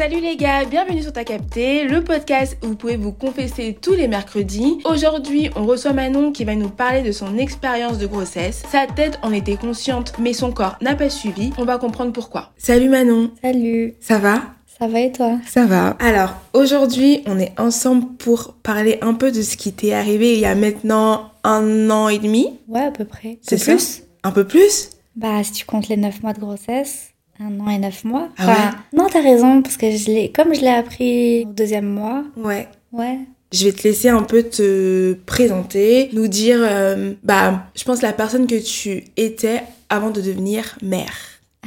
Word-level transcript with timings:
Salut 0.00 0.22
les 0.22 0.36
gars, 0.36 0.64
bienvenue 0.64 1.02
sur 1.02 1.12
Ta 1.12 1.24
Capté, 1.24 1.84
le 1.84 2.02
podcast 2.02 2.56
où 2.62 2.68
vous 2.68 2.74
pouvez 2.74 2.96
vous 2.96 3.12
confesser 3.12 3.76
tous 3.78 3.92
les 3.92 4.08
mercredis. 4.08 4.78
Aujourd'hui, 4.86 5.50
on 5.56 5.66
reçoit 5.66 5.92
Manon 5.92 6.32
qui 6.32 6.46
va 6.46 6.54
nous 6.54 6.70
parler 6.70 7.02
de 7.02 7.12
son 7.12 7.36
expérience 7.36 7.98
de 7.98 8.06
grossesse. 8.06 8.62
Sa 8.72 8.86
tête 8.86 9.18
en 9.20 9.30
était 9.30 9.56
consciente, 9.56 10.14
mais 10.18 10.32
son 10.32 10.52
corps 10.52 10.78
n'a 10.80 10.94
pas 10.94 11.10
suivi. 11.10 11.52
On 11.58 11.66
va 11.66 11.76
comprendre 11.76 12.14
pourquoi. 12.14 12.50
Salut 12.56 12.88
Manon. 12.88 13.32
Salut. 13.42 13.92
Ça 14.00 14.16
va? 14.16 14.40
Ça 14.78 14.88
va 14.88 15.00
et 15.00 15.12
toi? 15.12 15.38
Ça 15.46 15.66
va. 15.66 15.98
Alors, 15.98 16.32
aujourd'hui, 16.54 17.20
on 17.26 17.38
est 17.38 17.52
ensemble 17.60 18.06
pour 18.14 18.54
parler 18.62 18.96
un 19.02 19.12
peu 19.12 19.30
de 19.30 19.42
ce 19.42 19.58
qui 19.58 19.70
t'est 19.70 19.92
arrivé 19.92 20.32
il 20.32 20.40
y 20.40 20.46
a 20.46 20.54
maintenant 20.54 21.32
un 21.44 21.90
an 21.90 22.08
et 22.08 22.18
demi. 22.18 22.58
Ouais, 22.68 22.84
à 22.84 22.90
peu 22.90 23.04
près. 23.04 23.38
C'est 23.42 23.62
plus? 23.62 24.02
Un 24.22 24.30
peu 24.30 24.46
plus? 24.46 24.88
Bah, 25.14 25.44
si 25.44 25.52
tu 25.52 25.66
comptes 25.66 25.88
les 25.88 25.98
9 25.98 26.22
mois 26.22 26.32
de 26.32 26.40
grossesse, 26.40 27.09
un 27.40 27.58
an 27.60 27.68
et 27.70 27.78
9 27.78 28.04
mois. 28.04 28.28
Ah 28.38 28.46
ouais 28.46 28.98
non, 28.98 29.06
t'as 29.10 29.22
raison, 29.22 29.62
parce 29.62 29.76
que 29.76 29.90
je 29.90 30.06
l'ai, 30.10 30.30
comme 30.30 30.54
je 30.54 30.60
l'ai 30.60 30.68
appris 30.68 31.44
au 31.48 31.52
deuxième 31.52 31.86
mois, 31.86 32.22
Ouais. 32.36 32.68
ouais. 32.92 33.18
Je 33.52 33.64
vais 33.64 33.72
te 33.72 33.82
laisser 33.82 34.08
un 34.08 34.22
peu 34.22 34.44
te 34.44 35.14
présenter, 35.26 36.08
nous 36.12 36.28
dire, 36.28 36.58
euh, 36.60 37.14
bah, 37.24 37.64
je 37.74 37.82
pense 37.84 38.00
la 38.02 38.12
personne 38.12 38.46
que 38.46 38.54
tu 38.62 39.04
étais 39.16 39.62
avant 39.88 40.10
de 40.10 40.20
devenir 40.20 40.78
mère. 40.82 41.12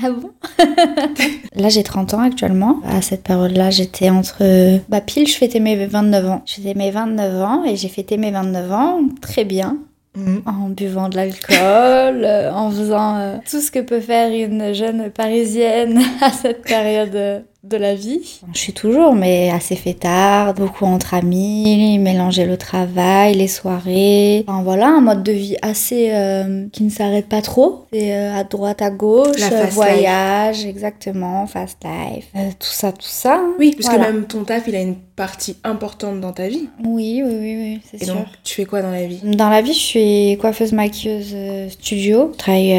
Ah 0.01 0.09
bon? 0.11 0.31
Là, 1.55 1.69
j'ai 1.69 1.83
30 1.83 2.13
ans 2.13 2.19
actuellement. 2.21 2.79
À 2.85 3.01
cette 3.01 3.23
période-là, 3.23 3.69
j'étais 3.69 4.09
entre... 4.09 4.79
Bah, 4.89 5.01
pile, 5.01 5.27
je 5.27 5.35
fêtais 5.35 5.59
mes 5.59 5.85
29 5.85 6.29
ans. 6.29 6.41
Je 6.45 6.53
fêtais 6.55 6.73
mes 6.73 6.89
29 6.89 7.41
ans 7.41 7.63
et 7.65 7.75
j'ai 7.75 7.89
fêté 7.89 8.17
mes 8.17 8.31
29 8.31 8.71
ans 8.71 9.01
très 9.21 9.43
bien. 9.45 9.77
Mhm. 10.15 10.43
En 10.45 10.69
buvant 10.69 11.09
de 11.09 11.15
l'alcool, 11.15 11.55
euh, 12.23 12.51
en 12.51 12.69
faisant 12.69 13.17
euh, 13.17 13.37
tout 13.49 13.61
ce 13.61 13.71
que 13.71 13.79
peut 13.79 13.99
faire 13.99 14.31
une 14.31 14.73
jeune 14.73 15.09
parisienne 15.09 15.99
à 16.21 16.31
cette 16.31 16.61
période 16.61 17.15
euh, 17.15 17.39
de 17.63 17.77
la 17.77 17.95
vie. 17.95 18.19
Je 18.53 18.59
suis 18.59 18.73
toujours, 18.73 19.15
mais 19.15 19.49
assez 19.49 19.77
fêtard, 19.77 20.53
beaucoup 20.53 20.83
entre 20.85 21.13
amis, 21.13 21.97
mélanger 21.97 22.45
le 22.45 22.57
travail, 22.57 23.35
les 23.35 23.47
soirées. 23.47 24.43
Enfin 24.47 24.61
voilà, 24.63 24.87
un 24.89 24.99
mode 24.99 25.23
de 25.23 25.31
vie 25.31 25.55
assez 25.61 26.09
euh, 26.11 26.65
qui 26.73 26.83
ne 26.83 26.89
s'arrête 26.89 27.27
pas 27.29 27.41
trop. 27.41 27.85
C'est 27.93 28.13
euh, 28.17 28.35
à 28.35 28.43
droite, 28.43 28.81
à 28.81 28.89
gauche, 28.89 29.41
euh, 29.41 29.49
fast 29.49 29.73
voyage, 29.73 30.65
exactement, 30.65 31.47
fast 31.47 31.77
life, 31.85 32.25
euh, 32.35 32.49
tout 32.59 32.67
ça, 32.67 32.91
tout 32.91 32.99
ça. 33.01 33.41
Oui, 33.57 33.73
parce 33.79 33.87
Voilà. 33.95 34.09
que 34.09 34.13
même 34.13 34.25
ton 34.25 34.43
taf, 34.43 34.63
il 34.67 34.75
a 34.75 34.81
une 34.81 34.95
partie 35.15 35.55
importante 35.63 36.19
dans 36.19 36.33
ta 36.33 36.49
vie. 36.49 36.67
Oui, 36.83 37.23
oui, 37.25 37.33
oui, 37.39 37.55
oui, 37.57 37.81
c'est 37.89 38.01
Et 38.01 38.05
sûr. 38.05 38.15
donc, 38.15 38.25
tu 38.43 38.55
fais 38.55 38.65
quoi 38.65 38.81
dans 38.81 38.91
la 38.91 39.05
vie? 39.05 39.21
Dans 39.23 39.49
la 39.49 39.61
vie, 39.61 39.73
je 39.73 39.79
suis 39.79 40.37
coiffeuse 40.41 40.73
maquilleuse 40.73 41.33
studio. 41.69 42.31
Je 42.33 42.37
travaille 42.37 42.75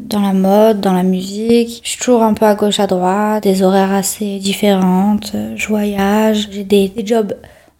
dans 0.00 0.20
la 0.20 0.32
mode, 0.34 0.80
dans 0.82 0.92
la 0.92 1.04
musique. 1.04 1.80
Je 1.84 1.88
suis 1.90 1.98
toujours 2.00 2.22
un 2.22 2.34
peu 2.34 2.44
à 2.44 2.54
gauche, 2.54 2.80
à 2.80 2.86
droite, 2.86 3.44
des 3.44 3.62
horaires 3.62 3.92
assez 3.92 4.25
différentes. 4.38 5.32
Euh, 5.34 5.54
Je 5.56 5.66
voyage. 5.68 6.48
J'ai 6.50 6.64
des, 6.64 6.92
jobs, 7.04 7.34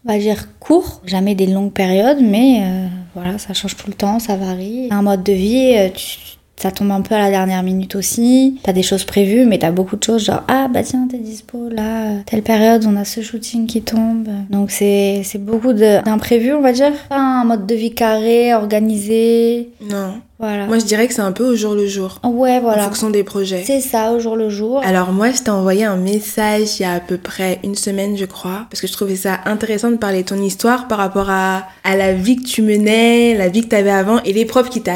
on 0.05 0.13
va 0.13 0.19
dire, 0.19 0.47
courts. 0.61 1.01
Jamais 1.05 1.35
des 1.35 1.47
longues 1.47 1.73
périodes, 1.73 2.21
mais 2.21 2.61
euh, 2.63 2.87
voilà, 3.15 3.39
ça 3.39 3.55
change 3.55 3.77
tout 3.77 3.89
le 3.89 3.95
temps, 3.95 4.19
ça 4.19 4.37
varie. 4.37 4.89
Un 4.91 5.03
mode 5.03 5.23
de 5.23 5.33
vie, 5.33 5.75
euh, 5.77 5.89
tu- 5.95 6.36
ça 6.61 6.71
tombe 6.71 6.91
un 6.91 7.01
peu 7.03 7.15
à 7.15 7.19
la 7.19 7.31
dernière 7.31 7.62
minute 7.62 7.95
aussi. 7.97 8.59
T'as 8.62 8.73
des 8.73 8.83
choses 8.83 9.05
prévues, 9.05 9.45
mais 9.45 9.59
t'as 9.59 9.71
beaucoup 9.71 9.97
de 9.97 10.03
choses 10.05 10.25
genre 10.25 10.43
ah 10.49 10.69
bah 10.73 10.83
tiens 10.83 11.07
t'es 11.11 11.19
dispo 11.19 11.69
là, 11.69 12.12
telle 12.27 12.43
période 12.43 12.85
on 12.89 12.97
a 12.97 13.05
ce 13.05 13.21
shooting 13.21 13.67
qui 13.67 13.83
tombe. 13.83 14.29
Donc 14.51 14.71
c'est 14.71 15.23
beaucoup 15.39 15.73
d'imprévus 15.73 16.55
on 16.55 16.62
va 16.62 16.73
dire. 16.73 16.93
Pas 17.09 17.17
un 17.19 17.45
mode 17.45 17.67
de 17.67 17.75
vie 17.75 17.95
carré, 17.95 18.55
organisé, 18.55 19.69
Non. 19.83 20.15
voilà. 20.39 20.67
Moi, 20.67 20.79
je 20.79 20.84
dirais 20.84 21.07
que 21.07 21.15
c'est 21.15 21.21
un 21.23 21.33
peu 21.33 21.45
au 21.45 21.57
jour 21.57 21.75
le 21.75 21.87
jour, 21.87 22.21
Ouais 22.25 22.57
en 22.57 22.61
voilà. 22.61 22.84
fonction 22.84 23.11
des 23.11 23.23
projets. 23.25 23.62
C'est 23.65 23.81
ça 23.81 24.12
au 24.12 24.21
jour 24.21 24.37
le 24.37 24.49
jour. 24.49 24.81
Alors 24.84 25.12
moi, 25.12 25.31
je 25.33 25.43
t'ai 25.43 25.51
envoyé 25.51 25.84
un 25.84 25.97
message 25.97 26.79
il 26.79 26.83
y 26.83 26.84
a 26.87 26.93
à 26.93 27.01
peu 27.01 27.17
près 27.19 27.59
une 27.65 27.75
semaine, 27.75 28.17
je 28.17 28.25
crois, 28.25 28.67
parce 28.71 28.81
que 28.81 28.87
je 28.87 28.93
trouvais 28.93 29.17
ça 29.17 29.41
intéressant 29.45 29.91
de 29.91 29.97
parler 29.97 30.23
de 30.23 30.29
ton 30.29 30.43
histoire 30.43 30.89
par 30.89 30.99
rapport 30.99 31.31
à, 31.31 31.65
à 31.84 31.97
la 31.97 32.12
vie 32.12 32.37
que 32.37 32.45
tu 32.47 32.62
menais, 32.62 33.34
la 33.37 33.49
vie 33.49 33.62
que 33.62 33.69
tu 33.69 33.77
avais 33.77 33.91
avant 33.91 34.23
et 34.25 34.33
l'épreuve 34.33 34.69
qui 34.69 34.81
t'est 34.83 34.91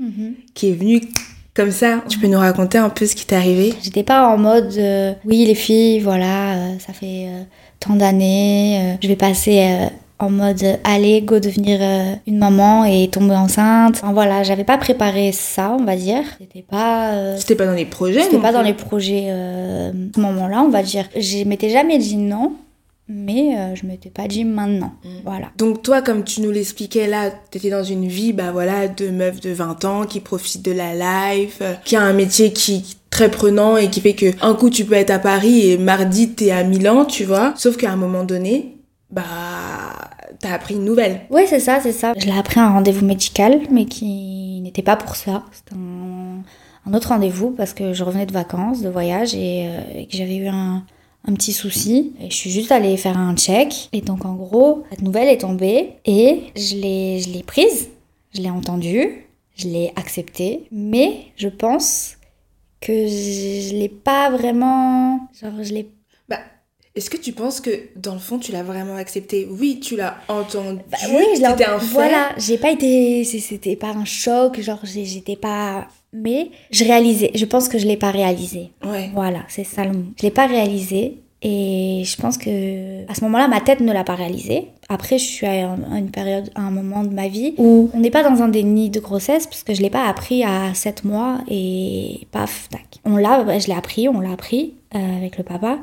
Mhm. 0.00 0.34
qui 0.54 0.70
est 0.70 0.72
venue 0.72 1.00
comme 1.54 1.70
ça. 1.70 2.02
Tu 2.08 2.18
peux 2.18 2.26
nous 2.26 2.38
raconter 2.38 2.78
un 2.78 2.88
peu 2.88 3.04
ce 3.06 3.14
qui 3.14 3.26
t'est 3.26 3.36
arrivé? 3.36 3.74
J'étais 3.82 4.02
pas 4.02 4.26
en 4.28 4.38
mode 4.38 4.72
euh, 4.78 5.12
oui 5.24 5.44
les 5.44 5.54
filles 5.54 6.00
voilà 6.00 6.54
euh, 6.54 6.78
ça 6.78 6.92
fait 6.92 7.26
euh, 7.28 7.42
tant 7.80 7.94
d'années 7.96 8.96
je 9.02 9.08
vais 9.08 9.16
passer 9.16 9.88
en 10.18 10.30
mode 10.30 10.62
allez 10.84 11.22
go 11.22 11.38
devenir 11.40 11.80
une 12.26 12.38
maman 12.38 12.84
et 12.84 13.08
tomber 13.08 13.34
enceinte. 13.34 13.96
Enfin 14.02 14.12
voilà 14.12 14.42
j'avais 14.42 14.64
pas 14.64 14.78
préparé 14.78 15.32
ça 15.32 15.76
on 15.78 15.84
va 15.84 15.96
dire. 15.96 16.22
C'était 16.38 16.62
pas 16.62 17.12
euh, 17.12 17.36
C'était 17.38 17.56
pas 17.56 17.66
dans 17.66 17.72
les 17.74 17.86
projets 17.86 18.22
c'était 18.22 18.38
pas 18.38 18.52
dans 18.52 18.62
les 18.62 18.74
projets 18.74 19.26
euh, 19.28 19.90
à 19.90 19.92
ce 20.14 20.20
moment-là 20.20 20.62
on 20.62 20.68
va 20.68 20.82
dire. 20.82 21.08
Je 21.16 21.44
m'étais 21.44 21.70
jamais 21.70 21.98
dit 21.98 22.16
non 22.16 22.52
mais 23.12 23.56
euh, 23.56 23.74
je 23.74 23.84
m'étais 23.86 24.08
pas 24.08 24.28
dit 24.28 24.44
maintenant. 24.44 24.92
Mm. 25.04 25.08
Voilà. 25.24 25.46
Donc 25.58 25.82
toi, 25.82 26.00
comme 26.00 26.22
tu 26.22 26.40
nous 26.42 26.52
l'expliquais 26.52 27.08
là, 27.08 27.30
t'étais 27.50 27.68
dans 27.68 27.82
une 27.82 28.06
vie, 28.06 28.32
bah 28.32 28.52
voilà, 28.52 28.86
de 28.86 29.08
meuf 29.08 29.40
de 29.40 29.50
20 29.50 29.84
ans 29.84 30.06
qui 30.06 30.20
profite 30.20 30.64
de 30.64 30.70
la 30.70 30.94
life, 31.34 31.58
euh, 31.60 31.74
qui 31.84 31.96
a 31.96 32.02
un 32.02 32.12
métier 32.12 32.52
qui 32.52 32.76
est 32.76 32.96
très 33.10 33.28
prenant 33.28 33.76
et 33.76 33.90
qui 33.90 34.00
fait 34.00 34.14
que 34.14 34.26
un 34.40 34.54
coup 34.54 34.70
tu 34.70 34.84
peux 34.84 34.94
être 34.94 35.10
à 35.10 35.18
Paris 35.18 35.68
et 35.68 35.76
mardi 35.76 36.30
t'es 36.30 36.52
à 36.52 36.62
Milan, 36.62 37.04
tu 37.04 37.24
vois. 37.24 37.52
Sauf 37.56 37.76
qu'à 37.76 37.90
un 37.90 37.96
moment 37.96 38.22
donné, 38.22 38.76
bah 39.10 39.24
t'as 40.38 40.54
appris 40.54 40.76
une 40.76 40.84
nouvelle. 40.84 41.22
Oui, 41.30 41.42
c'est 41.48 41.58
ça, 41.58 41.80
c'est 41.82 41.92
ça. 41.92 42.12
Je 42.16 42.26
l'ai 42.26 42.38
appris 42.38 42.60
à 42.60 42.66
un 42.66 42.70
rendez-vous 42.70 43.04
médical, 43.04 43.60
mais 43.72 43.86
qui 43.86 44.60
n'était 44.62 44.82
pas 44.82 44.96
pour 44.96 45.16
ça. 45.16 45.42
C'était 45.50 45.74
un, 45.74 46.42
un 46.86 46.94
autre 46.94 47.08
rendez-vous 47.08 47.50
parce 47.50 47.74
que 47.74 47.92
je 47.92 48.04
revenais 48.04 48.26
de 48.26 48.32
vacances, 48.32 48.82
de 48.82 48.88
voyage, 48.88 49.34
et, 49.34 49.66
euh, 49.68 49.80
et 49.98 50.06
que 50.06 50.16
j'avais 50.16 50.36
eu 50.36 50.46
un, 50.46 50.84
un 51.26 51.34
petit 51.34 51.52
souci. 51.52 52.12
Et 52.20 52.30
je 52.30 52.34
suis 52.34 52.50
juste 52.50 52.72
allée 52.72 52.96
faire 52.96 53.18
un 53.18 53.36
check. 53.36 53.88
Et 53.92 54.00
donc, 54.00 54.24
en 54.24 54.34
gros, 54.34 54.84
cette 54.90 55.02
nouvelle 55.02 55.28
est 55.28 55.38
tombée 55.38 55.94
et 56.04 56.44
je 56.56 56.76
l'ai, 56.76 57.42
prise, 57.46 57.88
je 58.34 58.40
l'ai 58.40 58.50
entendue, 58.50 59.26
je 59.56 59.68
l'ai 59.68 59.92
acceptée, 59.96 60.66
mais 60.70 61.26
je 61.36 61.48
pense 61.48 62.16
que 62.80 62.92
je 63.06 63.74
l'ai 63.74 63.90
pas 63.90 64.30
vraiment... 64.30 65.28
Genre, 65.40 65.62
je 65.62 65.74
l'ai 65.74 65.88
Est-ce 67.00 67.08
que 67.08 67.16
tu 67.16 67.32
penses 67.32 67.62
que 67.62 67.70
dans 67.96 68.12
le 68.12 68.18
fond 68.18 68.38
tu 68.38 68.52
l'as 68.52 68.62
vraiment 68.62 68.96
accepté? 68.96 69.48
Oui, 69.50 69.80
tu 69.80 69.96
l'as 69.96 70.18
entendu. 70.28 70.80
Bah 70.90 70.98
oui, 71.08 71.24
je 71.34 71.40
l'ai 71.40 71.48
c'était 71.48 71.64
un 71.64 71.78
fait. 71.78 71.94
Voilà, 71.94 72.28
j'ai 72.36 72.58
pas 72.58 72.70
été. 72.70 73.24
C'était 73.24 73.74
pas 73.74 73.92
un 73.96 74.04
choc, 74.04 74.60
genre 74.60 74.80
j'étais 74.84 75.36
pas. 75.36 75.88
Mais 76.12 76.50
je 76.70 76.84
réalisais. 76.84 77.30
Je 77.34 77.46
pense 77.46 77.70
que 77.70 77.78
je 77.78 77.86
l'ai 77.86 77.96
pas 77.96 78.10
réalisé. 78.10 78.72
Ouais. 78.84 79.08
Voilà, 79.14 79.38
c'est 79.48 79.64
ça 79.64 79.86
le 79.86 79.92
mot. 79.92 80.04
Je 80.18 80.24
l'ai 80.24 80.30
pas 80.30 80.46
réalisé. 80.46 81.22
Et 81.40 82.02
je 82.04 82.16
pense 82.20 82.36
que 82.36 83.10
à 83.10 83.14
ce 83.14 83.24
moment-là, 83.24 83.48
ma 83.48 83.62
tête 83.62 83.80
ne 83.80 83.94
l'a 83.94 84.04
pas 84.04 84.16
réalisé. 84.16 84.66
Après, 84.90 85.16
je 85.16 85.24
suis 85.24 85.46
à 85.46 85.74
une 85.96 86.10
période, 86.10 86.50
à 86.54 86.60
un 86.60 86.70
moment 86.70 87.02
de 87.02 87.14
ma 87.14 87.28
vie 87.28 87.54
où 87.56 87.88
on 87.94 88.00
n'est 88.00 88.10
pas 88.10 88.22
dans 88.22 88.42
un 88.42 88.48
déni 88.48 88.90
de 88.90 89.00
grossesse 89.00 89.46
parce 89.46 89.62
que 89.62 89.72
je 89.72 89.80
l'ai 89.80 89.88
pas 89.88 90.06
appris 90.06 90.44
à 90.44 90.74
7 90.74 91.04
mois 91.04 91.38
et 91.48 92.26
paf, 92.30 92.68
tac. 92.68 92.98
On 93.06 93.16
l'a, 93.16 93.58
je 93.58 93.68
l'ai 93.68 93.74
appris, 93.74 94.06
on 94.06 94.20
l'a 94.20 94.32
appris 94.32 94.74
euh, 94.94 95.16
avec 95.16 95.38
le 95.38 95.44
papa 95.44 95.78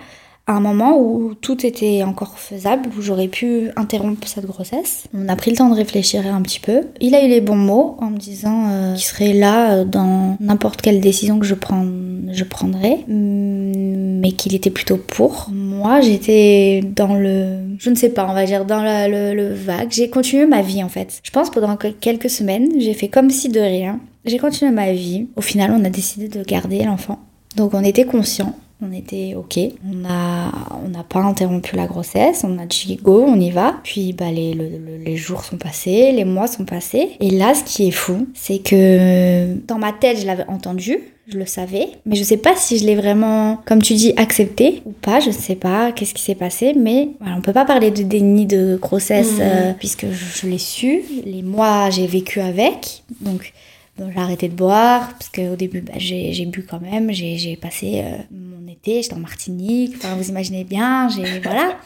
à 0.47 0.53
un 0.53 0.59
moment 0.61 0.97
où 0.97 1.33
tout 1.35 1.65
était 1.65 2.03
encore 2.03 2.39
faisable, 2.39 2.89
où 2.97 3.01
j'aurais 3.01 3.27
pu 3.27 3.69
interrompre 3.75 4.25
cette 4.27 4.45
grossesse. 4.45 5.03
On 5.13 5.27
a 5.27 5.35
pris 5.35 5.51
le 5.51 5.57
temps 5.57 5.69
de 5.69 5.75
réfléchir 5.75 6.25
un 6.33 6.41
petit 6.41 6.61
peu. 6.61 6.83
Il 7.01 7.15
a 7.15 7.23
eu 7.25 7.27
les 7.27 7.41
bons 7.41 7.57
mots 7.57 7.97
en 7.99 8.09
me 8.09 8.17
disant 8.17 8.69
euh, 8.69 8.93
qu'il 8.95 9.03
serait 9.03 9.33
là 9.33 9.71
euh, 9.73 9.85
dans 9.85 10.37
n'importe 10.39 10.81
quelle 10.81 11.01
décision 11.01 11.37
que 11.37 11.45
je, 11.45 11.53
prends, 11.53 11.85
je 12.31 12.43
prendrais, 12.45 13.03
mm, 13.09 14.19
mais 14.21 14.31
qu'il 14.31 14.55
était 14.55 14.69
plutôt 14.69 14.97
pour. 14.97 15.49
Moi, 15.51 15.99
j'étais 15.99 16.81
dans 16.95 17.13
le... 17.15 17.75
Je 17.77 17.89
ne 17.89 17.95
sais 17.95 18.09
pas, 18.09 18.25
on 18.29 18.33
va 18.33 18.45
dire 18.45 18.63
dans 18.65 18.81
le, 18.81 19.33
le 19.35 19.53
vague. 19.53 19.89
J'ai 19.91 20.09
continué 20.09 20.45
ma 20.45 20.61
vie 20.61 20.81
en 20.81 20.89
fait. 20.89 21.19
Je 21.23 21.31
pense 21.31 21.49
pendant 21.49 21.75
que- 21.75 21.89
quelques 21.89 22.29
semaines, 22.29 22.69
j'ai 22.79 22.93
fait 22.93 23.09
comme 23.09 23.29
si 23.29 23.49
de 23.49 23.59
rien. 23.59 23.99
J'ai 24.23 24.37
continué 24.39 24.71
ma 24.71 24.93
vie. 24.93 25.27
Au 25.35 25.41
final, 25.41 25.71
on 25.77 25.83
a 25.83 25.89
décidé 25.89 26.29
de 26.29 26.41
garder 26.43 26.83
l'enfant. 26.85 27.19
Donc 27.57 27.73
on 27.73 27.83
était 27.83 28.05
conscients. 28.05 28.55
On 28.79 28.91
était 28.93 29.33
ok, 29.35 29.57
on 29.91 30.05
a 30.07 30.51
on 30.85 30.89
n'a 30.89 31.03
pas 31.03 31.21
interrompu 31.21 31.75
la 31.75 31.87
grossesse, 31.87 32.43
on 32.47 32.59
a 32.59 32.65
dit 32.67 32.99
go, 33.01 33.23
on 33.27 33.39
y 33.39 33.49
va. 33.49 33.75
Puis 33.83 34.13
bah 34.13 34.29
les, 34.31 34.53
le- 34.53 34.69
le- 34.69 34.97
les 35.03 35.17
jours 35.17 35.43
sont 35.43 35.57
passés, 35.57 36.11
les 36.11 36.25
mois 36.25 36.45
sont 36.45 36.63
passés. 36.63 37.13
Et 37.19 37.31
là, 37.31 37.55
ce 37.55 37.63
qui 37.63 37.87
est 37.87 37.91
fou, 37.91 38.27
c'est 38.35 38.59
que 38.59 39.55
dans 39.67 39.79
ma 39.79 39.93
tête, 39.93 40.19
je 40.21 40.27
l'avais 40.27 40.45
entendu, 40.47 40.99
je 41.27 41.39
le 41.39 41.47
savais, 41.47 41.87
mais 42.05 42.15
je 42.15 42.23
sais 42.23 42.37
pas 42.37 42.55
si 42.55 42.77
je 42.77 42.85
l'ai 42.85 42.93
vraiment, 42.95 43.57
comme 43.65 43.81
tu 43.81 43.95
dis, 43.95 44.13
accepté 44.15 44.83
ou 44.85 44.91
pas. 44.91 45.19
Je 45.21 45.31
sais 45.31 45.55
pas 45.55 45.91
qu'est-ce 45.91 46.13
qui 46.13 46.21
s'est 46.21 46.35
passé, 46.35 46.75
mais 46.75 47.09
voilà, 47.19 47.35
on 47.35 47.41
peut 47.41 47.53
pas 47.53 47.65
parler 47.65 47.89
de 47.89 48.03
déni 48.03 48.45
de 48.45 48.77
grossesse 48.79 49.33
Mhm. 49.33 49.41
euh, 49.41 49.73
puisque 49.73 50.05
je, 50.11 50.41
je 50.41 50.47
l'ai 50.47 50.59
su. 50.59 51.01
Les 51.25 51.41
mois, 51.41 51.89
j'ai 51.89 52.05
vécu 52.05 52.39
avec, 52.41 53.01
donc. 53.21 53.53
Bon, 53.97 54.11
j'ai 54.13 54.19
arrêté 54.19 54.47
de 54.47 54.53
boire 54.53 55.09
parce 55.13 55.29
qu'au 55.29 55.55
début 55.55 55.81
bah, 55.81 55.93
j'ai 55.97 56.31
j'ai 56.31 56.45
bu 56.45 56.63
quand 56.63 56.79
même, 56.79 57.11
j'ai 57.11 57.37
j'ai 57.37 57.55
passé 57.55 58.03
euh, 58.03 58.17
mon 58.31 58.71
été, 58.71 59.01
j'étais 59.01 59.15
en 59.15 59.19
Martinique, 59.19 59.93
enfin 59.97 60.15
vous 60.15 60.29
imaginez 60.29 60.63
bien, 60.63 61.09
j'ai 61.09 61.39
voilà, 61.43 61.77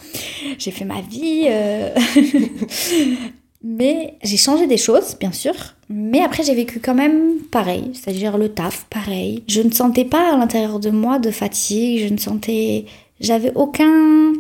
j'ai 0.58 0.72
fait 0.72 0.84
ma 0.84 1.00
vie. 1.02 1.46
euh. 1.48 1.96
mais 3.64 4.16
j'ai 4.24 4.38
changé 4.38 4.68
des 4.68 4.78
choses, 4.78 5.16
bien 5.20 5.32
sûr. 5.32 5.54
Mais 5.90 6.22
après 6.22 6.44
j'ai 6.44 6.56
vécu 6.56 6.82
quand 6.82 6.96
même 6.96 7.40
pareil, 7.50 7.92
c'est-à-dire 7.94 8.38
le 8.38 8.50
taf, 8.50 8.86
pareil. 8.90 9.44
Je 9.48 9.62
ne 9.62 9.72
sentais 9.72 10.06
pas 10.06 10.34
à 10.34 10.38
l'intérieur 10.38 10.80
de 10.80 10.90
moi 10.90 11.18
de 11.18 11.32
fatigue, 11.32 12.08
je 12.08 12.14
ne 12.14 12.18
sentais 12.18 12.86
j'avais 13.22 13.54
aucun 13.56 14.34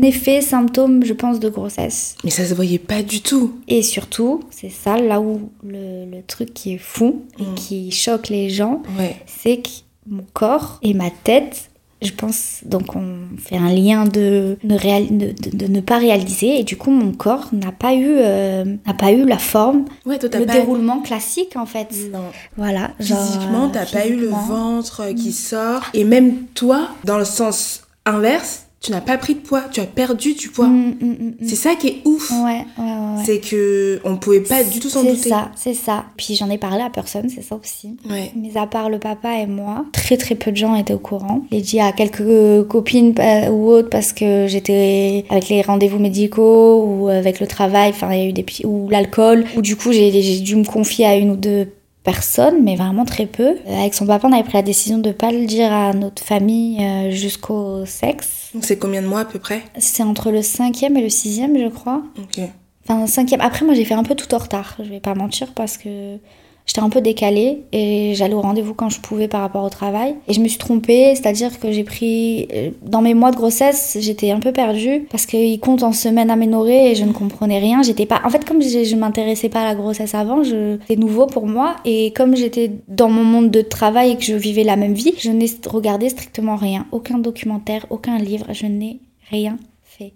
effet, 0.00 0.40
symptôme, 0.40 1.04
je 1.04 1.12
pense, 1.12 1.38
de 1.40 1.48
grossesse. 1.50 2.16
Mais 2.24 2.30
ça 2.30 2.44
se 2.46 2.54
voyait 2.54 2.78
pas 2.78 3.02
du 3.02 3.20
tout. 3.20 3.52
Et 3.68 3.82
surtout, 3.82 4.40
c'est 4.50 4.70
ça 4.70 4.96
là 4.96 5.20
où 5.20 5.50
le, 5.62 6.06
le 6.10 6.22
truc 6.26 6.54
qui 6.54 6.74
est 6.74 6.78
fou 6.78 7.22
et 7.38 7.42
Mm. 7.42 7.54
qui 7.54 7.90
choque 7.90 8.28
les 8.28 8.48
gens, 8.48 8.82
Ouais. 8.98 9.16
c'est 9.26 9.58
que 9.58 9.68
mon 10.08 10.24
corps 10.32 10.78
et 10.82 10.94
ma 10.94 11.10
tête, 11.10 11.68
je 12.00 12.10
pense, 12.10 12.62
donc 12.64 12.96
on 12.96 13.18
fait 13.38 13.56
un 13.56 13.72
lien 13.72 14.04
de 14.06 14.56
ne, 14.64 14.76
réal- 14.76 15.16
de, 15.16 15.26
de- 15.50 15.56
de 15.56 15.66
ne 15.70 15.80
pas 15.80 15.98
réaliser, 15.98 16.58
et 16.58 16.64
du 16.64 16.76
coup 16.76 16.90
mon 16.90 17.12
corps 17.12 17.50
n'a 17.52 17.70
pas 17.70 17.94
eu, 17.94 18.08
euh, 18.18 18.64
n'a 18.84 18.94
pas 18.94 19.12
eu 19.12 19.24
la 19.24 19.38
forme, 19.38 19.84
Ouais, 20.04 20.18
toi, 20.18 20.28
le 20.36 20.44
déroulement 20.46 21.00
classique 21.00 21.54
en 21.54 21.64
fait. 21.66 21.88
Non. 22.12 22.24
Voilà. 22.56 22.90
genre, 22.98 23.24
Physiquement, 23.24 23.68
t'as 23.68 23.86
pas 23.86 24.08
eu 24.08 24.16
le 24.16 24.26
ventre 24.28 25.14
qui 25.14 25.30
sort. 25.30 25.82
Et 25.94 26.02
même 26.02 26.46
toi, 26.54 26.88
dans 27.04 27.18
le 27.18 27.24
sens 27.24 27.82
inverse, 28.04 28.61
tu 28.82 28.90
n'as 28.90 29.00
pas 29.00 29.16
pris 29.16 29.34
de 29.34 29.40
poids. 29.40 29.62
Tu 29.70 29.80
as 29.80 29.86
perdu 29.86 30.34
du 30.34 30.48
poids. 30.48 30.66
Mm, 30.66 30.96
mm, 31.00 31.06
mm. 31.06 31.34
C'est 31.46 31.54
ça 31.54 31.76
qui 31.76 31.88
est 31.88 32.02
ouf. 32.04 32.30
Ouais, 32.30 32.64
ouais, 32.78 32.84
ouais. 32.84 33.22
C'est 33.24 33.38
que 33.38 34.00
on 34.04 34.16
pouvait 34.16 34.40
pas 34.40 34.64
du 34.64 34.80
tout 34.80 34.88
s'en 34.88 35.02
C'est 35.02 35.12
douter. 35.12 35.28
ça, 35.28 35.50
c'est 35.54 35.74
ça. 35.74 36.06
Puis 36.16 36.34
j'en 36.34 36.50
ai 36.50 36.58
parlé 36.58 36.82
à 36.82 36.90
personne, 36.90 37.28
c'est 37.28 37.42
ça 37.42 37.54
aussi. 37.54 37.96
Ouais. 38.10 38.32
Mis 38.34 38.58
à 38.58 38.66
part 38.66 38.90
le 38.90 38.98
papa 38.98 39.38
et 39.38 39.46
moi, 39.46 39.84
très 39.92 40.16
très 40.16 40.34
peu 40.34 40.50
de 40.50 40.56
gens 40.56 40.74
étaient 40.74 40.94
au 40.94 40.98
courant. 40.98 41.42
J'ai 41.52 41.60
dit 41.60 41.80
à 41.80 41.92
quelques 41.92 42.66
copines 42.66 43.14
euh, 43.18 43.50
ou 43.50 43.70
autres 43.70 43.88
parce 43.88 44.12
que 44.12 44.46
j'étais 44.48 45.24
avec 45.30 45.48
les 45.48 45.62
rendez-vous 45.62 46.00
médicaux 46.00 46.82
ou 46.84 47.08
avec 47.08 47.38
le 47.38 47.46
travail, 47.46 47.90
enfin 47.90 48.12
il 48.12 48.18
y 48.18 48.22
a 48.22 48.28
eu 48.28 48.32
des 48.32 48.44
ou 48.64 48.88
l'alcool, 48.88 49.44
ou 49.56 49.62
du 49.62 49.76
coup 49.76 49.92
j'ai 49.92 50.40
dû 50.40 50.56
me 50.56 50.64
confier 50.64 51.06
à 51.06 51.16
une 51.16 51.30
ou 51.30 51.36
deux 51.36 51.68
personnes, 52.02 52.62
mais 52.62 52.76
vraiment 52.76 53.04
très 53.04 53.26
peu. 53.26 53.56
Euh, 53.66 53.80
Avec 53.80 53.94
son 53.94 54.06
papa, 54.06 54.26
on 54.28 54.32
avait 54.32 54.42
pris 54.42 54.54
la 54.54 54.62
décision 54.62 54.98
de 54.98 55.12
pas 55.12 55.30
le 55.30 55.46
dire 55.46 55.72
à 55.72 55.92
notre 55.92 56.22
famille 56.22 56.82
euh, 56.84 57.10
jusqu'au 57.10 57.86
sexe. 57.86 58.50
Donc 58.54 58.64
c'est 58.64 58.78
combien 58.78 59.02
de 59.02 59.06
mois 59.06 59.20
à 59.20 59.24
peu 59.24 59.38
près? 59.38 59.62
C'est 59.78 60.02
entre 60.02 60.30
le 60.30 60.42
cinquième 60.42 60.96
et 60.96 61.02
le 61.02 61.08
sixième, 61.08 61.56
je 61.58 61.68
crois. 61.68 62.02
Ok. 62.18 62.40
Enfin, 62.88 63.06
cinquième. 63.06 63.40
Après, 63.40 63.64
moi, 63.64 63.74
j'ai 63.74 63.84
fait 63.84 63.94
un 63.94 64.02
peu 64.02 64.14
tout 64.14 64.34
en 64.34 64.38
retard. 64.38 64.76
Je 64.78 64.88
vais 64.88 65.00
pas 65.00 65.14
mentir 65.14 65.52
parce 65.54 65.78
que 65.78 66.18
j'étais 66.66 66.80
un 66.80 66.88
peu 66.88 67.00
décalée 67.00 67.62
et 67.72 68.14
j'allais 68.14 68.34
au 68.34 68.40
rendez-vous 68.40 68.74
quand 68.74 68.88
je 68.88 69.00
pouvais 69.00 69.28
par 69.28 69.40
rapport 69.40 69.64
au 69.64 69.68
travail. 69.68 70.14
Et 70.28 70.32
je 70.32 70.40
me 70.40 70.48
suis 70.48 70.58
trompée, 70.58 71.14
c'est-à-dire 71.14 71.58
que 71.58 71.72
j'ai 71.72 71.84
pris. 71.84 72.48
euh, 72.52 72.70
Dans 72.82 73.02
mes 73.02 73.14
mois 73.14 73.30
de 73.30 73.36
grossesse, 73.36 73.96
j'étais 74.00 74.30
un 74.30 74.40
peu 74.40 74.52
perdue 74.52 75.06
parce 75.10 75.26
qu'ils 75.26 75.58
comptent 75.60 75.82
en 75.82 75.92
semaines 75.92 76.30
aménorées 76.30 76.90
et 76.90 76.94
je 76.94 77.04
ne 77.04 77.12
comprenais 77.12 77.58
rien. 77.58 77.82
J'étais 77.82 78.06
pas. 78.06 78.20
En 78.24 78.30
fait, 78.30 78.44
comme 78.44 78.62
je, 78.62 78.84
je 78.84 78.96
m'intéressais 78.96 79.48
pas 79.48 79.62
à 79.62 79.64
la 79.64 79.74
grossesse 79.74 80.14
avant, 80.14 80.42
je... 80.42 80.78
c'était 80.82 80.96
nouveau 81.00 81.26
pour 81.26 81.46
moi. 81.46 81.76
Et 81.84 82.12
comme 82.12 82.36
j'étais 82.36 82.70
dans 82.88 83.08
mon 83.08 83.24
monde 83.24 83.50
de 83.50 83.60
travail 83.62 84.12
et 84.12 84.16
que 84.16 84.24
je 84.24 84.34
vivais 84.34 84.64
la 84.64 84.76
même 84.76 84.94
vie, 84.94 85.14
je 85.18 85.30
n'ai 85.30 85.46
regardé 85.66 86.08
strictement 86.08 86.56
rien. 86.56 86.86
Aucun 86.92 87.18
documentaire, 87.18 87.86
aucun 87.90 88.18
livre. 88.18 88.46
Je 88.52 88.66
n'ai 88.66 89.00
rien 89.30 89.56
fait. 89.84 90.12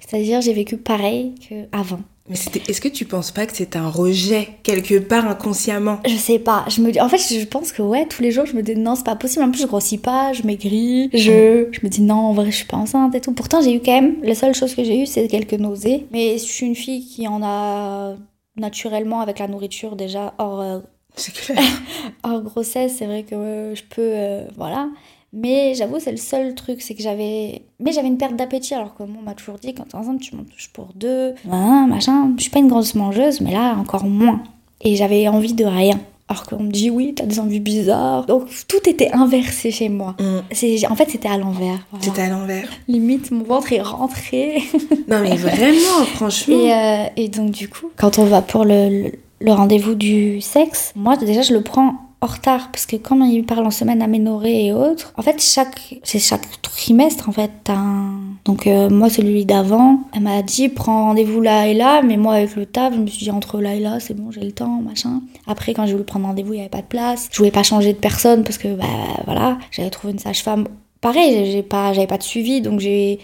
C'est-à-dire, 0.00 0.40
j'ai 0.40 0.52
vécu 0.52 0.76
pareil 0.78 1.34
qu'avant. 1.48 2.00
Mais 2.28 2.36
c'était. 2.36 2.62
Est-ce 2.68 2.80
que 2.80 2.88
tu 2.88 3.04
penses 3.04 3.32
pas 3.32 3.46
que 3.46 3.56
c'est 3.56 3.74
un 3.74 3.88
rejet 3.88 4.48
quelque 4.62 4.98
part 4.98 5.26
inconsciemment? 5.26 5.98
Je 6.06 6.14
sais 6.14 6.38
pas, 6.38 6.64
je 6.68 6.80
me 6.80 6.92
dis, 6.92 7.00
en 7.00 7.08
fait, 7.08 7.18
je 7.18 7.44
pense 7.44 7.72
que 7.72 7.82
ouais, 7.82 8.06
tous 8.06 8.22
les 8.22 8.30
jours, 8.30 8.46
je 8.46 8.54
me 8.54 8.62
dis 8.62 8.76
non, 8.76 8.94
c'est 8.94 9.04
pas 9.04 9.16
possible. 9.16 9.44
En 9.44 9.50
plus, 9.50 9.62
je 9.62 9.66
grossis 9.66 9.98
pas, 9.98 10.32
je 10.32 10.44
maigris, 10.44 11.10
je, 11.12 11.68
je 11.72 11.80
me 11.82 11.88
dis 11.88 12.02
non, 12.02 12.14
en 12.14 12.32
vrai, 12.32 12.50
je 12.50 12.56
suis 12.56 12.66
pas 12.66 12.76
enceinte 12.76 13.14
et 13.14 13.20
tout. 13.20 13.32
Pourtant, 13.32 13.60
j'ai 13.60 13.74
eu 13.74 13.80
quand 13.80 13.92
même, 13.92 14.16
la 14.22 14.34
seule 14.34 14.54
chose 14.54 14.74
que 14.74 14.84
j'ai 14.84 15.02
eu, 15.02 15.06
c'est 15.06 15.26
quelques 15.26 15.54
nausées. 15.54 16.06
Mais 16.12 16.38
je 16.38 16.44
suis 16.44 16.66
une 16.66 16.76
fille 16.76 17.04
qui 17.04 17.26
en 17.26 17.42
a 17.42 18.14
naturellement 18.56 19.20
avec 19.20 19.38
la 19.38 19.48
nourriture 19.48 19.96
déjà 19.96 20.34
hors, 20.38 20.60
euh, 20.60 20.78
C'est 21.16 21.34
clair. 21.34 21.58
hors 22.22 22.42
grossesse. 22.42 22.96
C'est 22.98 23.06
vrai 23.06 23.24
que 23.24 23.34
euh, 23.34 23.74
je 23.74 23.82
peux, 23.82 24.00
euh, 24.00 24.44
voilà. 24.56 24.88
Mais 25.32 25.74
j'avoue, 25.74 25.98
c'est 25.98 26.10
le 26.10 26.16
seul 26.18 26.54
truc, 26.54 26.82
c'est 26.82 26.94
que 26.94 27.02
j'avais. 27.02 27.62
Mais 27.80 27.92
j'avais 27.92 28.08
une 28.08 28.18
perte 28.18 28.36
d'appétit, 28.36 28.74
alors 28.74 28.94
que 28.94 29.02
moi, 29.02 29.16
on 29.20 29.24
m'a 29.24 29.34
toujours 29.34 29.58
dit, 29.58 29.72
quand 29.74 29.84
t'es 29.88 29.94
enceinte, 29.96 30.20
tu 30.20 30.36
m'en 30.36 30.44
touches 30.44 30.68
pour 30.72 30.88
deux, 30.94 31.34
hein, 31.50 31.86
machin. 31.88 32.32
Je 32.36 32.42
suis 32.42 32.50
pas 32.50 32.58
une 32.58 32.68
grosse 32.68 32.94
mangeuse, 32.94 33.40
mais 33.40 33.52
là, 33.52 33.76
encore 33.78 34.04
moins. 34.04 34.42
Et 34.82 34.94
j'avais 34.96 35.26
envie 35.28 35.54
de 35.54 35.64
rien. 35.64 35.98
Alors 36.28 36.44
qu'on 36.44 36.62
me 36.62 36.70
dit, 36.70 36.88
oui, 36.90 37.12
t'as 37.14 37.24
des 37.26 37.40
envies 37.40 37.60
bizarres. 37.60 38.26
Donc 38.26 38.44
tout 38.68 38.88
était 38.88 39.10
inversé 39.12 39.70
chez 39.70 39.88
moi. 39.88 40.16
Mm. 40.20 40.90
En 40.90 40.96
fait, 40.96 41.10
c'était 41.10 41.28
à 41.28 41.36
l'envers. 41.36 41.86
voilà. 41.90 42.04
C'était 42.04 42.22
à 42.22 42.28
l'envers. 42.30 42.68
Limite, 42.88 43.30
mon 43.32 43.44
ventre 43.44 43.72
est 43.72 43.82
rentré. 43.82 44.62
Non 45.08 45.20
mais 45.20 45.36
vraiment, 45.36 46.04
franchement. 46.14 46.54
Et, 46.56 46.72
euh, 46.72 47.04
et 47.16 47.28
donc, 47.28 47.50
du 47.50 47.68
coup, 47.68 47.90
quand 47.96 48.18
on 48.18 48.24
va 48.24 48.40
pour 48.40 48.64
le, 48.64 48.88
le- 48.88 49.12
le 49.40 49.52
rendez-vous 49.52 49.94
du 49.94 50.40
sexe, 50.40 50.92
moi, 50.96 51.16
déjà, 51.16 51.42
je 51.42 51.52
le 51.52 51.60
prends 51.62 51.96
en 52.22 52.26
retard 52.26 52.70
parce 52.70 52.86
que 52.86 52.96
comme 52.96 53.22
il 53.22 53.44
parle 53.44 53.66
en 53.66 53.70
semaine 53.70 54.00
aménorée 54.00 54.66
et 54.66 54.72
autres, 54.72 55.12
en 55.16 55.22
fait, 55.22 55.42
chaque, 55.42 55.96
c'est 56.04 56.20
chaque 56.20 56.62
trimestre, 56.62 57.28
en 57.28 57.32
fait, 57.32 57.50
un... 57.68 58.20
Donc, 58.44 58.66
euh, 58.66 58.88
moi, 58.88 59.10
celui 59.10 59.44
d'avant, 59.44 60.00
elle 60.14 60.22
m'a 60.22 60.42
dit, 60.42 60.68
prends 60.68 61.06
rendez-vous 61.06 61.40
là 61.40 61.66
et 61.66 61.74
là, 61.74 62.02
mais 62.02 62.16
moi, 62.16 62.34
avec 62.34 62.54
le 62.56 62.64
taf, 62.64 62.94
je 62.94 62.98
me 62.98 63.06
suis 63.06 63.24
dit, 63.24 63.30
entre 63.30 63.60
là 63.60 63.74
et 63.74 63.80
là, 63.80 64.00
c'est 64.00 64.14
bon, 64.14 64.30
j'ai 64.30 64.40
le 64.40 64.52
temps, 64.52 64.80
machin. 64.82 65.20
Après, 65.46 65.74
quand 65.74 65.84
j'ai 65.84 65.92
voulu 65.92 66.04
prendre 66.04 66.26
rendez-vous, 66.26 66.52
il 66.52 66.56
n'y 66.56 66.62
avait 66.62 66.70
pas 66.70 66.80
de 66.80 66.86
place. 66.86 67.28
Je 67.32 67.38
voulais 67.38 67.50
pas 67.50 67.64
changer 67.64 67.92
de 67.92 67.98
personne 67.98 68.44
parce 68.44 68.58
que, 68.58 68.74
bah, 68.74 68.84
voilà, 69.26 69.58
j'avais 69.72 69.90
trouvé 69.90 70.12
une 70.12 70.18
sage-femme 70.20 70.66
pareil, 71.02 71.50
j'ai- 71.50 71.62
pas, 71.62 71.92
j'avais 71.92 72.06
pas 72.06 72.16
de 72.16 72.22
suivi, 72.22 72.62
donc 72.62 72.80
j'ai, 72.80 73.18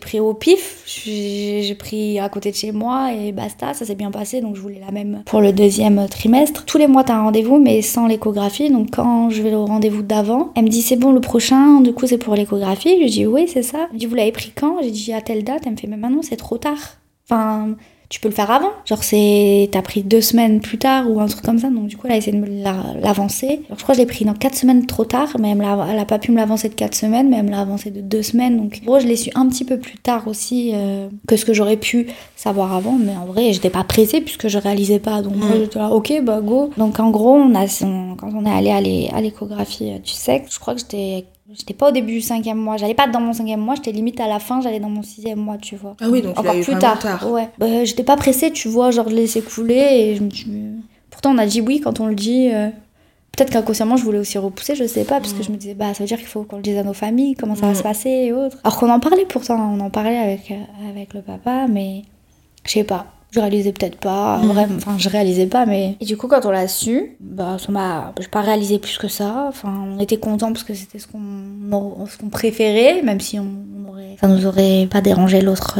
pris 0.00 0.20
au 0.20 0.34
pif, 0.34 0.82
j'ai 0.86 1.74
pris 1.78 2.18
à 2.18 2.28
côté 2.28 2.50
de 2.50 2.56
chez 2.56 2.72
moi 2.72 3.12
et 3.14 3.32
basta, 3.32 3.72
ça 3.72 3.86
s'est 3.86 3.94
bien 3.94 4.10
passé, 4.10 4.42
donc 4.42 4.56
je 4.56 4.60
voulais 4.60 4.80
la 4.84 4.92
même 4.92 5.22
pour 5.24 5.40
le 5.40 5.52
deuxième 5.52 6.06
trimestre. 6.08 6.66
Tous 6.66 6.76
les 6.76 6.86
mois 6.88 7.04
t'as 7.04 7.14
un 7.14 7.22
rendez-vous, 7.22 7.58
mais 7.58 7.80
sans 7.80 8.06
l'échographie, 8.06 8.68
donc 8.70 8.90
quand 8.90 9.30
je 9.30 9.40
vais 9.42 9.54
au 9.54 9.64
rendez-vous 9.64 10.02
d'avant, 10.02 10.50
elle 10.56 10.64
me 10.64 10.68
dit 10.68 10.82
c'est 10.82 10.96
bon 10.96 11.12
le 11.12 11.20
prochain, 11.20 11.80
du 11.80 11.94
coup 11.94 12.06
c'est 12.06 12.18
pour 12.18 12.34
l'échographie, 12.34 12.98
je 13.02 13.08
dis 13.10 13.26
oui 13.26 13.46
c'est 13.48 13.62
ça. 13.62 13.86
Elle 13.88 13.94
me 13.94 13.98
dit 14.00 14.06
vous 14.06 14.16
l'avez 14.16 14.32
pris 14.32 14.52
quand? 14.54 14.76
J'ai 14.82 14.90
dit 14.90 15.12
à 15.14 15.22
telle 15.22 15.44
date, 15.44 15.62
elle 15.64 15.72
me 15.72 15.76
fait 15.78 15.86
mais 15.86 15.96
maintenant 15.96 16.22
c'est 16.22 16.36
trop 16.36 16.58
tard. 16.58 16.98
Tu 18.12 18.20
peux 18.20 18.28
le 18.28 18.34
faire 18.34 18.50
avant. 18.50 18.68
Genre, 18.84 19.02
c'est. 19.02 19.70
T'as 19.72 19.80
pris 19.80 20.02
deux 20.02 20.20
semaines 20.20 20.60
plus 20.60 20.76
tard 20.76 21.10
ou 21.10 21.18
un 21.18 21.26
truc 21.26 21.42
comme 21.42 21.58
ça. 21.58 21.70
Donc, 21.70 21.86
du 21.86 21.96
coup, 21.96 22.06
elle 22.08 22.12
a 22.12 22.16
essayé 22.18 22.36
de 22.36 22.42
me 22.42 22.62
la- 22.62 22.84
l'avancer. 23.00 23.62
Alors, 23.66 23.78
je 23.78 23.82
crois 23.82 23.94
que 23.94 24.00
je 24.02 24.06
l'ai 24.06 24.06
pris 24.06 24.26
dans 24.26 24.34
quatre 24.34 24.54
semaines 24.54 24.84
trop 24.84 25.06
tard. 25.06 25.28
Mais 25.40 25.52
elle, 25.52 25.98
a 25.98 26.04
pas 26.04 26.18
pu 26.18 26.30
me 26.30 26.36
l'avancer 26.36 26.68
de 26.68 26.74
quatre 26.74 26.94
semaines, 26.94 27.30
mais 27.30 27.38
elle 27.38 27.46
me 27.46 27.50
l'a 27.50 27.60
avancé 27.62 27.90
de 27.90 28.02
deux 28.02 28.22
semaines. 28.22 28.58
Donc, 28.58 28.80
en 28.82 28.84
gros, 28.84 29.00
je 29.00 29.06
l'ai 29.06 29.16
su 29.16 29.30
un 29.34 29.48
petit 29.48 29.64
peu 29.64 29.78
plus 29.78 29.96
tard 29.96 30.28
aussi 30.28 30.72
euh, 30.74 31.08
que 31.26 31.36
ce 31.36 31.46
que 31.46 31.54
j'aurais 31.54 31.78
pu 31.78 32.08
savoir 32.36 32.74
avant. 32.74 32.92
Mais 33.02 33.16
en 33.16 33.24
vrai, 33.24 33.54
j'étais 33.54 33.70
pas 33.70 33.82
pressée 33.84 34.20
puisque 34.20 34.48
je 34.48 34.58
réalisais 34.58 34.98
pas. 34.98 35.22
Donc, 35.22 35.34
moi, 35.36 35.48
Mm. 35.48 35.60
j'étais 35.60 35.78
là, 35.78 35.88
ok, 35.90 36.12
bah, 36.22 36.40
go. 36.42 36.70
Donc, 36.76 37.00
en 37.00 37.10
gros, 37.10 37.32
on 37.34 37.54
a, 37.54 37.64
on- 37.82 38.14
quand 38.16 38.30
on 38.34 38.44
est 38.44 38.50
allé 38.52 38.70
à 38.70 38.80
l'é- 38.82 39.10
à 39.14 39.22
l'échographie 39.22 39.90
euh, 39.90 39.98
du 39.98 40.10
sexe, 40.12 40.52
je 40.54 40.58
crois 40.60 40.74
que 40.74 40.80
j'étais. 40.80 41.24
J'étais 41.54 41.74
pas 41.74 41.88
au 41.88 41.92
début 41.92 42.14
du 42.14 42.20
cinquième 42.20 42.58
mois, 42.58 42.76
j'allais 42.76 42.94
pas 42.94 43.06
dans 43.06 43.20
mon 43.20 43.32
cinquième 43.32 43.60
mois, 43.60 43.74
j'étais 43.74 43.92
limite 43.92 44.18
à 44.20 44.28
la 44.28 44.38
fin, 44.38 44.60
j'allais 44.60 44.80
dans 44.80 44.88
mon 44.90 45.02
sixième 45.02 45.38
mois, 45.38 45.58
tu 45.58 45.76
vois. 45.76 45.96
Ah 46.00 46.06
oui, 46.08 46.22
donc 46.22 46.38
encore 46.38 46.54
plus 46.60 46.78
tard. 46.78 46.98
tard. 46.98 47.30
Ouais. 47.30 47.48
Bah, 47.58 47.84
j'étais 47.84 48.04
pas 48.04 48.16
pressée, 48.16 48.50
tu 48.52 48.68
vois, 48.68 48.90
genre 48.90 49.04
de 49.06 49.14
laisser 49.14 49.42
couler 49.42 49.74
et 49.74 50.16
je 50.16 50.22
me 50.22 50.30
suis- 50.30 50.50
Pourtant, 51.10 51.34
on 51.34 51.38
a 51.38 51.46
dit 51.46 51.60
oui 51.60 51.80
quand 51.80 52.00
on 52.00 52.06
le 52.06 52.14
dit. 52.14 52.48
euh, 52.52 52.68
Peut-être 53.34 53.50
qu'inconsciemment, 53.50 53.96
je 53.96 54.04
voulais 54.04 54.18
aussi 54.18 54.36
repousser, 54.36 54.74
je 54.74 54.84
sais 54.86 55.04
pas, 55.04 55.18
parce 55.18 55.32
que 55.32 55.38
Mm. 55.40 55.44
je 55.44 55.50
me 55.52 55.56
disais, 55.56 55.72
bah, 55.74 55.94
ça 55.94 56.02
veut 56.02 56.06
dire 56.06 56.18
qu'il 56.18 56.26
faut 56.26 56.42
qu'on 56.42 56.56
le 56.56 56.62
dise 56.62 56.76
à 56.76 56.82
nos 56.82 56.92
familles, 56.92 57.34
comment 57.34 57.54
ça 57.54 57.64
Mm. 57.64 57.68
va 57.70 57.74
se 57.76 57.82
passer 57.82 58.10
et 58.10 58.32
autres. 58.34 58.58
Alors 58.62 58.76
qu'on 58.78 58.90
en 58.90 59.00
parlait 59.00 59.24
pourtant, 59.24 59.56
on 59.74 59.80
en 59.80 59.88
parlait 59.88 60.18
avec, 60.18 60.50
euh, 60.50 60.90
avec 60.90 61.14
le 61.14 61.22
papa, 61.22 61.66
mais 61.66 62.02
je 62.66 62.72
sais 62.72 62.84
pas. 62.84 63.06
Je 63.32 63.40
réalisais 63.40 63.72
peut-être 63.72 63.96
pas, 63.96 64.36
vraiment, 64.44 64.76
enfin, 64.76 64.96
je 64.98 65.08
réalisais 65.08 65.46
pas, 65.46 65.64
mais. 65.64 65.96
Et 66.00 66.04
du 66.04 66.18
coup, 66.18 66.28
quand 66.28 66.44
on 66.44 66.50
l'a 66.50 66.68
su, 66.68 67.16
bah, 67.18 67.56
ça 67.58 67.72
m'a. 67.72 68.12
J'ai 68.20 68.28
pas 68.28 68.42
réalisé 68.42 68.78
plus 68.78 68.98
que 68.98 69.08
ça. 69.08 69.46
Enfin, 69.48 69.72
on 69.88 69.98
était 69.98 70.18
contents 70.18 70.52
parce 70.52 70.64
que 70.64 70.74
c'était 70.74 70.98
ce 70.98 71.06
qu'on 71.06 71.20
qu'on 72.20 72.28
préférait, 72.28 73.00
même 73.02 73.20
si 73.20 73.38
on, 73.38 73.88
aurait. 73.88 74.16
Ça 74.20 74.28
nous 74.28 74.46
aurait 74.46 74.86
pas 74.90 75.00
dérangé 75.00 75.40
l'autre. 75.40 75.78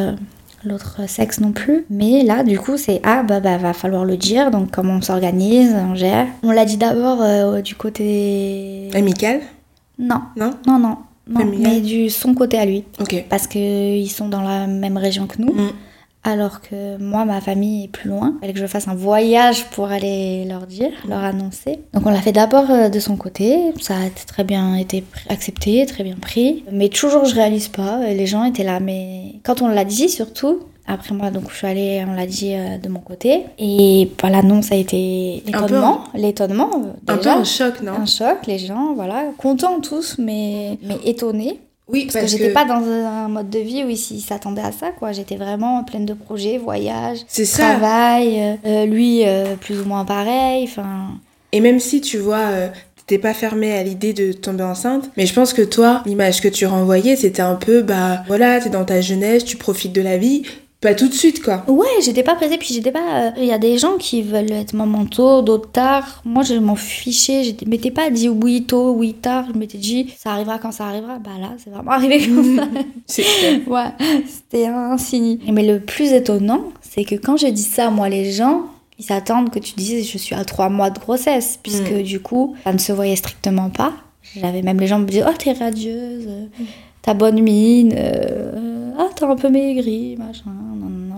l'autre 0.65 1.07
sexe 1.07 1.41
non 1.41 1.53
plus. 1.53 1.85
Mais 1.91 2.23
là, 2.23 2.43
du 2.43 2.59
coup, 2.59 2.79
c'est 2.79 3.03
ah 3.05 3.23
bah, 3.23 3.41
bah 3.41 3.59
va 3.59 3.75
falloir 3.75 4.07
le 4.07 4.17
dire. 4.17 4.51
Donc 4.51 4.71
comment 4.71 4.95
on 4.95 5.03
s'organise, 5.03 5.75
on 5.75 5.95
gère. 5.95 6.29
On 6.43 6.53
l'a 6.53 6.65
dit 6.65 6.79
d'abord 6.79 7.21
euh, 7.21 7.61
du 7.61 7.75
côté. 7.75 8.89
Amical 8.95 9.41
Non, 9.99 10.23
Non 10.37 10.53
non, 10.67 10.79
non, 10.79 10.97
mais 11.29 11.81
du 11.83 12.09
son 12.09 12.33
côté 12.35 12.59
à 12.59 12.65
lui, 12.65 12.85
Ok. 12.99 13.27
parce 13.29 13.47
que 13.47 13.59
ils 13.59 14.09
sont 14.09 14.29
dans 14.29 14.41
la 14.41 14.67
même 14.67 14.97
région 14.97 15.27
que 15.27 15.41
nous. 15.41 15.53
Mm. 15.53 15.71
Alors 16.25 16.61
que 16.61 16.99
moi, 16.99 17.25
ma 17.25 17.41
famille 17.41 17.85
est 17.85 17.89
plus 17.89 18.09
loin. 18.09 18.35
Il 18.37 18.41
fallait 18.43 18.53
que 18.53 18.61
je 18.61 18.67
fasse 18.67 18.87
un 18.87 18.95
voyage 18.95 19.65
pour 19.71 19.87
aller 19.91 20.45
leur 20.45 20.67
dire, 20.69 20.91
leur 21.09 21.19
annoncer. 21.25 21.81
Donc 21.95 22.07
on 22.07 22.11
l'a 22.11 22.21
fait 22.21 22.31
d'abord 22.33 22.71
euh, 22.71 22.89
de 22.89 23.01
son 23.01 23.17
côté. 23.17 23.73
Ça 23.81 23.95
a 23.95 24.09
très 24.27 24.45
bien 24.45 24.77
été 24.77 25.03
accepté, 25.29 25.85
très 25.87 26.05
bien 26.05 26.15
pris. 26.21 26.65
Mais 26.71 26.89
toujours, 26.89 27.25
je 27.25 27.35
réalise 27.35 27.69
pas. 27.69 28.07
Et 28.09 28.15
Les 28.15 28.27
gens 28.27 28.45
étaient 28.45 28.63
là. 28.63 28.79
Mais 28.79 29.35
quand 29.43 29.63
on 29.63 29.69
l'a 29.69 29.85
dit, 29.85 30.09
surtout, 30.09 30.61
après 30.87 31.13
moi, 31.13 31.31
donc 31.31 31.51
je 31.51 31.57
suis 31.57 31.67
allée, 31.67 32.05
on 32.09 32.15
l'a 32.15 32.27
dit 32.27 32.55
euh, 32.55 32.79
de 32.79 32.89
mon 32.89 33.01
côté. 33.01 33.43
Et 33.59 34.09
bah, 34.23 34.31
l'annonce 34.31 34.71
a 34.71 34.77
été 34.77 35.43
l'étonnement. 35.45 36.05
L'étonnement, 36.15 36.71
euh, 37.09 37.13
Un 37.13 37.17
peu 37.17 37.29
un 37.31 37.45
choc, 37.45 37.83
non? 37.83 37.95
Un 37.95 38.07
choc, 38.07 38.47
les 38.47 38.59
gens, 38.59 38.95
voilà, 38.95 39.25
contents 39.39 39.81
tous, 39.81 40.17
mais, 40.19 40.79
mais 40.85 40.99
étonnés. 41.05 41.59
Oui, 41.93 42.09
Parce, 42.11 42.25
que 42.25 42.31
j'étais 42.31 42.53
pas 42.53 42.65
dans 42.65 42.83
un 42.83 43.29
mode 43.29 43.51
de 43.51 43.59
vie 43.59 43.85
où 43.85 43.91
ils 43.91 43.97
s'attendaient 43.97 44.63
à 44.63 44.73
ça, 44.73 44.91
quoi. 44.91 45.13
J'étais 45.13 45.37
vraiment 45.37 45.85
pleine 45.85 46.07
de 46.07 46.15
projets, 46.15 46.57
voyages, 46.57 47.19
travail, 47.53 48.41
euh, 48.41 48.55
euh, 48.67 48.87
lui 48.87 49.23
euh, 49.27 49.57
plus 49.57 49.81
ou 49.81 49.85
moins 49.85 50.05
pareil, 50.05 50.65
enfin... 50.65 51.09
Et 51.53 51.61
même 51.61 51.81
si 51.81 52.01
tu 52.01 52.17
vois, 52.17 52.39
euh, 52.39 52.69
t'étais 52.97 53.21
pas 53.21 53.35
fermée 53.35 53.73
à 53.73 53.83
l'idée 53.83 54.15
de 54.15 54.33
tomber 54.33 54.65
enceinte. 54.65 55.11
Mais 55.19 55.27
je 55.27 55.35
pense 55.35 55.53
que 55.53 55.61
toi, 55.61 56.03
l'image 56.07 56.41
que 56.41 56.49
tu 56.49 56.65
renvoyais, 56.65 57.15
c'était 57.15 57.43
un 57.43 57.57
peu, 57.57 57.83
bah 57.83 58.23
voilà, 58.27 58.59
t'es 58.59 58.71
dans 58.71 58.87
ta 58.87 59.03
jeunesse, 59.03 59.45
tu 59.45 59.59
profites 59.59 59.93
de 59.93 60.01
la 60.01 60.17
vie. 60.17 60.45
Pas 60.83 60.95
tout 60.95 61.07
de 61.09 61.15
suite, 61.15 61.41
quoi. 61.43 61.65
Ouais, 61.69 61.87
j'étais 62.05 62.25
pas 62.25 62.35
pressée, 62.35 62.59
puis 62.59 62.75
j'étais 62.75 62.91
pas. 62.91 63.27
euh, 63.27 63.31
Il 63.39 63.45
y 63.47 63.53
a 63.53 63.59
des 63.59 63.79
gens 63.79 63.97
qui 63.99 64.21
veulent 64.21 64.51
être 64.51 64.75
maman 64.75 65.07
tôt, 65.07 65.41
d'autres 65.41 65.71
tard. 65.71 66.21
Moi, 66.25 66.43
je 66.43 66.55
m'en 66.55 66.75
fichais. 66.77 67.45
Je 67.45 67.69
m'étais 67.69 67.93
pas 67.93 68.11
dit 68.11 68.29
oui 68.29 68.65
tôt, 68.65 68.91
oui 68.93 69.15
tard. 69.15 69.45
Je 69.55 69.59
m'étais 69.59 69.79
dit 69.79 70.13
ça 70.19 70.33
arrivera 70.33 70.59
quand 70.59 70.73
ça 70.73 70.87
arrivera. 70.87 71.19
Bah 71.21 71.31
là, 71.41 71.51
c'est 71.63 71.71
vraiment 71.71 71.93
arrivé 71.93 72.19
comme 72.27 72.57
ça. 72.59 72.69
C'est. 73.07 73.23
Ouais, 73.69 73.91
c'était 74.27 74.67
un 74.67 74.99
signe. 74.99 75.39
Mais 75.53 75.63
le 75.65 75.79
plus 75.81 76.13
étonnant, 76.13 76.65
c'est 76.81 77.05
que 77.05 77.15
quand 77.15 77.37
je 77.37 77.47
dis 77.47 77.63
ça, 77.63 77.91
moi, 77.91 78.09
les 78.09 78.33
gens, 78.33 78.63
ils 78.99 79.05
s'attendent 79.05 79.51
que 79.51 79.61
tu 79.61 79.75
dises 79.77 80.11
je 80.11 80.19
suis 80.19 80.35
à 80.35 80.45
trois 80.45 80.69
mois 80.69 80.91
de 80.91 80.99
grossesse, 80.99 81.61
puisque 81.63 81.95
du 82.03 82.19
coup, 82.21 82.57
ça 82.65 82.73
ne 82.73 82.79
se 82.79 82.91
voyait 82.93 83.15
strictement 83.17 83.71
pas. 83.71 83.93
J'avais 84.37 84.63
même 84.63 84.81
les 84.81 84.87
gens 84.89 84.99
me 84.99 85.05
disaient 85.07 85.25
oh 85.29 85.33
t'es 85.39 85.53
radieuse, 85.53 86.25
euh, 86.27 86.47
t'as 87.03 87.13
bonne 87.15 87.41
mine, 87.41 87.95
euh, 87.97 88.72
un 89.31 89.37
peu 89.37 89.49
maigri, 89.49 90.17
machin, 90.19 90.51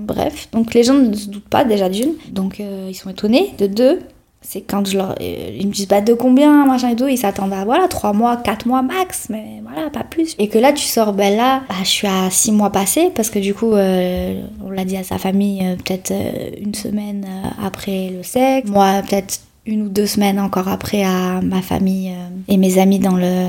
bref. 0.04 0.48
Donc 0.52 0.74
les 0.74 0.82
gens 0.82 0.94
ne 0.94 1.14
se 1.14 1.28
doutent 1.28 1.48
pas 1.48 1.64
déjà 1.64 1.88
d'une, 1.88 2.12
donc 2.30 2.60
euh, 2.60 2.86
ils 2.88 2.94
sont 2.94 3.10
étonnés. 3.10 3.54
De 3.58 3.66
deux, 3.66 4.00
c'est 4.40 4.60
quand 4.60 4.86
je 4.86 4.98
leur, 4.98 5.14
euh, 5.20 5.56
ils 5.58 5.66
me 5.66 5.72
disent 5.72 5.88
bah 5.88 6.00
de 6.00 6.12
combien 6.12 6.66
machin 6.66 6.90
et 6.90 6.96
tout, 6.96 7.08
ils 7.08 7.18
s'attendent 7.18 7.52
à 7.52 7.64
voilà 7.64 7.88
trois 7.88 8.12
mois, 8.12 8.36
quatre 8.36 8.66
mois 8.66 8.82
max, 8.82 9.28
mais 9.30 9.62
voilà 9.62 9.90
pas 9.90 10.04
plus. 10.04 10.34
Et 10.38 10.48
que 10.48 10.58
là 10.58 10.72
tu 10.72 10.84
sors 10.84 11.12
ben 11.12 11.36
là, 11.36 11.62
bah, 11.68 11.76
je 11.82 11.88
suis 11.88 12.06
à 12.06 12.30
six 12.30 12.52
mois 12.52 12.70
passés 12.70 13.10
parce 13.14 13.30
que 13.30 13.38
du 13.38 13.54
coup 13.54 13.72
euh, 13.72 14.42
on 14.64 14.70
l'a 14.70 14.84
dit 14.84 14.96
à 14.96 15.04
sa 15.04 15.18
famille 15.18 15.64
peut-être 15.84 16.12
une 16.60 16.74
semaine 16.74 17.26
après 17.62 18.10
le 18.10 18.22
sexe, 18.22 18.70
moi 18.70 19.02
peut-être 19.08 19.40
une 19.66 19.82
ou 19.82 19.88
deux 19.88 20.06
semaines 20.06 20.38
encore 20.38 20.68
après 20.68 21.04
à 21.04 21.40
ma 21.40 21.62
famille 21.62 22.12
et 22.48 22.58
mes 22.58 22.78
amis 22.78 22.98
dans 22.98 23.16
le 23.16 23.48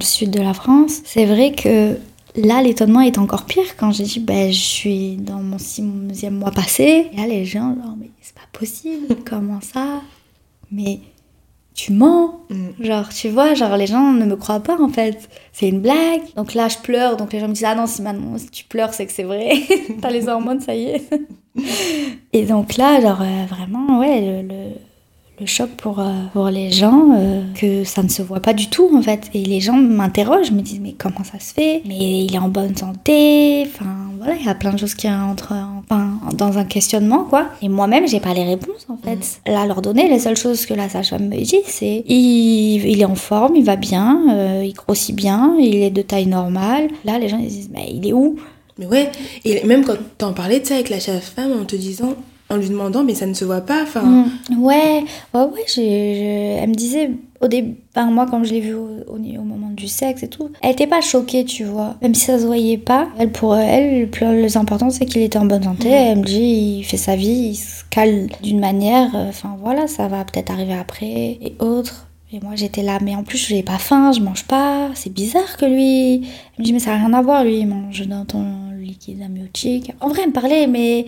sud 0.00 0.30
de 0.30 0.40
la 0.40 0.54
France. 0.54 1.00
C'est 1.04 1.26
vrai 1.26 1.52
que 1.52 1.98
Là, 2.36 2.62
l'étonnement 2.62 3.00
est 3.00 3.18
encore 3.18 3.44
pire 3.44 3.76
quand 3.76 3.92
j'ai 3.92 4.04
dit, 4.04 4.20
ben, 4.20 4.50
je 4.50 4.58
suis 4.58 5.16
dans 5.16 5.40
mon 5.40 5.58
sixième 5.58 6.36
mois 6.36 6.50
passé. 6.50 7.08
Et 7.12 7.16
là, 7.16 7.26
les 7.26 7.44
gens, 7.44 7.74
genre, 7.74 7.94
mais 7.98 8.10
c'est 8.20 8.34
pas 8.34 8.48
possible, 8.52 9.16
comment 9.24 9.60
ça? 9.60 10.02
Mais 10.70 11.00
tu 11.74 11.92
mens 11.92 12.34
Mm. 12.50 12.84
Genre, 12.84 13.08
tu 13.08 13.28
vois, 13.28 13.54
genre, 13.54 13.76
les 13.76 13.86
gens 13.86 14.12
ne 14.12 14.24
me 14.24 14.36
croient 14.36 14.60
pas 14.60 14.80
en 14.80 14.88
fait. 14.88 15.28
C'est 15.52 15.68
une 15.68 15.80
blague. 15.80 16.22
Donc 16.36 16.54
là, 16.54 16.68
je 16.68 16.78
pleure. 16.78 17.16
Donc 17.16 17.32
les 17.32 17.40
gens 17.40 17.48
me 17.48 17.54
disent, 17.54 17.64
ah 17.64 17.74
non, 17.74 17.86
si 17.86 18.02
maintenant, 18.02 18.36
si 18.38 18.48
tu 18.48 18.64
pleures, 18.64 18.92
c'est 18.94 19.06
que 19.06 19.12
c'est 19.12 19.22
vrai. 19.22 19.54
T'as 20.00 20.10
les 20.10 20.28
hormones, 20.28 20.60
ça 20.60 20.74
y 20.74 20.84
est. 20.84 21.10
Et 22.32 22.44
donc 22.44 22.76
là, 22.76 23.00
genre, 23.00 23.22
euh, 23.22 23.44
vraiment, 23.48 24.00
ouais, 24.00 24.20
le, 24.20 24.48
le, 24.48 24.70
le 25.40 25.46
choc 25.46 25.68
pour, 25.70 25.98
euh, 25.98 26.12
pour 26.32 26.46
les 26.48 26.70
gens, 26.70 27.10
euh, 27.16 27.42
que 27.54 27.82
ça 27.84 28.02
ne 28.02 28.08
se 28.08 28.22
voit 28.22 28.40
pas 28.40 28.52
du 28.52 28.68
tout 28.68 28.88
en 28.94 29.02
fait. 29.02 29.30
Et 29.34 29.44
les 29.44 29.60
gens 29.60 29.74
m'interrogent, 29.74 30.52
me 30.52 30.60
disent, 30.60 30.80
mais 30.80 30.92
comment 30.96 31.24
ça 31.24 31.40
se 31.40 31.52
fait? 31.52 31.82
Mais 31.86 32.24
il 32.24 32.34
est 32.34 32.38
en 32.38 32.48
bonne 32.48 32.76
santé? 32.76 33.64
Enfin, 33.66 33.86
voilà, 34.18 34.34
il 34.38 34.46
y 34.46 34.48
a 34.48 34.54
plein 34.54 34.72
de 34.72 34.78
choses 34.78 34.94
qui 34.94 35.08
entrent 35.08 35.52
en- 35.52 35.82
enfin, 35.90 36.20
dans 36.36 36.56
un 36.58 36.64
questionnement, 36.64 37.24
quoi. 37.24 37.46
Et 37.62 37.68
moi-même, 37.68 38.06
j'ai 38.06 38.20
pas 38.20 38.32
les 38.32 38.44
réponses 38.44 38.86
en 38.88 38.96
fait. 38.96 39.40
Là, 39.50 39.62
à 39.62 39.66
leur 39.66 39.82
donner, 39.82 40.08
les 40.08 40.20
seules 40.20 40.36
choses 40.36 40.66
que 40.66 40.74
la 40.74 40.88
sage-femme 40.88 41.28
me 41.28 41.36
dit, 41.42 41.56
c'est 41.66 42.04
il, 42.06 42.84
il 42.86 43.00
est 43.00 43.04
en 43.04 43.14
forme, 43.16 43.56
il 43.56 43.64
va 43.64 43.76
bien, 43.76 44.22
euh, 44.30 44.62
il 44.64 44.72
grossit 44.72 45.14
bien, 45.14 45.56
il 45.58 45.76
est 45.82 45.90
de 45.90 46.02
taille 46.02 46.26
normale. 46.26 46.88
Là, 47.04 47.18
les 47.18 47.28
gens 47.28 47.38
ils 47.38 47.48
disent, 47.48 47.70
mais 47.72 47.88
il 47.92 48.06
est 48.06 48.12
où? 48.12 48.36
Mais 48.78 48.86
ouais, 48.86 49.10
et 49.44 49.64
même 49.64 49.84
quand 49.84 49.94
t'en 50.18 50.32
parlais 50.32 50.58
de 50.58 50.66
ça 50.66 50.74
avec 50.74 50.90
la 50.90 50.98
femme 50.98 51.52
en 51.60 51.64
te 51.64 51.76
disant, 51.76 52.14
en 52.50 52.56
lui 52.56 52.68
demandant, 52.68 53.04
mais 53.04 53.14
ça 53.14 53.26
ne 53.26 53.34
se 53.34 53.44
voit 53.44 53.62
pas, 53.62 53.82
enfin. 53.82 54.02
Mm. 54.02 54.62
Ouais, 54.62 55.04
ouais, 55.34 55.40
ouais, 55.42 55.64
j'ai- 55.74 56.56
elle 56.60 56.68
me 56.68 56.74
disait 56.74 57.10
au 57.40 57.48
début, 57.48 57.76
enfin, 57.94 58.10
moi 58.10 58.26
quand 58.30 58.42
je 58.44 58.52
l'ai 58.52 58.60
vue 58.60 58.74
au, 58.74 58.86
au, 59.08 59.16
au 59.16 59.42
moment 59.42 59.70
du 59.70 59.88
sexe 59.88 60.22
et 60.22 60.28
tout, 60.28 60.50
elle 60.62 60.72
était 60.72 60.86
pas 60.86 61.00
choquée, 61.00 61.44
tu 61.44 61.64
vois. 61.64 61.96
Même 62.02 62.14
si 62.14 62.26
ça 62.26 62.38
se 62.38 62.46
voyait 62.46 62.78
pas, 62.78 63.08
elle 63.18 63.32
pour 63.32 63.56
elle, 63.56 64.00
le 64.02 64.06
plus 64.06 64.56
important 64.56 64.90
c'est 64.90 65.04
qu'il 65.06 65.22
était 65.22 65.38
en 65.38 65.46
bonne 65.46 65.62
santé. 65.62 65.88
Elle 65.90 66.18
me 66.18 66.24
dit, 66.24 66.76
il 66.78 66.84
fait 66.84 66.96
sa 66.96 67.16
vie, 67.16 67.50
il 67.50 67.54
se 67.56 67.82
cale 67.90 68.28
d'une 68.42 68.60
manière, 68.60 69.14
euh, 69.14 69.28
enfin 69.28 69.56
voilà, 69.60 69.86
ça 69.86 70.08
va 70.08 70.24
peut-être 70.24 70.50
arriver 70.50 70.74
après 70.74 71.06
et 71.40 71.54
autres. 71.60 72.06
Et 72.32 72.40
moi 72.40 72.52
j'étais 72.56 72.82
là, 72.82 72.98
mais 73.02 73.14
en 73.14 73.22
plus 73.24 73.38
je 73.38 73.54
n'ai 73.54 73.62
pas 73.62 73.78
faim, 73.78 74.12
je 74.12 74.20
mange 74.20 74.44
pas, 74.44 74.90
c'est 74.94 75.12
bizarre 75.12 75.56
que 75.56 75.66
lui. 75.66 76.14
Elle 76.16 76.22
me 76.60 76.64
dit, 76.64 76.72
mais 76.72 76.78
ça 76.78 76.90
n'a 76.96 76.98
rien 77.06 77.12
à 77.14 77.22
voir, 77.22 77.44
lui, 77.44 77.58
il 77.58 77.66
mange 77.66 78.06
dans 78.06 78.24
ton 78.24 78.44
liquide 78.78 79.22
amniotique. 79.22 79.92
En 80.00 80.08
vrai, 80.08 80.20
elle 80.22 80.28
me 80.28 80.32
parlait, 80.34 80.66
mais 80.66 81.06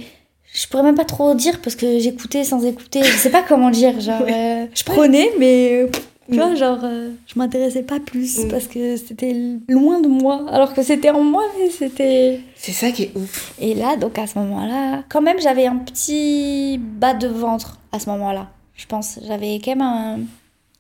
je 0.58 0.66
pourrais 0.68 0.82
même 0.82 0.94
pas 0.94 1.04
trop 1.04 1.34
dire 1.34 1.60
parce 1.60 1.76
que 1.76 1.98
j'écoutais 1.98 2.42
sans 2.44 2.64
écouter. 2.64 3.02
Je 3.02 3.16
sais 3.16 3.30
pas 3.30 3.42
comment 3.42 3.70
dire. 3.70 4.00
Genre, 4.00 4.22
euh, 4.26 4.66
je 4.74 4.84
prenais, 4.84 5.28
mais 5.38 5.82
euh, 5.82 5.88
tu 6.30 6.36
vois, 6.36 6.54
genre, 6.54 6.78
euh, 6.82 7.10
je 7.26 7.38
m'intéressais 7.38 7.82
pas 7.82 8.00
plus 8.00 8.38
Mm. 8.44 8.48
parce 8.48 8.66
que 8.66 8.96
c'était 8.96 9.36
loin 9.68 10.00
de 10.00 10.08
moi. 10.08 10.46
Alors 10.50 10.72
que 10.72 10.82
c'était 10.82 11.10
en 11.10 11.22
moi, 11.22 11.42
mais 11.58 11.70
c'était. 11.70 12.40
C'est 12.56 12.72
ça 12.72 12.90
qui 12.90 13.04
est 13.04 13.12
ouf. 13.16 13.52
Et 13.60 13.74
là, 13.74 13.96
donc 13.96 14.18
à 14.18 14.26
ce 14.26 14.38
moment-là, 14.38 15.02
quand 15.10 15.20
même, 15.20 15.38
j'avais 15.40 15.66
un 15.66 15.76
petit 15.76 16.78
bas 16.78 17.12
de 17.14 17.28
ventre 17.28 17.78
à 17.92 17.98
ce 18.00 18.08
moment-là. 18.10 18.48
Je 18.76 18.86
pense, 18.86 19.18
j'avais 19.26 19.60
quand 19.62 19.72
même 19.72 19.82
un. 19.82 20.18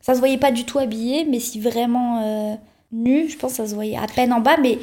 Ça 0.00 0.14
se 0.14 0.20
voyait 0.20 0.38
pas 0.38 0.52
du 0.52 0.64
tout 0.64 0.78
habillé, 0.78 1.26
mais 1.28 1.38
si 1.40 1.60
vraiment 1.60 2.22
euh, 2.24 2.54
nu, 2.92 3.28
je 3.28 3.36
pense 3.36 3.52
que 3.52 3.56
ça 3.58 3.66
se 3.66 3.74
voyait 3.74 3.98
à 3.98 4.06
peine 4.06 4.32
en 4.32 4.40
bas, 4.40 4.56
mais. 4.62 4.78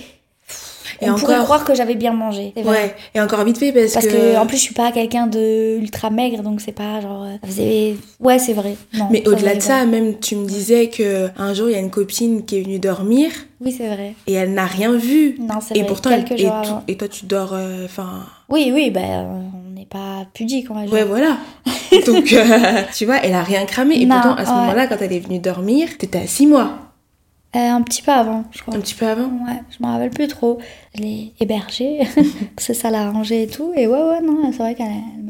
Et 1.02 1.10
on 1.10 1.16
pourrait 1.16 1.34
encore- 1.36 1.46
croire 1.46 1.64
que 1.66 1.76
j'avais 1.76 1.96
bien 1.96 2.14
mangé. 2.14 2.54
Ouais, 2.58 2.96
et 3.16 3.22
encore 3.22 3.44
vite 3.44 3.58
fait 3.58 3.72
parce, 3.72 3.94
Parce 3.94 4.08
que, 4.08 4.38
en 4.38 4.46
plus, 4.46 4.58
je 4.58 4.62
suis 4.64 4.74
pas 4.74 4.92
quelqu'un 4.92 5.28
de 5.28 5.78
ultra 5.80 6.10
maigre, 6.10 6.42
donc 6.44 6.62
c'est 6.62 6.72
pas 6.72 7.02
genre. 7.02 7.24
euh, 7.24 7.48
faisait- 7.48 7.96
Ouais, 8.20 8.40
c'est 8.40 8.54
vrai. 8.54 8.76
Non, 8.94 9.08
Mais 9.12 9.28
au-delà 9.28 9.56
de 9.56 9.62
ça, 9.62 9.78
vrai. 9.78 9.86
même 9.88 10.20
tu 10.20 10.36
me 10.36 10.46
disais 10.46 10.90
que 10.90 11.30
un 11.38 11.54
jour 11.54 11.70
il 11.70 11.74
y 11.74 11.76
a 11.76 11.80
une 11.80 11.90
copine 11.92 12.46
qui 12.46 12.58
est 12.60 12.62
venue 12.62 12.80
dormir 12.80 13.32
Oui, 13.62 13.72
c'est 13.78 13.88
vrai. 13.88 14.14
et 14.28 14.34
elle 14.34 14.54
n'a 14.54 14.66
rien 14.66 14.94
vu. 14.94 15.36
Non, 15.40 15.56
c'est 15.62 15.76
Et 15.76 15.80
vrai. 15.80 15.88
pourtant, 15.88 16.10
elle- 16.12 16.26
et, 16.40 16.48
et 16.88 16.98
toi 16.98 17.08
tu 17.08 17.26
dors, 17.26 17.52
euh, 17.54 17.86
enfin. 17.86 18.26
Oui, 18.50 18.72
oui, 18.74 18.92
ben, 18.92 19.02
euh, 19.04 19.40
on 19.70 19.74
n'est 19.80 19.86
pas 19.86 20.26
pudique, 20.34 20.68
on 20.70 20.76
va 20.76 20.84
dire. 20.84 20.94
ouais, 20.94 21.04
voilà. 21.06 21.38
Donc, 22.06 22.34
euh, 22.34 22.82
tu 22.96 23.06
vois, 23.06 23.18
elle 23.24 23.34
a 23.34 23.44
rien 23.44 23.66
cramé. 23.66 23.96
Et 24.02 24.06
Non, 24.06 24.16
pourtant, 24.16 24.36
à 24.36 24.46
ce 24.46 24.50
ouais. 24.52 24.56
moment-là, 24.58 24.88
quand 24.88 24.98
elle 25.02 25.14
est 25.14 25.20
venue 25.20 25.40
dormir, 25.40 25.90
t'étais 25.98 26.20
à 26.20 26.28
6 26.28 26.48
mois, 26.48 26.74
Euh, 27.56 27.70
un 27.70 27.82
petit 27.84 28.02
peu 28.02 28.12
avant, 28.12 28.46
je 28.52 28.62
crois. 28.62 28.76
un 28.76 28.80
petit 28.80 28.96
peu 28.96 29.06
avant. 29.06 29.26
Ouais, 29.26 29.62
je 29.70 29.86
me 29.86 29.92
rappelle 29.92 30.10
plus 30.10 30.28
trop. 30.28 30.58
Je 30.96 31.02
l'ai 31.02 31.34
hébergée, 31.40 32.00
c'est 32.58 32.74
ça 32.74 32.90
l'a 32.90 33.12
rangée 33.12 33.44
et 33.44 33.48
tout. 33.48 33.72
Et 33.76 33.86
ouais, 33.86 34.02
ouais, 34.02 34.22
non, 34.22 34.52
c'est 34.52 34.58
vrai 34.58 34.76
qu'elle 34.76 34.88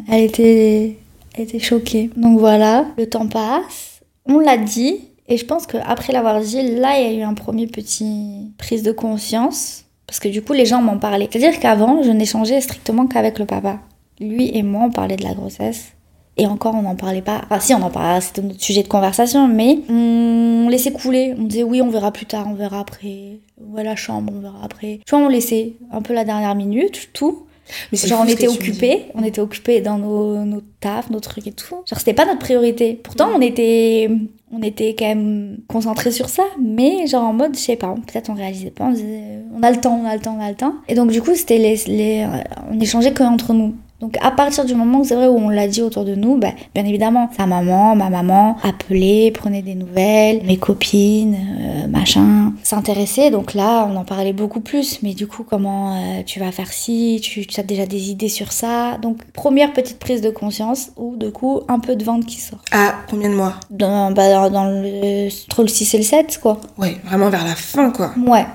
elle 0.10 0.24
était, 0.24 0.98
elle 1.36 1.44
était 1.44 1.60
choquée. 1.60 2.10
Donc 2.16 2.40
voilà, 2.40 2.86
le 2.98 3.08
temps 3.08 3.28
passe, 3.28 4.02
on 4.26 4.40
l'a 4.40 4.58
dit. 4.58 5.10
Et 5.28 5.38
je 5.38 5.46
pense 5.46 5.68
qu'après 5.68 6.14
l'avoir 6.14 6.40
dit, 6.42 6.62
là, 6.76 7.00
il 7.00 7.04
y 7.06 7.16
a 7.16 7.20
eu 7.20 7.24
un 7.24 7.34
premier 7.34 7.68
petit 7.68 8.52
prise 8.58 8.84
de 8.84 8.92
conscience. 8.92 9.86
Parce 10.06 10.20
que 10.20 10.28
du 10.28 10.42
coup, 10.42 10.54
les 10.54 10.66
gens 10.66 10.82
m'en 10.82 10.98
parlaient. 10.98 11.30
C'est-à-dire 11.32 11.60
qu'avant, 11.60 12.04
je 12.04 12.12
n'échangeais 12.12 12.62
strictement 12.62 13.08
qu'avec 13.08 13.40
le 13.40 13.46
papa. 13.46 13.80
Lui 14.20 14.56
et 14.56 14.64
moi, 14.64 14.84
on 14.86 14.92
parlait 14.92 15.16
de 15.16 15.24
la 15.24 15.34
grossesse. 15.34 15.94
Et 16.36 16.48
encore, 16.48 16.74
on 16.76 16.82
n'en 16.82 16.96
parlait 16.96 17.22
pas. 17.22 17.42
Enfin, 17.46 17.60
si, 17.60 17.74
on 17.74 17.82
en 17.82 17.90
parlait, 17.92 18.22
c'était 18.22 18.42
notre 18.42 18.62
sujet 18.62 18.82
de 18.82 18.88
conversation, 18.88 19.48
mais 19.48 19.80
on 19.90 20.68
laissait 20.70 20.92
couler. 20.92 21.36
On 21.38 21.44
disait 21.44 21.64
oui, 21.64 21.82
on 21.82 21.90
verra 21.90 22.12
plus 22.12 22.26
tard, 22.26 22.48
on 22.50 22.56
verra 22.56 22.80
après. 22.80 23.40
Ouais, 23.62 23.84
la 23.84 23.96
chambre, 23.96 24.34
on 24.36 24.40
verra 24.40 24.60
après. 24.64 25.00
Tu 25.06 25.16
vois, 25.16 25.26
on 25.26 25.30
laissait 25.30 25.74
un 25.92 26.02
peu 26.02 26.14
la 26.14 26.26
dernière 26.26 26.56
minute, 26.56 27.10
tout. 27.14 27.46
Mais 27.92 27.98
Genre, 27.98 28.22
on 28.22 28.28
était 28.28 28.48
occupés, 28.48 29.06
on 29.14 29.24
était 29.24 29.40
occupés 29.40 29.80
dans 29.80 29.98
nos, 29.98 30.44
nos 30.44 30.62
tafs, 30.82 31.10
nos 31.10 31.20
trucs 31.20 31.48
et 31.48 31.52
tout. 31.52 31.76
Genre, 31.86 31.98
c'était 31.98 32.14
pas 32.14 32.26
notre 32.26 32.40
priorité. 32.40 33.00
Pourtant, 33.02 33.30
on 33.36 33.42
était, 33.42 34.10
on 34.52 34.62
était 34.62 34.96
quand 34.98 35.08
même 35.08 35.60
concentrés 35.68 36.12
sur 36.12 36.30
ça, 36.30 36.44
mais 36.62 37.08
genre 37.08 37.24
en 37.24 37.34
mode, 37.34 37.56
je 37.56 37.62
sais 37.62 37.76
pas, 37.78 37.96
peut-être 37.96 38.30
on 38.30 38.34
réalisait 38.34 38.70
pas, 38.70 38.86
on 38.86 38.92
disait, 38.92 39.40
on 39.56 39.64
a 39.64 39.72
le 39.72 39.80
temps, 39.80 39.98
on 40.04 40.06
a 40.06 40.14
le 40.14 40.22
temps, 40.22 40.36
on 40.38 40.44
a 40.44 40.50
le 40.50 40.56
temps. 40.56 40.76
Et 40.90 40.96
donc, 40.96 41.12
du 41.12 41.22
coup, 41.22 41.36
c'était 41.36 41.58
les, 41.58 41.78
les, 41.88 42.28
on 42.70 42.80
échangeait 42.80 43.14
que 43.14 43.24
entre 43.24 43.54
nous. 43.54 43.76
Donc 44.04 44.18
à 44.22 44.32
partir 44.32 44.66
du 44.66 44.76
moment 44.76 45.00
où 45.00 45.04
c'est 45.06 45.16
vrai 45.16 45.28
où 45.28 45.38
on 45.38 45.48
l'a 45.48 45.66
dit 45.66 45.82
autour 45.82 46.04
de 46.04 46.14
nous, 46.14 46.38
bah, 46.38 46.50
bien 46.76 46.84
évidemment, 46.84 47.30
sa 47.38 47.46
maman, 47.46 47.96
ma 47.96 48.10
maman 48.10 48.58
appelait, 48.62 49.32
prenait 49.32 49.62
des 49.62 49.76
nouvelles, 49.76 50.42
mes 50.44 50.58
copines, 50.58 51.38
euh, 51.38 51.88
machin, 51.88 52.52
s'intéressaient. 52.64 53.32
Donc 53.32 53.54
là, 53.54 53.88
on 53.90 53.96
en 53.96 54.04
parlait 54.04 54.34
beaucoup 54.34 54.60
plus. 54.60 55.02
Mais 55.04 55.14
du 55.14 55.26
coup, 55.26 55.46
comment 55.50 55.96
euh, 55.96 56.22
tu 56.26 56.42
vas 56.42 56.52
faire 56.52 56.74
ci? 56.74 57.22
Tu, 57.24 57.48
tu 57.48 57.58
as 57.62 57.64
déjà 57.64 57.86
des 57.86 58.10
idées 58.10 58.28
sur 58.28 58.52
ça? 58.52 58.98
Donc 59.02 59.24
première 59.32 59.72
petite 59.72 60.00
prise 60.00 60.20
de 60.20 60.32
conscience 60.32 60.92
ou 60.98 61.16
du 61.16 61.32
coup 61.32 61.62
un 61.70 61.80
peu 61.80 61.96
de 61.96 62.04
vente 62.04 62.26
qui 62.26 62.42
sort. 62.42 62.60
À 62.74 62.96
combien 63.10 63.30
de 63.30 63.36
mois? 63.36 63.54
Dans, 63.70 64.12
bah, 64.12 64.50
dans 64.50 64.66
le, 64.66 65.28
entre 65.48 65.62
le 65.62 65.70
6 65.70 65.94
et 65.94 65.98
le 66.00 66.04
7 66.04 66.40
quoi. 66.42 66.60
Ouais, 66.78 66.98
vraiment 67.06 67.30
vers 67.30 67.46
la 67.46 67.56
fin, 67.56 67.90
quoi. 67.90 68.12
Ouais. 68.18 68.46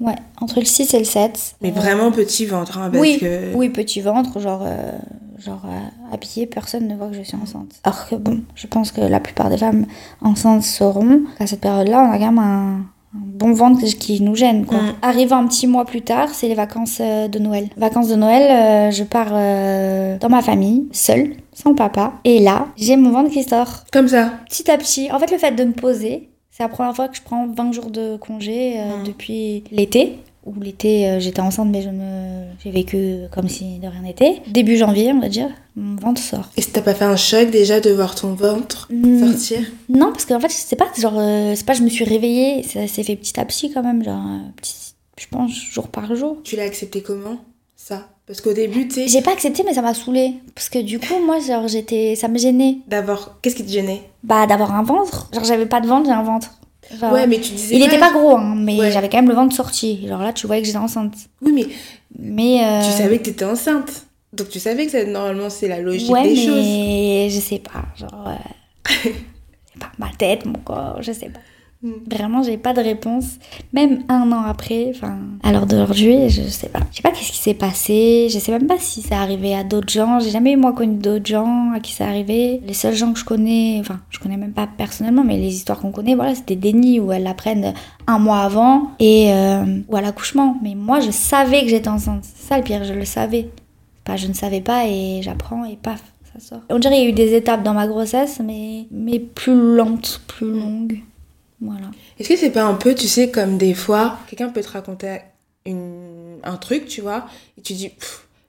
Ouais, 0.00 0.16
entre 0.40 0.58
le 0.60 0.66
6 0.66 0.92
et 0.94 0.98
le 0.98 1.04
7. 1.04 1.56
Mais 1.62 1.70
Euh, 1.70 1.72
vraiment 1.72 2.10
petit 2.10 2.46
ventre, 2.46 2.78
hein, 2.78 2.90
parce 2.90 3.00
oui, 3.00 3.18
que. 3.20 3.54
oui, 3.54 3.68
petit 3.70 4.00
ventre, 4.00 4.40
genre, 4.40 4.62
euh, 4.64 4.90
genre 5.38 5.62
euh, 5.66 6.12
habillé, 6.14 6.46
personne 6.46 6.88
ne 6.88 6.96
voit 6.96 7.08
que 7.08 7.14
je 7.14 7.22
suis 7.22 7.36
enceinte. 7.40 7.70
Alors 7.84 8.08
que 8.08 8.16
bon, 8.16 8.40
je 8.56 8.66
pense 8.66 8.90
que 8.90 9.00
la 9.00 9.20
plupart 9.20 9.50
des 9.50 9.56
femmes 9.56 9.86
enceintes 10.20 10.62
sauront 10.64 11.22
qu'à 11.38 11.46
cette 11.46 11.60
période-là, 11.60 12.08
on 12.08 12.12
a 12.12 12.18
quand 12.18 12.32
même 12.32 12.38
un, 12.38 12.76
un 13.16 13.22
bon 13.38 13.52
ventre 13.52 13.84
qui 13.84 14.20
nous 14.20 14.34
gêne. 14.34 14.66
Quoi. 14.66 14.78
Mm. 14.78 14.94
Arrivant 15.02 15.36
un 15.36 15.46
petit 15.46 15.68
mois 15.68 15.84
plus 15.84 16.02
tard, 16.02 16.28
c'est 16.32 16.48
les 16.48 16.56
vacances 16.56 16.98
euh, 17.00 17.28
de 17.28 17.38
Noël. 17.38 17.68
Vacances 17.76 18.08
de 18.08 18.16
Noël, 18.16 18.92
je 18.92 19.04
pars 19.04 19.30
dans 20.18 20.28
ma 20.28 20.42
famille, 20.42 20.88
seule, 20.90 21.34
sans 21.52 21.72
papa. 21.74 22.14
Et 22.24 22.40
là, 22.40 22.66
j'ai 22.76 22.96
mon 22.96 23.12
ventre 23.12 23.30
qui 23.30 23.44
sort 23.44 23.84
Comme 23.92 24.08
ça. 24.08 24.32
petit 24.50 24.68
à 24.70 24.76
petit. 24.76 25.12
En 25.12 25.20
fait, 25.20 25.30
le 25.30 25.38
fait 25.38 25.52
de 25.52 25.62
me 25.62 25.72
poser, 25.72 26.30
C'est 26.56 26.62
la 26.62 26.68
première 26.68 26.94
fois 26.94 27.08
que 27.08 27.16
je 27.16 27.22
prends 27.22 27.48
20 27.48 27.72
jours 27.72 27.90
de 27.90 28.16
congé 28.16 28.74
euh, 28.78 28.98
Mm. 29.00 29.04
depuis 29.04 29.64
l'été. 29.72 30.18
Où 30.46 30.54
l'été, 30.60 31.08
euh, 31.08 31.18
j'étais 31.20 31.40
enceinte, 31.40 31.68
mais 31.70 31.80
je 31.82 31.88
me... 31.88 32.44
j'ai 32.62 32.70
vécu 32.70 33.22
comme 33.32 33.48
si 33.48 33.78
de 33.78 33.88
rien 33.88 34.02
n'était. 34.02 34.40
Début 34.46 34.76
janvier, 34.76 35.10
on 35.12 35.18
va 35.18 35.28
dire, 35.30 35.48
mon 35.74 35.96
ventre 35.96 36.20
sort. 36.20 36.50
Et 36.56 36.62
t'as 36.62 36.82
pas 36.82 36.94
fait 36.94 37.06
un 37.06 37.16
choc 37.16 37.50
déjà 37.50 37.80
de 37.80 37.90
voir 37.90 38.14
ton 38.14 38.34
ventre 38.34 38.86
Mm. 38.92 39.30
sortir? 39.32 39.66
Non, 39.88 40.12
parce 40.12 40.26
qu'en 40.26 40.38
fait, 40.38 40.50
c'est 40.50 40.76
pas 40.76 40.86
genre, 40.96 41.14
euh, 41.18 41.54
c'est 41.56 41.64
pas 41.66 41.72
je 41.72 41.82
me 41.82 41.88
suis 41.88 42.04
réveillée, 42.04 42.62
ça 42.62 42.86
s'est 42.86 43.02
fait 43.02 43.16
petit 43.16 43.40
à 43.40 43.44
petit 43.46 43.72
quand 43.72 43.82
même, 43.82 44.04
genre, 44.04 44.22
petit, 44.56 44.94
je 45.18 45.26
pense 45.30 45.50
jour 45.50 45.88
par 45.88 46.14
jour. 46.14 46.36
Tu 46.44 46.54
l'as 46.56 46.64
accepté 46.64 47.00
comment 47.02 47.38
Ça? 47.74 48.10
Parce 48.26 48.40
qu'au 48.40 48.52
début, 48.54 48.88
tu 48.88 48.94
sais, 48.94 49.08
J'ai 49.08 49.20
pas 49.20 49.32
accepté, 49.32 49.62
mais 49.66 49.74
ça 49.74 49.82
m'a 49.82 49.92
saoulée. 49.92 50.34
Parce 50.54 50.68
que 50.70 50.78
du 50.78 50.98
coup, 50.98 51.18
moi, 51.24 51.38
genre, 51.40 51.68
j'étais, 51.68 52.14
ça 52.16 52.28
me 52.28 52.38
gênait. 52.38 52.78
d'avoir. 52.88 53.38
Qu'est-ce 53.42 53.54
qui 53.56 53.64
te 53.64 53.70
gênait? 53.70 54.02
Bah, 54.22 54.46
d'avoir 54.46 54.74
un 54.74 54.82
ventre. 54.82 55.28
Genre, 55.34 55.44
j'avais 55.44 55.66
pas 55.66 55.80
de 55.80 55.86
ventre, 55.86 56.06
j'ai 56.06 56.12
un 56.12 56.22
ventre. 56.22 56.50
Genre, 56.98 57.12
Ouais, 57.12 57.26
mais 57.26 57.38
tu 57.38 57.52
disais. 57.52 57.76
Il 57.76 57.82
était 57.82 57.98
pas 57.98 58.12
gros, 58.12 58.36
hein, 58.36 58.54
mais 58.56 58.78
Ouais. 58.78 58.90
j'avais 58.90 59.08
quand 59.10 59.18
même 59.18 59.28
le 59.28 59.34
ventre 59.34 59.54
sorti. 59.54 60.06
Genre 60.08 60.20
là, 60.22 60.32
tu 60.32 60.46
voyais 60.46 60.62
que 60.62 60.66
j'étais 60.66 60.78
enceinte. 60.78 61.14
Oui, 61.42 61.52
mais 61.52 61.66
Mais. 62.18 62.64
euh, 62.64 62.80
tu 62.82 62.90
savais 62.96 63.18
que 63.18 63.24
t'étais 63.24 63.44
enceinte. 63.44 64.06
Donc 64.32 64.48
tu 64.48 64.58
savais 64.58 64.84
que 64.86 64.92
ça, 64.92 65.04
normalement 65.04 65.48
c'est 65.48 65.68
la 65.68 65.80
logique 65.80 66.10
Ouais, 66.10 66.24
des 66.24 66.34
choses. 66.34 66.64
mais 66.66 67.28
je 67.30 67.38
sais 67.40 67.58
pas. 67.60 67.84
Genre. 67.96 68.28
euh, 68.28 69.10
pas 69.80 69.92
ma 69.98 70.10
tête, 70.16 70.44
mon 70.44 70.58
corps, 70.58 70.98
je 71.02 71.12
sais 71.12 71.28
pas. 71.28 71.40
Mm. 71.84 71.90
Vraiment, 72.10 72.42
j'ai 72.42 72.56
pas 72.56 72.72
de 72.72 72.80
réponse. 72.80 73.38
Même 73.74 74.04
un 74.08 74.32
an 74.32 74.42
après, 74.42 74.90
enfin, 74.90 75.18
à 75.42 75.52
l'heure 75.52 75.66
d'aujourd'hui, 75.66 76.30
je 76.30 76.42
sais 76.42 76.70
pas. 76.70 76.80
Je 76.90 76.96
sais 76.96 77.02
pas 77.02 77.10
qu'est-ce 77.10 77.30
qui 77.30 77.38
s'est 77.38 77.54
passé. 77.54 78.28
Je 78.30 78.38
sais 78.38 78.50
même 78.52 78.66
pas 78.66 78.78
si 78.78 79.02
c'est 79.02 79.14
arrivé 79.14 79.54
à 79.54 79.64
d'autres 79.64 79.92
gens. 79.92 80.18
J'ai 80.18 80.30
jamais, 80.30 80.56
moi, 80.56 80.72
connu 80.72 80.96
d'autres 80.96 81.26
gens 81.26 81.72
à 81.74 81.80
qui 81.80 81.92
c'est 81.92 82.04
arrivé. 82.04 82.62
Les 82.66 82.72
seuls 82.72 82.94
gens 82.94 83.12
que 83.12 83.18
je 83.18 83.24
connais, 83.24 83.76
enfin, 83.80 84.00
je 84.08 84.18
connais 84.18 84.38
même 84.38 84.52
pas 84.52 84.66
personnellement, 84.66 85.24
mais 85.24 85.36
les 85.36 85.54
histoires 85.54 85.78
qu'on 85.78 85.92
connaît, 85.92 86.14
voilà, 86.14 86.34
c'est 86.34 86.46
des 86.48 86.56
dénis 86.56 87.00
où 87.00 87.12
elles 87.12 87.22
l'apprennent 87.22 87.74
un 88.06 88.18
mois 88.18 88.40
avant 88.40 88.90
et 88.98 89.32
euh, 89.34 89.80
ou 89.88 89.96
à 89.96 90.00
l'accouchement. 90.00 90.56
Mais 90.62 90.74
moi, 90.74 91.00
je 91.00 91.10
savais 91.10 91.62
que 91.62 91.68
j'étais 91.68 91.88
enceinte. 91.88 92.24
C'est 92.24 92.48
ça 92.48 92.56
le 92.56 92.64
pire, 92.64 92.82
je 92.84 92.94
le 92.94 93.04
savais. 93.04 93.50
Pas, 94.04 94.16
je 94.16 94.26
ne 94.26 94.34
savais 94.34 94.60
pas 94.62 94.86
et 94.86 95.20
j'apprends 95.22 95.64
et 95.64 95.76
paf, 95.76 96.02
ça 96.32 96.40
sort. 96.40 96.60
On 96.70 96.78
dirait 96.78 96.94
qu'il 96.94 97.04
y 97.04 97.06
a 97.06 97.10
eu 97.10 97.12
des 97.12 97.34
étapes 97.34 97.62
dans 97.62 97.74
ma 97.74 97.86
grossesse, 97.86 98.40
mais, 98.42 98.86
mais 98.90 99.18
plus 99.18 99.76
lentes, 99.76 100.22
plus 100.26 100.50
longues. 100.50 101.00
Voilà. 101.64 101.90
Est-ce 102.18 102.28
que 102.28 102.36
c'est 102.36 102.50
pas 102.50 102.62
un 102.64 102.74
peu, 102.74 102.94
tu 102.94 103.08
sais, 103.08 103.30
comme 103.30 103.58
des 103.58 103.74
fois, 103.74 104.18
quelqu'un 104.28 104.48
peut 104.50 104.60
te 104.62 104.68
raconter 104.70 105.18
une... 105.66 106.36
un 106.44 106.56
truc, 106.56 106.86
tu 106.86 107.00
vois, 107.00 107.26
et 107.58 107.62
tu 107.62 107.72
dis, 107.72 107.90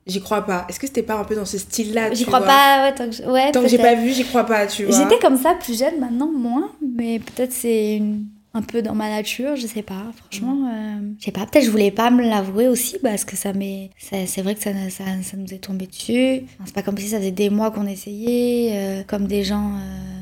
j'y 0.06 0.22
crois 0.22 0.42
pas. 0.46 0.66
Est-ce 0.70 0.80
que 0.80 0.88
c'était 0.88 1.02
pas 1.04 1.16
un 1.16 1.24
peu 1.24 1.36
dans 1.36 1.46
ce 1.46 1.58
style-là 1.58 2.14
J'y 2.14 2.26
crois 2.26 2.40
vois 2.40 2.48
pas, 2.48 2.84
ouais, 2.84 2.96
tant 2.96 3.06
que, 3.10 3.16
je- 3.16 3.24
ouais, 3.24 3.52
Tant 3.52 3.62
que 3.62 3.68
j'ai 3.70 3.78
pas 3.78 3.96
vu, 3.96 4.12
j'y 4.12 4.26
crois 4.26 4.44
pas, 4.46 4.68
tu 4.68 4.86
vois. 4.86 4.98
J'étais 5.02 5.20
comme 5.20 5.38
ça 5.38 5.56
plus 5.60 5.78
jeune, 5.80 6.00
maintenant 6.00 6.32
moins, 6.32 6.70
mais 6.96 7.20
peut-être 7.20 7.54
c'est 7.54 7.98
une- 7.98 8.26
un 8.54 8.62
peu 8.62 8.82
dans 8.82 8.96
ma 8.96 9.10
nature, 9.10 9.58
je 9.58 9.68
sais 9.68 9.82
pas. 9.82 10.04
Franchement, 10.16 10.70
euh, 10.74 11.00
je 11.20 11.26
sais 11.26 11.32
pas. 11.32 11.46
Peut-être 11.46 11.66
je 11.66 11.70
voulais 11.70 11.92
pas 11.92 12.10
me 12.10 12.22
l'avouer 12.24 12.70
aussi 12.70 12.98
parce 13.04 13.26
que 13.26 13.36
ça 13.36 13.52
m'est, 13.52 13.90
c'est 13.98 14.42
vrai 14.42 14.56
que 14.56 14.64
ça, 14.64 14.72
ça, 14.90 15.04
ça 15.24 15.36
nous 15.36 15.54
est 15.54 15.58
tombé 15.58 15.88
dessus. 15.88 16.44
Enfin, 16.54 16.64
c'est 16.66 16.74
pas 16.76 16.82
comme 16.82 16.98
si 16.98 17.10
ça 17.10 17.18
faisait 17.18 17.32
des 17.32 17.50
mois 17.50 17.72
qu'on 17.72 17.86
essayait, 17.86 18.72
euh, 18.74 19.04
comme 19.08 19.28
des 19.28 19.44
gens. 19.44 19.72
euh, 19.76 20.15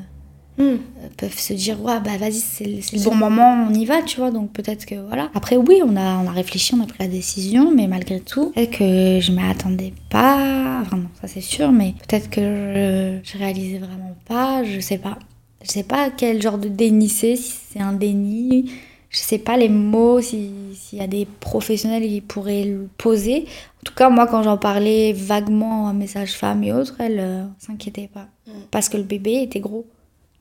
Hmm. 0.58 0.78
peuvent 1.18 1.38
se 1.40 1.54
dire 1.54 1.82
ouais 1.82 2.00
bah 2.06 2.18
vas-y 2.20 2.34
c'est 2.34 2.66
le- 2.66 3.04
bon 3.04 3.16
moment. 3.16 3.68
on 3.70 3.74
y 3.74 3.86
va 3.86 4.04
tu 4.04 4.18
vois 4.20 4.30
donc 4.30 4.52
peut-être 4.54 4.86
que 4.86 4.94
voilà. 5.08 5.32
Après 5.34 5.58
oui 5.58 5.82
on 5.84 5.96
a 5.96 6.18
on 6.20 6.28
a 6.28 6.32
réfléchi 6.32 6.76
on 6.76 6.82
a 6.84 6.86
pris 6.86 6.98
la 7.00 7.08
décision 7.08 7.72
mais 7.76 7.88
malgré 7.88 8.20
tout 8.20 8.52
peut-être 8.52 8.78
que 8.78 9.20
je 9.20 9.32
m'attendais 9.32 9.94
pas. 10.12 10.80
Enfin 10.82 10.98
non 10.98 11.08
ça 11.20 11.28
c'est 11.28 11.42
sûr 11.42 11.72
mais 11.72 11.96
peut-être 12.08 12.30
que 12.30 12.42
je, 12.42 13.32
je 13.32 13.38
réalisais 13.40 13.80
vraiment 13.80 14.16
pas. 14.28 14.64
Je 14.64 14.80
sais 14.80 15.00
pas. 15.00 15.18
Je 15.64 15.72
sais 15.72 15.84
pas 15.84 16.10
quel 16.16 16.42
genre 16.42 16.58
de 16.60 16.68
déni 16.68 17.10
c'est 17.10 17.36
si 17.36 17.54
c'est 17.72 17.80
un 17.80 17.94
déni. 17.94 18.72
Je 19.10 19.20
sais 19.20 19.38
pas 19.40 19.58
les 19.58 19.70
mots 19.70 20.22
si- 20.22 20.52
s'il 20.76 21.00
y 21.00 21.02
a 21.02 21.08
des 21.08 21.26
professionnels 21.40 22.04
qui 22.04 22.22
pourraient 22.22 22.66
le 22.66 22.88
poser. 22.98 23.46
En 23.80 23.84
tout 23.86 23.94
cas 23.96 24.10
moi 24.10 24.28
quand 24.28 24.44
j'en 24.44 24.58
parlais 24.58 25.14
vaguement 25.14 25.88
à 25.88 25.94
message 25.94 26.34
femme 26.34 26.64
et 26.64 26.72
autres 26.74 26.96
elle 27.00 27.20
euh, 27.20 27.44
s'inquiétait 27.58 28.10
pas. 28.14 28.28
Mm. 28.46 28.52
parce 28.72 28.90
que 28.90 28.98
le 28.98 29.04
bébé 29.04 29.42
était 29.42 29.60
gros 29.62 29.86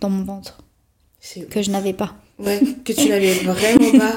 dans 0.03 0.11
mon 0.11 0.25
ventre 0.25 0.59
que 1.51 1.62
je 1.62 1.71
n'avais 1.71 1.93
pas. 1.93 2.15
Ouais, 2.38 2.61
que 2.85 2.93
tu 2.93 3.09
l'avais 3.09 3.35
vraiment 3.45 3.99
pas. 3.99 4.15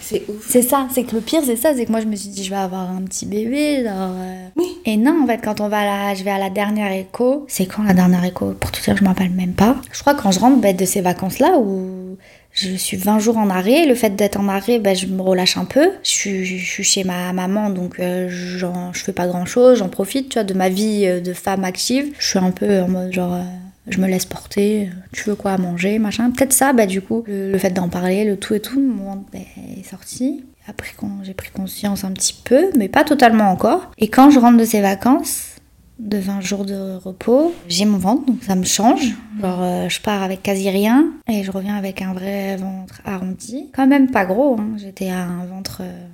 C'est 0.00 0.22
ouf. 0.28 0.44
C'est 0.48 0.62
ça, 0.62 0.88
c'est 0.92 1.04
que 1.04 1.14
le 1.14 1.20
pire 1.20 1.42
c'est 1.44 1.54
ça, 1.56 1.72
c'est 1.74 1.84
que 1.86 1.90
moi 1.92 2.00
je 2.00 2.06
me 2.06 2.16
suis 2.16 2.28
dit 2.30 2.42
je 2.42 2.50
vais 2.50 2.56
avoir 2.56 2.90
un 2.90 3.02
petit 3.02 3.26
bébé. 3.26 3.84
genre, 3.84 4.10
euh. 4.16 4.48
Oui. 4.56 4.66
Et 4.84 4.96
non, 4.96 5.22
en 5.22 5.26
fait, 5.26 5.38
quand 5.38 5.60
on 5.60 5.68
va 5.68 5.78
à 5.80 5.84
la, 5.84 6.14
je 6.14 6.24
vais 6.24 6.30
à 6.32 6.38
la 6.38 6.50
dernière 6.50 6.90
écho, 6.90 7.44
c'est 7.48 7.66
quand 7.66 7.84
la 7.84 7.94
dernière 7.94 8.24
écho 8.24 8.52
Pour 8.58 8.72
tout 8.72 8.82
dire, 8.82 8.96
je 8.96 9.04
m'en 9.04 9.10
rappelle 9.10 9.30
même 9.30 9.52
pas. 9.52 9.76
Je 9.92 10.00
crois 10.00 10.14
quand 10.14 10.32
je 10.32 10.40
rentre 10.40 10.60
bah, 10.60 10.72
de 10.72 10.84
ces 10.84 11.00
vacances-là 11.00 11.58
où 11.58 12.16
je 12.52 12.74
suis 12.74 12.96
20 12.96 13.20
jours 13.20 13.38
en 13.38 13.48
arrêt, 13.48 13.86
le 13.86 13.94
fait 13.94 14.16
d'être 14.16 14.40
en 14.40 14.48
arrêt, 14.48 14.80
bah, 14.80 14.94
je 14.94 15.06
me 15.06 15.22
relâche 15.22 15.56
un 15.56 15.66
peu. 15.66 15.92
Je 16.02 16.10
suis, 16.10 16.44
je 16.44 16.66
suis 16.66 16.82
chez 16.82 17.04
ma 17.04 17.32
maman, 17.32 17.70
donc 17.70 18.00
euh, 18.00 18.28
je 18.28 18.66
fais 19.04 19.12
pas 19.12 19.28
grand-chose, 19.28 19.78
j'en 19.78 19.88
profite 19.88 20.30
tu 20.30 20.34
vois, 20.34 20.44
de 20.44 20.54
ma 20.54 20.68
vie 20.68 21.04
euh, 21.06 21.20
de 21.20 21.32
femme 21.32 21.62
active. 21.62 22.12
Je 22.18 22.26
suis 22.26 22.38
un 22.40 22.50
peu 22.50 22.80
en 22.80 22.88
mode 22.88 23.12
genre... 23.12 23.34
euh, 23.34 23.42
je 23.88 23.98
me 23.98 24.06
laisse 24.06 24.26
porter, 24.26 24.90
tu 25.12 25.28
veux 25.28 25.34
quoi 25.34 25.52
à 25.52 25.58
manger, 25.58 25.98
machin. 25.98 26.30
Peut-être 26.30 26.52
ça, 26.52 26.72
bah 26.72 26.86
du 26.86 27.00
coup, 27.00 27.24
le, 27.26 27.56
fait 27.58 27.70
d'en 27.70 27.88
parler, 27.88 28.24
le 28.24 28.36
tout 28.36 28.54
et 28.54 28.60
tout, 28.60 28.80
mon 28.80 29.16
bah, 29.32 29.38
est 29.78 29.88
sorti. 29.88 30.44
Après, 30.66 30.92
j'ai 31.22 31.34
pris 31.34 31.50
conscience 31.50 32.04
un 32.04 32.12
petit 32.12 32.34
peu, 32.44 32.70
mais 32.76 32.88
pas 32.88 33.04
totalement 33.04 33.50
encore. 33.50 33.90
Et 33.98 34.08
quand 34.08 34.30
je 34.30 34.38
rentre 34.38 34.58
de 34.58 34.64
ces 34.64 34.80
vacances, 34.80 35.56
de 35.98 36.18
20 36.18 36.40
jours 36.40 36.64
de 36.64 36.96
repos, 36.96 37.54
j'ai 37.68 37.84
mon 37.84 37.98
ventre, 37.98 38.24
donc 38.26 38.42
ça 38.42 38.54
me 38.54 38.64
change. 38.64 39.14
Genre, 39.40 39.62
euh, 39.62 39.88
je 39.88 40.00
pars 40.00 40.22
avec 40.22 40.42
quasi 40.42 40.70
rien 40.70 41.10
et 41.28 41.42
je 41.42 41.50
reviens 41.50 41.76
avec 41.76 42.02
un 42.02 42.12
vrai 42.12 42.56
ventre 42.56 43.00
arrondi. 43.04 43.70
Quand 43.74 43.86
même 43.86 44.10
pas 44.10 44.24
gros, 44.24 44.56
hein. 44.58 44.70
j'étais 44.76 45.10
à 45.10 45.24
un 45.24 45.44
ventre. 45.46 45.78
euh, 45.82 46.06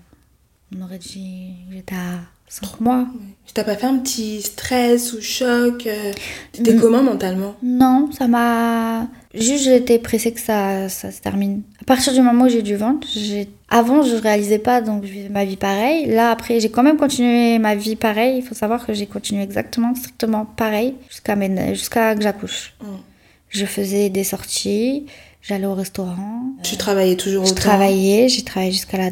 on 0.76 0.83
aurait 0.83 0.98
dit 0.98 1.52
j'étais 1.70 1.94
à 1.94 2.18
5 2.48 2.80
mois. 2.80 3.06
T'as 3.54 3.64
pas 3.64 3.74
fait 3.76 3.87
un 3.87 3.96
petit 3.96 4.42
stress 4.42 5.14
ou 5.14 5.22
choc 5.22 5.87
euh, 5.87 6.12
T'étais 6.52 6.74
Mm. 6.74 6.80
comment 6.80 7.02
mentalement? 7.02 7.54
Non, 7.62 8.11
ça 8.12 8.26
m'a. 8.28 9.06
Juste, 9.32 9.64
j'étais 9.64 9.98
pressée 9.98 10.32
que 10.32 10.40
ça, 10.40 10.90
ça 10.90 11.11
se 11.11 11.22
termine. 11.22 11.62
À 11.80 11.85
partir 11.85 12.12
du 12.12 12.20
moment 12.20 12.44
où 12.44 12.48
j'ai 12.50 12.61
du 12.61 12.76
ventre, 12.76 13.09
j'ai... 13.11 13.48
avant, 13.70 14.02
je 14.02 14.14
réalisais 14.16 14.59
pas, 14.59 14.82
donc 14.82 15.04
je 15.06 15.11
vivais 15.11 15.28
ma 15.30 15.46
vie 15.46 15.56
pareil. 15.56 16.04
Là, 16.04 16.30
après, 16.32 16.61
j'ai 16.61 16.68
quand 16.68 16.82
même 16.82 16.98
continué 16.98 17.59
ma 17.59 17.74
vie 17.74 17.96
pareil. 17.96 18.37
Il 18.38 18.42
faut 18.42 18.54
savoir 18.54 18.85
que 18.85 18.92
j'ai 18.92 19.06
continué 19.06 19.42
exactement, 19.42 19.94
strictement 19.94 20.44
pareil, 20.44 20.94
jusqu'à, 21.09 21.35
mes... 21.35 21.74
jusqu'à 21.74 22.14
que 22.14 22.20
j'accouche. 22.22 22.74
Mm. 22.82 22.87
Je 23.48 23.64
faisais 23.64 24.11
des 24.11 24.24
sorties, 24.24 25.06
j'allais 25.46 25.66
au 25.66 25.74
restaurant. 25.74 26.42
Tu 26.62 26.76
travaillais 26.76 27.16
toujours 27.16 27.44
Je 27.44 27.52
autant 27.52 27.61
travaillais, 27.61 28.28
j'ai 28.28 28.42
travaillé 28.42 28.72
jusqu'à 28.72 28.98
la, 28.98 29.11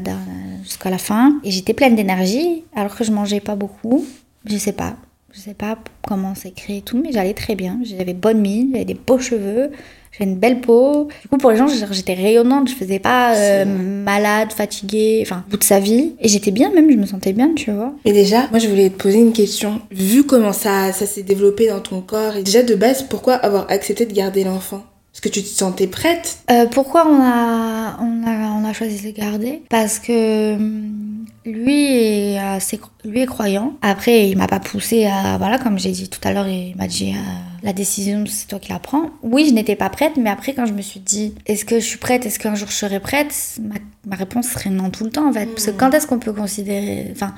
jusqu'à 0.62 0.90
la 0.90 0.98
fin. 0.98 1.38
Et 1.44 1.50
j'étais 1.50 1.74
pleine 1.74 1.94
d'énergie, 1.94 2.64
alors 2.74 2.96
que 2.96 3.04
je 3.04 3.12
mangeais 3.12 3.40
pas 3.40 3.54
beaucoup. 3.54 4.04
Je 4.44 4.56
sais 4.56 4.72
pas. 4.72 4.94
Je 5.32 5.40
sais 5.40 5.54
pas 5.54 5.76
comment 6.06 6.34
c'est 6.36 6.52
créé 6.52 6.78
et 6.78 6.82
tout, 6.82 7.00
mais 7.00 7.10
j'allais 7.12 7.34
très 7.34 7.56
bien. 7.56 7.80
J'avais 7.82 8.14
bonne 8.14 8.40
mine, 8.40 8.70
j'avais 8.72 8.84
des 8.84 8.94
beaux 8.94 9.18
cheveux, 9.18 9.72
j'avais 10.12 10.30
une 10.30 10.36
belle 10.36 10.60
peau. 10.60 11.08
Du 11.22 11.28
coup, 11.28 11.38
pour 11.38 11.50
les 11.50 11.56
gens, 11.56 11.66
j'étais 11.66 12.14
rayonnante, 12.14 12.68
je 12.68 12.74
faisais 12.74 13.00
pas 13.00 13.34
euh, 13.34 13.64
malade, 13.64 14.52
fatiguée, 14.52 15.20
enfin, 15.22 15.44
bout 15.50 15.56
de 15.56 15.64
sa 15.64 15.80
vie. 15.80 16.12
Et 16.20 16.28
j'étais 16.28 16.52
bien 16.52 16.70
même, 16.72 16.88
je 16.88 16.96
me 16.96 17.06
sentais 17.06 17.32
bien, 17.32 17.52
tu 17.54 17.72
vois. 17.72 17.92
Mais 18.04 18.12
déjà, 18.12 18.46
moi 18.50 18.60
je 18.60 18.68
voulais 18.68 18.90
te 18.90 19.02
poser 19.02 19.18
une 19.18 19.32
question. 19.32 19.80
Vu 19.90 20.22
comment 20.22 20.52
ça, 20.52 20.92
ça 20.92 21.04
s'est 21.04 21.24
développé 21.24 21.66
dans 21.66 21.80
ton 21.80 22.00
corps, 22.00 22.36
et 22.36 22.44
déjà 22.44 22.62
de 22.62 22.76
base, 22.76 23.02
pourquoi 23.02 23.34
avoir 23.34 23.68
accepté 23.70 24.06
de 24.06 24.12
garder 24.12 24.44
l'enfant? 24.44 24.84
Est-ce 25.14 25.20
que 25.22 25.28
tu 25.28 25.42
te 25.42 25.48
sentais 25.48 25.86
prête? 25.86 26.38
Euh, 26.50 26.66
pourquoi 26.66 27.06
on 27.06 27.20
a, 27.22 27.96
on, 28.00 28.26
a, 28.26 28.50
on 28.50 28.64
a 28.64 28.72
choisi 28.72 29.00
de 29.00 29.06
le 29.06 29.12
garder? 29.12 29.62
Parce 29.70 30.00
que 30.00 30.54
hum, 30.56 31.24
lui 31.46 31.84
est, 31.84 32.38
assez, 32.38 32.80
lui 33.04 33.20
est 33.20 33.26
croyant. 33.26 33.74
Après, 33.80 34.28
il 34.28 34.36
m'a 34.36 34.48
pas 34.48 34.58
poussé 34.58 35.06
à. 35.06 35.38
Voilà, 35.38 35.58
comme 35.58 35.78
j'ai 35.78 35.92
dit 35.92 36.08
tout 36.08 36.18
à 36.24 36.32
l'heure, 36.32 36.48
il 36.48 36.74
m'a 36.76 36.88
dit 36.88 37.12
euh, 37.12 37.20
la 37.62 37.72
décision, 37.72 38.24
c'est 38.26 38.48
toi 38.48 38.58
qui 38.58 38.72
la 38.72 38.80
prends. 38.80 39.10
Oui, 39.22 39.46
je 39.48 39.54
n'étais 39.54 39.76
pas 39.76 39.88
prête, 39.88 40.16
mais 40.16 40.30
après, 40.30 40.52
quand 40.52 40.66
je 40.66 40.72
me 40.72 40.82
suis 40.82 40.98
dit 40.98 41.32
est-ce 41.46 41.64
que 41.64 41.78
je 41.78 41.84
suis 41.84 41.98
prête? 41.98 42.26
Est-ce 42.26 42.40
qu'un 42.40 42.56
jour 42.56 42.68
je 42.68 42.74
serai 42.74 42.98
prête? 42.98 43.32
Ma, 43.62 43.76
ma 44.06 44.16
réponse 44.16 44.48
serait 44.48 44.70
non 44.70 44.90
tout 44.90 45.04
le 45.04 45.10
temps, 45.10 45.28
en 45.28 45.32
fait. 45.32 45.46
Parce 45.46 45.66
que 45.66 45.70
quand 45.70 45.94
est-ce 45.94 46.08
qu'on 46.08 46.18
peut 46.18 46.32
considérer. 46.32 47.08
Enfin. 47.12 47.34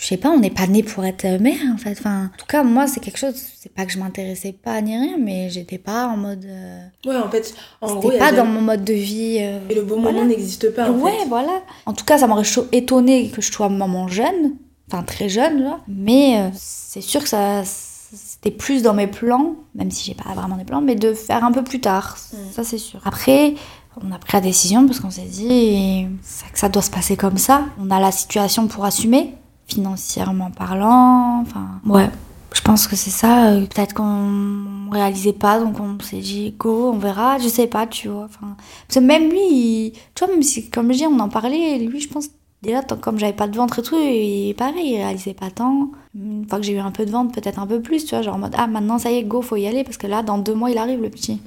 Je 0.00 0.06
sais 0.06 0.16
pas, 0.18 0.28
on 0.30 0.38
n'est 0.38 0.50
pas 0.50 0.66
né 0.66 0.82
pour 0.82 1.04
être 1.04 1.24
mère 1.40 1.56
en 1.72 1.78
fait. 1.78 1.92
Enfin, 1.92 2.24
en 2.34 2.36
tout 2.38 2.44
cas, 2.46 2.62
moi, 2.62 2.86
c'est 2.86 3.00
quelque 3.00 3.16
chose. 3.18 3.34
C'est 3.58 3.72
pas 3.72 3.86
que 3.86 3.92
je 3.92 3.98
m'intéressais 3.98 4.52
pas 4.52 4.80
ni 4.82 4.96
rien, 4.96 5.16
mais 5.18 5.48
j'étais 5.50 5.78
pas 5.78 6.06
en 6.08 6.16
mode. 6.16 6.44
euh, 6.44 6.80
Ouais, 7.06 7.16
en 7.16 7.30
fait, 7.30 7.54
en 7.80 7.94
gros, 7.96 8.10
pas 8.18 8.32
dans 8.32 8.44
mon 8.44 8.60
mode 8.60 8.84
de 8.84 8.92
vie. 8.92 9.38
euh, 9.40 9.58
Et 9.70 9.74
le 9.74 9.82
bon 9.82 10.00
voilà. 10.00 10.18
moment 10.18 10.28
n'existe 10.28 10.74
pas 10.74 10.90
en 10.90 10.94
ouais, 10.98 11.12
fait. 11.12 11.26
voilà. 11.28 11.62
En 11.86 11.94
tout 11.94 12.04
cas, 12.04 12.18
ça 12.18 12.26
m'aurait 12.26 12.44
étonné 12.72 13.30
que 13.30 13.40
je 13.40 13.50
sois 13.50 13.68
maman 13.70 14.08
jeune, 14.08 14.56
enfin 14.92 15.02
très 15.02 15.28
jeune, 15.28 15.62
là. 15.62 15.80
Mais 15.88 16.38
euh, 16.38 16.48
c'est 16.54 17.00
sûr 17.00 17.22
que 17.22 17.28
ça, 17.28 17.62
c'était 17.64 18.50
plus 18.50 18.82
dans 18.82 18.94
mes 18.94 19.06
plans, 19.06 19.56
même 19.74 19.90
si 19.90 20.04
j'ai 20.04 20.14
pas 20.14 20.34
vraiment 20.34 20.56
des 20.56 20.64
plans, 20.64 20.80
mais 20.82 20.96
de 20.96 21.14
faire 21.14 21.44
un 21.44 21.52
peu 21.52 21.64
plus 21.64 21.80
tard. 21.80 22.18
Mm. 22.32 22.36
Ça, 22.52 22.62
c'est 22.64 22.78
sûr. 22.78 23.00
Après, 23.04 23.54
on 24.02 24.12
a 24.12 24.18
pris 24.18 24.32
la 24.34 24.40
décision 24.42 24.86
parce 24.86 25.00
qu'on 25.00 25.10
s'est 25.10 25.22
dit 25.22 26.06
ça- 26.22 26.46
que 26.52 26.58
ça 26.58 26.68
doit 26.68 26.82
se 26.82 26.90
passer 26.90 27.16
comme 27.16 27.38
ça. 27.38 27.64
On 27.80 27.90
a 27.90 27.98
la 28.00 28.12
situation 28.12 28.66
pour 28.68 28.84
assumer, 28.84 29.34
financièrement 29.68 30.50
parlant. 30.50 31.40
Enfin, 31.42 31.80
ouais. 31.86 32.08
Je 32.54 32.62
pense 32.62 32.86
que 32.88 32.96
c'est 32.96 33.10
ça. 33.10 33.50
euh, 33.50 33.66
Peut-être 33.66 33.92
qu'on 33.94 34.90
réalisait 34.90 35.34
pas, 35.34 35.60
donc 35.60 35.78
on 35.80 36.02
s'est 36.02 36.20
dit 36.20 36.54
go, 36.58 36.90
on 36.94 36.98
verra. 36.98 37.38
Je 37.38 37.46
sais 37.48 37.66
pas, 37.66 37.86
tu 37.86 38.08
vois. 38.08 38.24
Enfin, 38.24 38.56
parce 38.88 38.98
que 38.98 39.04
même 39.04 39.28
lui, 39.30 39.40
il- 39.50 39.92
tu 40.14 40.24
vois, 40.24 40.32
même 40.32 40.42
si, 40.42 40.70
comme 40.70 40.90
je 40.92 40.98
dis, 40.98 41.06
on 41.06 41.18
en 41.20 41.28
parlait, 41.28 41.78
lui, 41.78 42.00
je 42.00 42.08
pense, 42.08 42.28
déjà, 42.62 42.82
comme 42.82 43.18
j'avais 43.18 43.34
pas 43.34 43.48
de 43.48 43.56
ventre 43.56 43.78
et 43.78 43.82
tout, 43.82 43.96
il, 44.00 44.54
pareil, 44.56 44.92
il 44.94 44.96
réalisait 44.96 45.34
pas 45.34 45.50
tant. 45.50 45.90
Une 46.16 46.46
fois 46.48 46.58
que 46.58 46.64
j'ai 46.64 46.72
eu 46.72 46.78
un 46.78 46.90
peu 46.90 47.04
de 47.04 47.10
ventre, 47.10 47.32
peut-être 47.38 47.58
un 47.60 47.66
peu 47.66 47.80
plus, 47.82 48.04
tu 48.06 48.14
vois, 48.14 48.22
genre 48.22 48.36
en 48.36 48.38
mode, 48.38 48.54
ah, 48.56 48.66
maintenant, 48.66 48.98
ça 48.98 49.10
y 49.10 49.16
est, 49.16 49.24
go, 49.24 49.42
faut 49.42 49.56
y 49.56 49.66
aller, 49.66 49.84
parce 49.84 49.98
que 49.98 50.06
là, 50.06 50.22
dans 50.22 50.38
deux 50.38 50.54
mois, 50.54 50.70
il 50.70 50.78
arrive, 50.78 51.02
le 51.02 51.10
petit. 51.10 51.40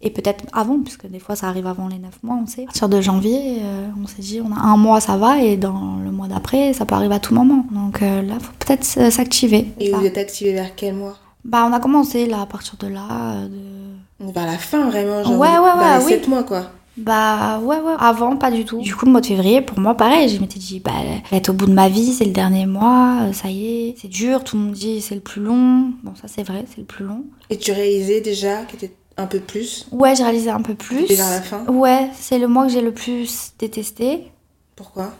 Et 0.00 0.10
peut-être 0.10 0.44
avant, 0.52 0.78
puisque 0.80 1.06
des 1.08 1.18
fois 1.18 1.34
ça 1.34 1.48
arrive 1.48 1.66
avant 1.66 1.88
les 1.88 1.98
9 1.98 2.22
mois, 2.22 2.38
on 2.40 2.46
sait. 2.46 2.62
À 2.62 2.66
partir 2.66 2.88
de 2.88 3.00
janvier, 3.00 3.58
euh, 3.62 3.88
on 4.02 4.06
s'est 4.06 4.22
dit, 4.22 4.40
on 4.40 4.52
a 4.54 4.60
un 4.60 4.76
mois, 4.76 5.00
ça 5.00 5.16
va, 5.16 5.42
et 5.42 5.56
dans 5.56 5.96
le 6.04 6.12
mois 6.12 6.28
d'après, 6.28 6.72
ça 6.72 6.84
peut 6.86 6.94
arriver 6.94 7.14
à 7.16 7.18
tout 7.18 7.34
moment. 7.34 7.66
Donc 7.72 8.02
euh, 8.02 8.22
là, 8.22 8.34
faut 8.40 8.52
peut-être 8.60 8.82
s- 8.82 9.12
s'activer. 9.14 9.66
Et 9.80 9.90
Ça. 9.90 9.98
vous 9.98 10.06
êtes 10.06 10.18
activé 10.18 10.52
vers 10.52 10.74
quel 10.76 10.94
mois? 10.94 11.16
Bah, 11.44 11.66
on 11.68 11.72
a 11.72 11.80
commencé 11.80 12.26
là, 12.26 12.42
à 12.42 12.46
partir 12.46 12.76
de 12.78 12.86
là. 12.86 13.06
euh, 13.10 13.48
de... 13.48 14.32
Vers 14.32 14.46
la 14.46 14.58
fin, 14.58 14.88
vraiment, 14.88 15.22
genre 15.24 15.38
Ouais, 15.38 15.48
ouais, 15.48 15.78
vers 15.78 15.92
ouais, 15.94 15.98
les 15.98 16.04
oui. 16.04 16.10
7 16.12 16.28
mois, 16.28 16.42
quoi. 16.44 16.70
Bah, 16.96 17.60
ouais, 17.60 17.76
ouais, 17.80 17.94
avant, 17.98 18.36
pas 18.36 18.50
du 18.50 18.64
tout. 18.64 18.80
Du 18.80 18.94
coup, 18.96 19.06
le 19.06 19.12
mois 19.12 19.20
de 19.20 19.26
février, 19.26 19.60
pour 19.62 19.78
moi, 19.78 19.94
pareil, 19.96 20.28
je 20.28 20.40
m'étais 20.40 20.58
dit, 20.58 20.80
bah, 20.80 20.90
être 21.30 21.50
au 21.50 21.52
bout 21.52 21.66
de 21.66 21.72
ma 21.72 21.88
vie, 21.88 22.12
c'est 22.12 22.24
le 22.24 22.32
dernier 22.32 22.66
mois, 22.66 23.18
euh, 23.22 23.32
ça 23.32 23.48
y 23.50 23.66
est, 23.90 23.94
c'est 24.00 24.08
dur, 24.08 24.42
tout 24.42 24.56
le 24.56 24.62
monde 24.64 24.72
dit 24.72 25.00
c'est 25.00 25.14
le 25.14 25.20
plus 25.20 25.40
long. 25.40 25.92
Bon, 26.02 26.12
ça 26.20 26.26
c'est 26.26 26.42
vrai, 26.42 26.64
c'est 26.68 26.78
le 26.78 26.84
plus 26.86 27.04
long. 27.04 27.22
Et 27.50 27.56
tu 27.56 27.70
réalisais 27.70 28.20
déjà 28.20 28.62
que 28.64 28.72
t'étais 28.72 28.92
un 29.18 29.26
peu 29.26 29.40
plus 29.40 29.86
Ouais, 29.92 30.14
j'ai 30.16 30.22
réalisé 30.22 30.50
un 30.50 30.62
peu 30.62 30.74
plus. 30.74 31.04
Et 31.10 31.14
vers 31.16 31.28
la 31.30 31.42
fin 31.42 31.64
Ouais, 31.66 32.10
c'est 32.14 32.38
le 32.38 32.48
mois 32.48 32.66
que 32.66 32.72
j'ai 32.72 32.80
le 32.80 32.92
plus 32.92 33.52
détesté. 33.58 34.30
Pourquoi? 34.76 35.10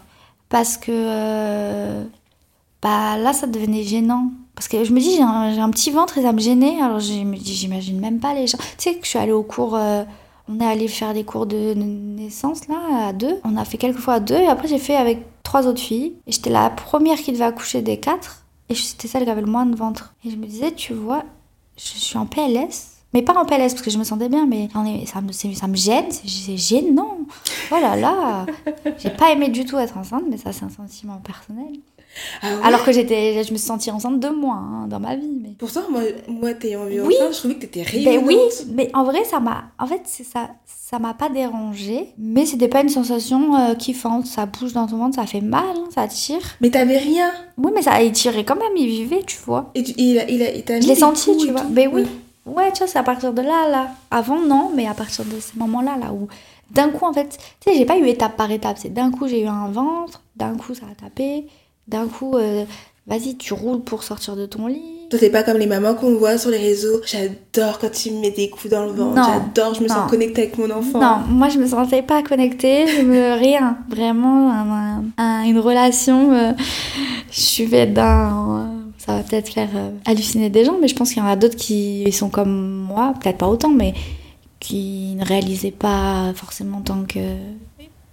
Parce 0.49 0.77
que 0.77 0.91
euh, 0.93 2.05
bah 2.81 3.17
là, 3.19 3.33
ça 3.33 3.47
devenait 3.47 3.83
gênant. 3.83 4.31
Parce 4.55 4.69
que 4.69 4.83
je 4.85 4.93
me 4.93 5.01
dis, 5.01 5.17
j'ai 5.17 5.23
un, 5.23 5.59
un 5.63 5.71
petit 5.71 5.91
ventre 5.91 6.19
et 6.19 6.23
ça 6.23 6.33
me 6.33 6.39
gênait. 6.41 6.81
Alors 6.81 7.01
je 7.01 7.13
me 7.25 7.37
dis, 7.37 7.55
j'imagine 7.55 8.01
même 8.01 8.19
pas 8.21 8.35
les 8.35 8.47
gens. 8.47 8.59
Tu 8.79 8.91
sais 8.91 8.95
que 8.95 9.05
je 9.05 9.11
suis 9.11 9.19
allée 9.19 9.33
au 9.33 9.43
cours. 9.43 9.77
euh, 9.77 10.03
on 10.49 10.61
est 10.61 10.67
allé 10.67 10.89
faire 10.89 11.13
des 11.13 11.25
cours 11.25 11.45
de 11.47 11.75
naissance 11.75 12.69
là, 12.69 13.09
à 13.09 13.13
deux. 13.13 13.39
On 13.45 13.57
a 13.59 13.65
fait 13.67 13.77
quelques 13.77 13.99
fois 13.99 14.15
à 14.15 14.21
deux. 14.21 14.37
Et 14.37 14.47
après, 14.47 14.67
j'ai 14.69 14.79
fait 14.79 14.97
avec 14.97 15.23
trois 15.43 15.67
autres 15.67 15.81
filles. 15.81 16.15
Et 16.27 16.33
j'étais 16.33 16.49
la 16.51 16.71
première 16.71 17.19
qui 17.19 17.33
devait 17.33 17.45
accoucher 17.45 17.83
des 17.83 17.99
quatre. 18.01 18.45
Et 18.71 18.75
c'était 18.75 19.09
celle 19.09 19.25
qui 19.25 19.31
avait 19.31 19.43
le 19.43 19.47
moins 19.47 19.67
de 19.67 19.77
ventre. 19.77 20.15
Et 20.25 20.31
je 20.31 20.37
me 20.37 20.47
disais, 20.47 20.73
tu 20.73 20.95
vois, 20.95 21.25
je 21.77 21.83
suis 21.83 22.17
en 22.19 22.25
PLS. 22.27 22.98
Mais 23.15 23.23
pas 23.23 23.33
en 23.35 23.47
PLS 23.47 23.73
parce 23.73 23.83
que 23.83 23.91
je 23.91 23.97
me 23.99 24.05
sentais 24.05 24.29
bien, 24.29 24.47
mais 24.47 24.69
ça, 25.07 25.21
me, 25.23 25.33
ça 25.33 25.67
me 25.67 25.77
gêne, 25.77 26.05
c'est, 26.11 26.57
gênant. 26.59 27.19
Oh 27.73 27.77
là 27.81 27.97
là, 27.97 28.45
j'ai 28.99 29.09
pas 29.11 29.31
aimé 29.33 29.49
du 29.49 29.65
tout 29.65 29.79
être 29.79 29.97
enceinte, 29.97 30.25
mais 30.29 30.37
ça 30.37 30.53
c'est 30.53 30.65
un 30.65 30.71
sentiment 30.71 31.17
personnel. 31.25 31.73
Ah 32.43 32.47
ouais 32.49 32.63
Alors 32.65 32.85
que 32.85 32.93
j'étais, 32.93 33.35
je 33.45 33.53
me 33.53 33.57
suis 33.59 33.67
sentie 33.67 33.91
enceinte 33.91 34.19
deux 34.21 34.35
mois 34.35 34.57
hein, 34.57 34.87
dans 34.89 34.99
ma 35.01 35.15
vie. 35.17 35.39
Mais... 35.43 35.51
Pourtant, 35.59 35.83
moi, 35.91 36.03
moi 36.27 36.53
t'ayant 36.55 36.85
vu 36.87 37.01
Oui. 37.01 37.15
enceinte, 37.21 37.33
je 37.35 37.39
trouvais 37.39 37.55
que 37.55 37.61
t'étais 37.61 37.83
Ben 37.83 38.17
rayonnante. 38.19 38.27
oui, 38.29 38.37
mais 38.75 38.91
en 38.95 39.05
vrai 39.05 39.25
ça 39.25 39.41
m'a, 39.41 39.65
en 39.79 39.87
fait 39.87 40.03
ça, 40.05 40.51
ça 40.67 40.99
m'a 40.99 41.15
pas 41.15 41.29
dérangé, 41.31 42.09
mais 42.19 42.45
c'était 42.47 42.69
pas 42.69 42.83
une 42.83 42.89
sensation 42.91 43.57
euh, 43.57 43.75
kiffante. 43.75 44.27
Ça 44.27 44.45
bouge 44.47 44.73
dans 44.75 44.87
ton 44.87 44.99
ventre, 44.99 45.17
ça 45.17 45.27
fait 45.27 45.41
mal, 45.43 45.65
hein, 45.77 45.89
ça 45.95 46.07
tire. 46.09 46.41
Mais 46.61 46.71
t'avais 46.71 46.99
rien. 46.99 47.31
Oui, 47.57 47.73
mais 47.75 47.83
ça, 47.83 48.03
il 48.03 48.13
tirait 48.13 48.45
quand 48.45 48.57
même, 48.57 48.77
il 48.77 48.87
vivait, 48.87 49.23
tu 49.23 49.39
vois. 49.47 49.71
Et 49.75 49.83
tu, 49.83 49.93
il 49.97 50.19
a, 50.19 50.29
il 50.31 50.43
a, 50.43 50.53
il 50.53 50.65
mis 50.75 50.83
Je 50.83 50.89
l'ai 50.89 50.95
senti, 50.95 51.37
tu 51.39 51.51
vois. 51.53 51.61
tout. 51.63 51.69
Ben 51.71 51.91
oui. 51.93 52.07
Ouais, 52.49 52.73
tu 52.73 52.79
vois, 52.79 52.87
c'est 52.87 52.99
à 52.99 53.03
partir 53.03 53.33
de 53.33 53.43
là, 53.43 53.69
là. 53.71 53.89
Avant, 54.11 54.41
non, 54.41 54.71
mais 54.75 54.87
à 54.87 54.95
partir 54.95 55.25
de 55.25 55.39
ce 55.41 55.59
moment-là, 55.59 55.97
là 56.01 56.13
où 56.13 56.29
d'un 56.71 56.91
coup, 56.91 57.07
en 57.07 57.13
fait, 57.15 57.39
tu 57.61 57.71
sais, 57.73 57.79
j'ai 57.79 57.87
pas 57.87 57.97
eu 57.99 58.07
étape 58.09 58.37
par 58.37 58.51
étape. 58.51 58.77
C'est 58.79 58.93
d'un 58.93 59.11
coup, 59.11 59.27
j'ai 59.27 59.43
eu 59.43 59.47
un 59.47 59.69
ventre, 59.69 60.23
d'un 60.37 60.55
coup, 60.57 60.75
ça 60.75 60.83
a 60.91 60.95
tapé, 60.95 61.47
d'un 61.87 62.07
coup, 62.09 62.37
euh, 62.37 62.65
vas-y, 63.07 63.37
tu 63.37 63.55
roules 63.55 63.81
pour 63.81 64.03
sortir 64.03 64.37
de 64.37 64.45
ton 64.45 64.67
lit. 64.67 64.83
Toi, 65.09 65.19
t'es 65.19 65.31
pas 65.31 65.43
comme 65.43 65.57
les 65.57 65.67
mamans 65.67 65.95
qu'on 65.95 66.15
voit 66.17 66.37
sur 66.37 66.51
les 66.51 66.59
réseaux. 66.59 67.01
J'adore 67.07 67.79
quand 67.79 67.91
tu 67.91 68.11
me 68.11 68.21
mets 68.21 68.31
des 68.31 68.51
coups 68.51 68.69
dans 68.71 68.85
le 68.85 68.93
ventre. 68.93 69.23
J'adore, 69.27 69.73
je 69.73 69.83
me 69.83 69.89
Non. 69.89 69.95
sens 69.95 70.11
connectée 70.11 70.43
avec 70.43 70.59
mon 70.59 70.71
enfant. 70.71 71.01
Non, 71.01 71.17
moi, 71.31 71.49
je 71.49 71.59
me 71.59 71.67
sentais 71.67 72.03
pas 72.03 72.23
connectée, 72.23 72.87
je 72.87 73.01
me... 73.01 73.33
rien. 73.39 73.79
Vraiment, 73.89 74.51
un- 74.53 75.05
un- 75.17 75.45
une 75.45 75.59
relation. 75.59 76.33
euh, 76.35 76.53
je 77.31 77.41
suis 77.41 77.67
faite 77.67 77.95
d'un. 77.95 78.59
euh, 78.59 78.78
Ça 79.09 79.15
va 79.17 79.23
peut-être 79.23 79.49
faire 79.49 79.71
euh, 79.75 79.91
halluciner 80.05 80.51
des 80.51 80.67
gens, 80.67 80.77
mais 80.81 80.87
je 80.87 80.95
pense 80.95 81.09
qu'il 81.15 81.23
y 81.23 81.25
en 81.25 81.29
a 81.29 81.35
d'autres 81.37 81.57
qui 81.57 82.13
sont 82.13 82.29
comme 82.29 82.83
moi, 82.87 83.15
peut-être 83.19 83.39
pas 83.39 83.49
autant, 83.49 83.71
mais 83.71 83.95
qui 84.61 85.15
ne 85.17 85.25
réalisaient 85.25 85.71
pas 85.71 86.33
forcément 86.35 86.83
tant 86.83 87.05
que. 87.05 87.19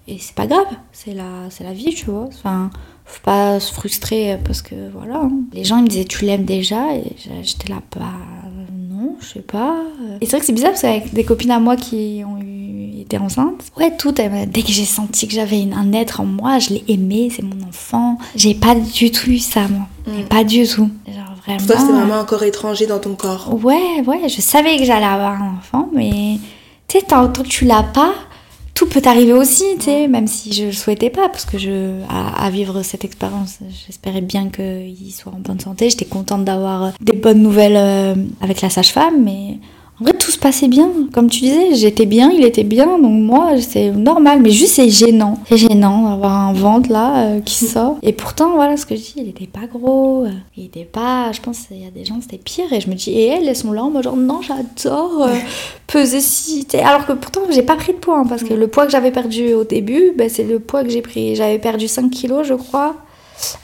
Et 0.07 0.17
c'est 0.19 0.35
pas 0.35 0.47
grave, 0.47 0.67
c'est 0.93 1.13
la, 1.13 1.49
c'est 1.49 1.65
la 1.65 1.73
vie, 1.73 1.93
tu 1.93 2.05
vois. 2.05 2.25
Enfin, 2.29 2.69
faut 3.03 3.21
pas 3.23 3.59
se 3.59 3.73
frustrer 3.73 4.39
parce 4.45 4.61
que 4.61 4.89
voilà. 4.93 5.17
hein. 5.23 5.31
Les 5.51 5.65
gens 5.65 5.77
ils 5.79 5.83
me 5.83 5.87
disaient 5.89 6.05
tu 6.05 6.23
l'aimes 6.23 6.45
déjà 6.45 6.95
et 6.95 7.03
j'étais 7.43 7.67
là, 7.69 7.81
bah 7.95 8.05
non, 8.95 9.15
je 9.19 9.25
sais 9.25 9.41
pas. 9.41 9.75
Et 10.21 10.25
c'est 10.25 10.31
vrai 10.31 10.39
que 10.39 10.45
c'est 10.45 10.53
bizarre 10.53 10.71
parce 10.71 10.81
qu'avec 10.81 11.13
des 11.13 11.23
copines 11.23 11.51
à 11.51 11.59
moi 11.59 11.75
qui 11.75 12.23
ont 12.25 12.41
eu, 12.41 13.01
été 13.01 13.17
enceintes, 13.17 13.63
ouais, 13.77 13.95
tout, 13.95 14.11
dès 14.11 14.61
que 14.61 14.71
j'ai 14.71 14.85
senti 14.85 15.27
que 15.27 15.33
j'avais 15.33 15.67
un 15.73 15.93
être 15.93 16.21
en 16.21 16.25
moi, 16.25 16.59
je 16.59 16.69
l'ai 16.69 16.83
aimé, 16.87 17.31
c'est 17.33 17.43
mon 17.43 17.67
enfant. 17.67 18.17
J'ai 18.35 18.55
pas 18.55 18.73
du 18.73 19.11
tout 19.11 19.29
eu 19.29 19.39
ça, 19.39 19.67
moi. 19.67 19.87
Mm. 20.07 20.23
Pas 20.27 20.43
du 20.43 20.67
tout. 20.67 20.89
Genre 21.07 21.35
vraiment. 21.45 21.57
Pour 21.59 21.67
toi, 21.67 21.77
c'était 21.77 21.93
vraiment 21.93 22.15
un 22.15 22.25
corps 22.25 22.43
étranger 22.43 22.87
dans 22.87 22.99
ton 22.99 23.15
corps. 23.15 23.53
Ouais, 23.63 24.01
ouais, 24.05 24.27
je 24.27 24.41
savais 24.41 24.77
que 24.77 24.85
j'allais 24.85 25.05
avoir 25.05 25.41
un 25.41 25.57
enfant, 25.57 25.89
mais 25.93 26.39
tu 26.87 26.99
sais, 26.99 27.05
tant 27.05 27.27
que 27.27 27.41
tu 27.41 27.65
l'as 27.65 27.83
pas, 27.83 28.13
tout 28.75 28.87
peut 28.87 29.01
arriver 29.05 29.31
aussi, 29.31 29.63
tu 29.79 29.85
sais, 29.85 30.07
même 30.07 30.27
si 30.27 30.51
je 30.51 30.65
le 30.65 30.71
souhaitais 30.73 31.09
pas, 31.09 31.29
parce 31.29 31.45
que 31.45 31.57
je, 31.57 32.01
à, 32.09 32.45
à 32.45 32.49
vivre 32.49 32.83
cette 32.83 33.05
expérience, 33.05 33.59
j'espérais 33.85 34.21
bien 34.21 34.49
qu'il 34.49 35.13
soit 35.13 35.31
en 35.31 35.39
bonne 35.39 35.61
santé. 35.61 35.89
J'étais 35.89 36.05
contente 36.05 36.43
d'avoir 36.43 36.91
des 36.99 37.13
bonnes 37.17 37.41
nouvelles 37.41 37.77
euh, 37.77 38.15
avec 38.41 38.61
la 38.61 38.69
sage-femme, 38.69 39.23
mais 39.23 39.59
en 39.99 40.03
vrai, 40.03 40.13
tout 40.13 40.29
se 40.29 40.37
passait 40.37 40.67
bien. 40.67 40.91
Comme 41.13 41.29
tu 41.29 41.39
disais, 41.39 41.73
j'étais 41.75 42.05
bien, 42.05 42.29
il 42.29 42.43
était 42.43 42.65
bien, 42.65 42.99
donc 42.99 43.13
moi, 43.13 43.51
c'est 43.61 43.91
normal, 43.91 44.41
mais 44.41 44.49
juste 44.49 44.73
c'est 44.73 44.89
gênant. 44.89 45.39
C'est 45.47 45.55
gênant 45.55 46.09
d'avoir 46.09 46.33
un 46.33 46.51
ventre 46.51 46.91
là 46.91 47.27
euh, 47.27 47.39
qui 47.39 47.63
sort. 47.63 47.97
Et 48.03 48.11
pourtant, 48.11 48.55
voilà 48.55 48.75
ce 48.75 48.85
que 48.85 48.95
je 48.97 49.01
dis, 49.01 49.13
il 49.15 49.29
était 49.29 49.47
pas 49.47 49.67
gros, 49.67 50.25
euh, 50.25 50.31
il 50.57 50.65
était 50.65 50.83
pas. 50.83 51.31
Je 51.31 51.39
pense 51.39 51.67
qu'il 51.67 51.81
y 51.81 51.87
a 51.87 51.91
des 51.91 52.03
gens, 52.03 52.19
c'était 52.19 52.37
pire, 52.37 52.73
et 52.73 52.81
je 52.81 52.89
me 52.89 52.95
dis, 52.95 53.11
et 53.11 53.27
elles, 53.27 53.47
elles 53.47 53.55
sont 53.55 53.71
là 53.71 53.85
en 53.85 53.89
mode 53.89 54.03
genre, 54.03 54.17
non, 54.17 54.41
j'adore 54.41 55.23
euh, 55.23 55.35
peser 55.87 56.19
si. 56.19 56.67
Alors 56.83 57.05
que 57.05 57.13
pourtant, 57.13 57.41
j'ai 57.49 57.63
pas 57.63 57.77
pris 57.77 57.93
de 57.93 57.97
poids, 57.97 58.19
hein, 58.19 58.25
parce 58.27 58.43
que 58.43 58.53
le 58.53 58.67
poids 58.67 58.85
que 58.85 58.91
j'avais 58.91 59.11
perdu 59.11 59.53
au 59.53 59.63
début, 59.63 60.11
ben, 60.17 60.29
c'est 60.29 60.43
le 60.43 60.59
poids 60.59 60.83
que 60.83 60.89
j'ai 60.89 61.01
pris. 61.01 61.37
J'avais 61.37 61.59
perdu 61.59 61.87
5 61.87 62.09
kilos, 62.09 62.45
je 62.45 62.55
crois, 62.55 62.97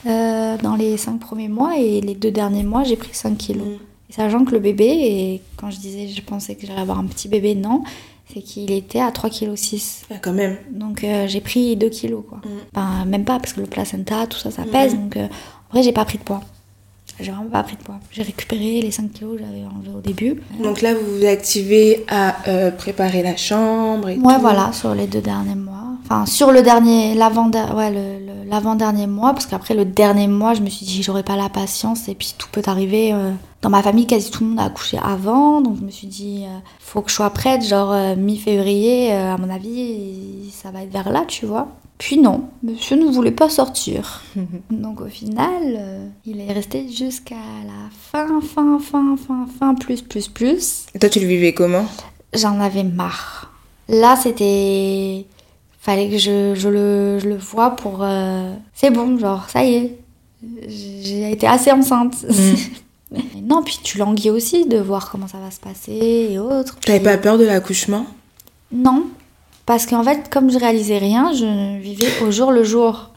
euh, 0.06 0.56
dans 0.62 0.76
les 0.76 0.96
5 0.96 1.20
premiers 1.20 1.48
mois, 1.48 1.76
et 1.76 2.00
les 2.00 2.14
deux 2.14 2.30
derniers 2.30 2.64
mois, 2.64 2.84
j'ai 2.84 2.96
pris 2.96 3.10
5 3.12 3.36
kilos. 3.36 3.66
Mm. 3.66 3.91
Sachant 4.14 4.44
que 4.44 4.52
le 4.52 4.58
bébé, 4.58 4.84
et 4.84 5.42
quand 5.56 5.70
je 5.70 5.78
disais 5.78 6.06
je 6.08 6.20
pensais 6.20 6.54
que 6.54 6.66
j'allais 6.66 6.82
avoir 6.82 6.98
un 6.98 7.06
petit 7.06 7.28
bébé, 7.28 7.54
non, 7.54 7.82
c'est 8.32 8.42
qu'il 8.42 8.70
était 8.70 9.00
à 9.00 9.10
3,6 9.10 9.30
kg. 9.38 10.06
Ah, 10.10 10.14
quand 10.20 10.34
même. 10.34 10.58
Donc 10.70 11.02
euh, 11.02 11.26
j'ai 11.26 11.40
pris 11.40 11.76
2 11.76 11.88
kilos 11.88 12.22
quoi. 12.28 12.38
Mm. 12.38 12.58
Enfin, 12.74 13.04
même 13.06 13.24
pas 13.24 13.38
parce 13.38 13.54
que 13.54 13.60
le 13.60 13.66
placenta, 13.66 14.26
tout 14.26 14.38
ça, 14.38 14.50
ça 14.50 14.64
pèse. 14.64 14.94
Mhm. 14.94 15.02
Donc 15.02 15.16
euh, 15.16 15.26
en 15.26 15.72
vrai, 15.72 15.82
j'ai 15.82 15.92
pas 15.92 16.04
pris 16.04 16.18
de 16.18 16.24
poids. 16.24 16.42
J'ai 17.22 17.30
vraiment 17.32 17.48
pas 17.50 17.62
pris 17.62 17.76
de 17.76 17.82
poids. 17.82 17.98
J'ai 18.10 18.22
récupéré 18.22 18.80
les 18.82 18.90
5 18.90 19.12
kilos 19.12 19.36
que 19.38 19.44
j'avais 19.44 19.64
enlevés 19.64 19.96
au 19.96 20.00
début. 20.00 20.40
Donc 20.62 20.80
là, 20.82 20.94
vous 20.94 21.18
vous 21.18 21.24
activez 21.26 22.04
à 22.08 22.36
euh, 22.48 22.70
préparer 22.70 23.22
la 23.22 23.36
chambre 23.36 24.08
et 24.08 24.16
Ouais, 24.18 24.34
tout. 24.34 24.40
voilà, 24.40 24.72
sur 24.72 24.94
les 24.94 25.06
deux 25.06 25.20
derniers 25.20 25.54
mois. 25.54 25.78
Enfin, 26.04 26.26
sur 26.26 26.50
le 26.52 26.62
dernier, 26.62 27.14
l'avant, 27.14 27.48
ouais, 27.50 27.90
le, 27.90 28.26
le- 28.26 28.50
l'avant-dernier 28.50 29.06
mois, 29.06 29.32
parce 29.32 29.46
qu'après 29.46 29.74
le 29.74 29.84
dernier 29.84 30.26
mois, 30.28 30.52
je 30.54 30.60
me 30.60 30.68
suis 30.68 30.84
dit, 30.84 31.02
j'aurais 31.02 31.22
pas 31.22 31.36
la 31.36 31.48
patience, 31.48 32.08
et 32.08 32.14
puis 32.14 32.34
tout 32.36 32.48
peut 32.52 32.62
arriver. 32.66 33.12
euh, 33.14 33.30
Dans 33.62 33.70
ma 33.70 33.82
famille, 33.82 34.06
quasi 34.06 34.30
tout 34.30 34.42
le 34.42 34.50
monde 34.50 34.60
a 34.60 34.64
accouché 34.64 34.98
avant, 35.02 35.60
donc 35.60 35.76
je 35.78 35.84
me 35.84 35.90
suis 35.90 36.08
dit, 36.08 36.42
euh, 36.44 36.58
faut 36.80 37.00
que 37.00 37.10
je 37.10 37.14
sois 37.14 37.30
prête, 37.30 37.64
genre 37.64 37.92
euh, 37.92 38.16
mi-février, 38.16 39.12
à 39.12 39.38
mon 39.38 39.48
avis, 39.48 40.50
ça 40.52 40.70
va 40.70 40.82
être 40.82 40.92
vers 40.92 41.10
là, 41.10 41.24
tu 41.26 41.46
vois. 41.46 41.68
Puis 42.04 42.18
non, 42.18 42.48
monsieur 42.64 42.96
ne 42.96 43.04
voulait 43.08 43.30
pas 43.30 43.48
sortir. 43.48 44.22
Donc 44.70 45.00
au 45.00 45.06
final, 45.06 45.62
euh, 45.62 46.08
il 46.26 46.40
est 46.40 46.52
resté 46.52 46.88
jusqu'à 46.90 47.36
la 47.36 47.90
fin, 48.10 48.40
fin, 48.40 48.80
fin, 48.80 49.16
fin, 49.16 49.46
fin, 49.56 49.74
plus, 49.76 50.02
plus, 50.02 50.26
plus 50.26 50.86
Et 50.96 50.98
toi, 50.98 51.08
tu 51.08 51.20
le 51.20 51.28
vivais 51.28 51.52
comment? 51.52 51.84
J'en 52.34 52.58
avais 52.58 52.82
marre. 52.82 53.52
Là, 53.88 54.16
c'était. 54.16 55.26
Fallait 55.80 56.08
que 56.10 56.18
je, 56.18 56.54
je 56.56 56.68
le, 56.68 57.20
je 57.20 57.28
le 57.28 57.36
vois 57.36 57.70
pour. 57.76 58.00
euh, 58.02 58.52
C'est 58.74 58.90
bon, 58.90 59.16
genre, 59.16 59.48
ça 59.48 59.64
y 59.64 59.74
est. 59.74 59.98
J'ai 60.66 61.30
été 61.30 61.46
assez 61.46 61.70
enceinte. 61.70 62.16
Mais 63.12 63.22
non, 63.44 63.62
puis 63.62 63.78
tu 63.80 63.98
languis 63.98 64.30
aussi 64.30 64.66
de 64.66 64.78
voir 64.78 65.08
comment 65.08 65.28
ça 65.28 65.38
va 65.38 65.52
se 65.52 65.60
passer 65.60 66.30
et 66.32 66.38
autres. 66.40 66.80
T'avais 66.80 66.98
pas 66.98 67.16
peur 67.16 67.38
de 67.38 67.44
l'accouchement? 67.44 68.06
Non. 68.72 69.04
Parce 69.64 69.86
qu'en 69.86 70.02
fait, 70.02 70.28
comme 70.28 70.50
je 70.50 70.58
réalisais 70.58 70.98
rien, 70.98 71.32
je 71.32 71.78
vivais 71.80 72.08
au 72.26 72.30
jour 72.30 72.50
le 72.50 72.64
jour. 72.64 73.10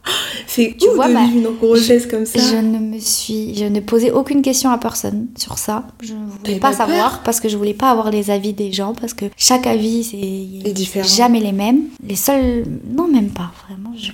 C'est 0.48 0.76
Tu 0.80 0.88
ouf 0.88 0.96
vois, 0.96 1.08
de 1.08 1.14
bah, 1.14 1.26
vivre 1.26 1.50
une 1.50 1.58
grossesse 1.58 2.06
comme 2.06 2.26
ça. 2.26 2.40
Je 2.40 2.58
ne 2.58 2.78
me 2.78 3.00
suis, 3.00 3.56
je 3.56 3.66
ne 3.66 3.80
posais 3.80 4.12
aucune 4.12 4.44
question 4.44 4.70
à 4.70 4.78
personne 4.78 5.28
sur 5.36 5.58
ça. 5.58 5.88
Je 6.02 6.14
ne 6.14 6.26
voulais 6.26 6.60
pas, 6.60 6.72
savoir 6.72 7.24
parce 7.24 7.40
que 7.40 7.50
je 7.50 7.58
voulais 7.58 7.74
pas 7.74 7.90
avoir 7.90 8.12
les 8.12 8.30
avis 8.30 8.54
des 8.54 8.72
gens 8.72 8.94
parce 8.94 9.14
que 9.14 9.26
chaque 9.38 9.66
avis 9.66 10.04
c'est 10.04 11.04
jamais 11.04 11.40
les 11.40 11.52
mêmes. 11.52 11.86
Les 12.08 12.16
seuls, 12.16 12.66
non 12.88 13.08
même 13.08 13.30
pas 13.30 13.52
vraiment. 13.68 13.92
Je 13.98 14.12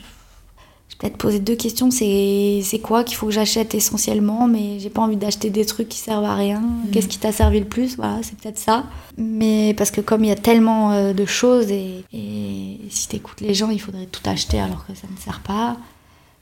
peut-être 1.01 1.17
poser 1.17 1.39
deux 1.39 1.55
questions. 1.55 1.89
C'est 1.89 2.61
c'est 2.63 2.79
quoi 2.79 3.03
qu'il 3.03 3.17
faut 3.17 3.27
que 3.27 3.31
j'achète 3.31 3.73
essentiellement, 3.73 4.47
mais 4.47 4.79
j'ai 4.79 4.89
pas 4.89 5.01
envie 5.01 5.15
d'acheter 5.15 5.49
des 5.49 5.65
trucs 5.65 5.89
qui 5.89 5.97
servent 5.97 6.25
à 6.25 6.35
rien. 6.35 6.59
Mm. 6.59 6.91
Qu'est-ce 6.91 7.07
qui 7.07 7.17
t'a 7.17 7.31
servi 7.31 7.59
le 7.59 7.65
plus? 7.65 7.97
Voilà, 7.97 8.19
c'est 8.21 8.37
peut-être 8.37 8.59
ça. 8.59 8.85
Mais 9.17 9.73
parce 9.77 9.91
que 9.91 10.01
comme 10.01 10.23
il 10.23 10.27
y 10.27 10.31
a 10.31 10.35
tellement 10.35 10.91
euh, 10.91 11.13
de 11.13 11.25
choses 11.25 11.71
et, 11.71 12.03
et 12.13 12.77
si 12.89 13.07
t'écoutes 13.07 13.41
les 13.41 13.53
gens, 13.53 13.69
il 13.69 13.81
faudrait 13.81 14.05
tout 14.05 14.21
acheter 14.29 14.59
alors 14.59 14.85
que 14.85 14.93
ça 14.93 15.07
ne 15.11 15.17
sert 15.19 15.41
pas. 15.41 15.77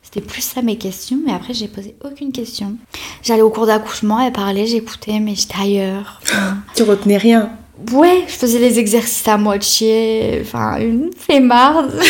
C'était 0.02 0.22
plus 0.22 0.41
ça 0.41 0.62
mes 0.62 0.78
questions, 0.78 1.19
mais 1.26 1.34
après 1.34 1.54
j'ai 1.54 1.67
posé 1.67 1.95
aucune 2.04 2.32
question. 2.32 2.76
J'allais 3.22 3.41
au 3.41 3.50
cours 3.50 3.67
d'accouchement, 3.67 4.19
elle 4.19 4.34
parlait, 4.34 4.65
j'écoutais, 4.65 5.19
mais 5.19 5.36
j'étais 5.36 5.60
ailleurs. 5.60 6.22
Enfin, 6.30 6.58
Tu 6.76 6.84
retenais 6.84 7.17
rien. 7.17 7.52
Ouais, 7.93 8.26
je 8.28 8.34
faisais 8.34 8.60
les 8.60 8.78
exercices 8.78 9.28
à 9.28 9.38
moitié, 9.38 10.39
enfin 10.41 10.80
une 10.80 11.12
flemmarde. 11.15 11.93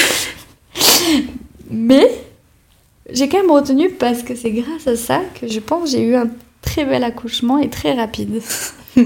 Mais 1.72 2.10
j'ai 3.14 3.28
quand 3.30 3.38
même 3.42 3.52
retenu 3.52 3.90
parce 3.90 4.24
que 4.24 4.36
c'est 4.36 4.52
grâce 4.52 4.88
à 4.88 4.96
ça 4.96 5.22
que 5.40 5.48
je 5.48 5.60
pense 5.60 5.92
j'ai 5.92 6.02
eu 6.02 6.16
un 6.16 6.30
très 6.62 6.86
bel 6.86 7.04
accouchement 7.04 7.58
et 7.58 7.70
très 7.70 7.94
rapide. 7.94 8.42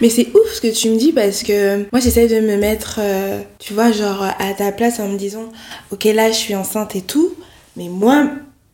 Mais 0.00 0.08
c'est 0.08 0.28
ouf 0.34 0.52
ce 0.54 0.60
que 0.60 0.72
tu 0.72 0.90
me 0.90 0.96
dis 0.96 1.12
parce 1.12 1.42
que 1.42 1.78
moi 1.92 2.00
j'essaie 2.00 2.26
de 2.28 2.40
me 2.46 2.56
mettre, 2.56 2.98
euh, 3.00 3.40
tu 3.58 3.72
vois, 3.74 3.92
genre 3.92 4.22
à 4.22 4.52
ta 4.56 4.72
place 4.72 4.98
en 5.00 5.08
me 5.08 5.16
disant, 5.16 5.44
ok 5.92 6.04
là 6.04 6.28
je 6.30 6.36
suis 6.36 6.54
enceinte 6.54 6.96
et 6.96 7.00
tout, 7.02 7.30
mais 7.76 7.88
moi, 7.88 8.26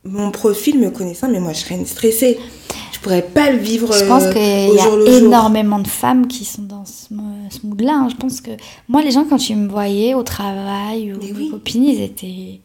mon 0.05 0.31
profil 0.31 0.79
me 0.79 0.91
connaissant, 0.91 1.29
mais 1.29 1.41
moi 1.41 1.53
je 1.53 1.61
serais 1.61 1.85
stressée. 1.85 2.39
Je 2.93 2.99
pourrais 3.01 3.23
pas 3.23 3.51
le 3.53 3.59
vivre 3.59 3.93
Je 3.93 4.05
pense 4.07 4.25
euh, 4.25 4.33
qu'il 4.33 4.75
y 4.75 4.81
a 4.81 4.85
jour. 4.91 5.09
énormément 5.09 5.79
de 5.79 5.87
femmes 5.87 6.27
qui 6.27 6.45
sont 6.45 6.63
dans 6.63 6.85
ce, 6.85 7.15
ce 7.51 7.65
mood-là. 7.67 7.93
hein. 7.95 8.09
Je 8.11 8.17
pense 8.17 8.41
que 8.41 8.51
moi, 8.89 9.03
les 9.03 9.13
gens, 9.13 9.25
quand 9.25 9.49
ils 9.49 9.57
me 9.57 9.69
voyaient 9.69 10.15
au 10.15 10.25
travail 10.25 11.13
ou 11.13 11.19
mes 11.23 11.33
oui. 11.33 11.51
copines, 11.51 11.85
ils 11.85 12.03
étaient, 12.03 12.61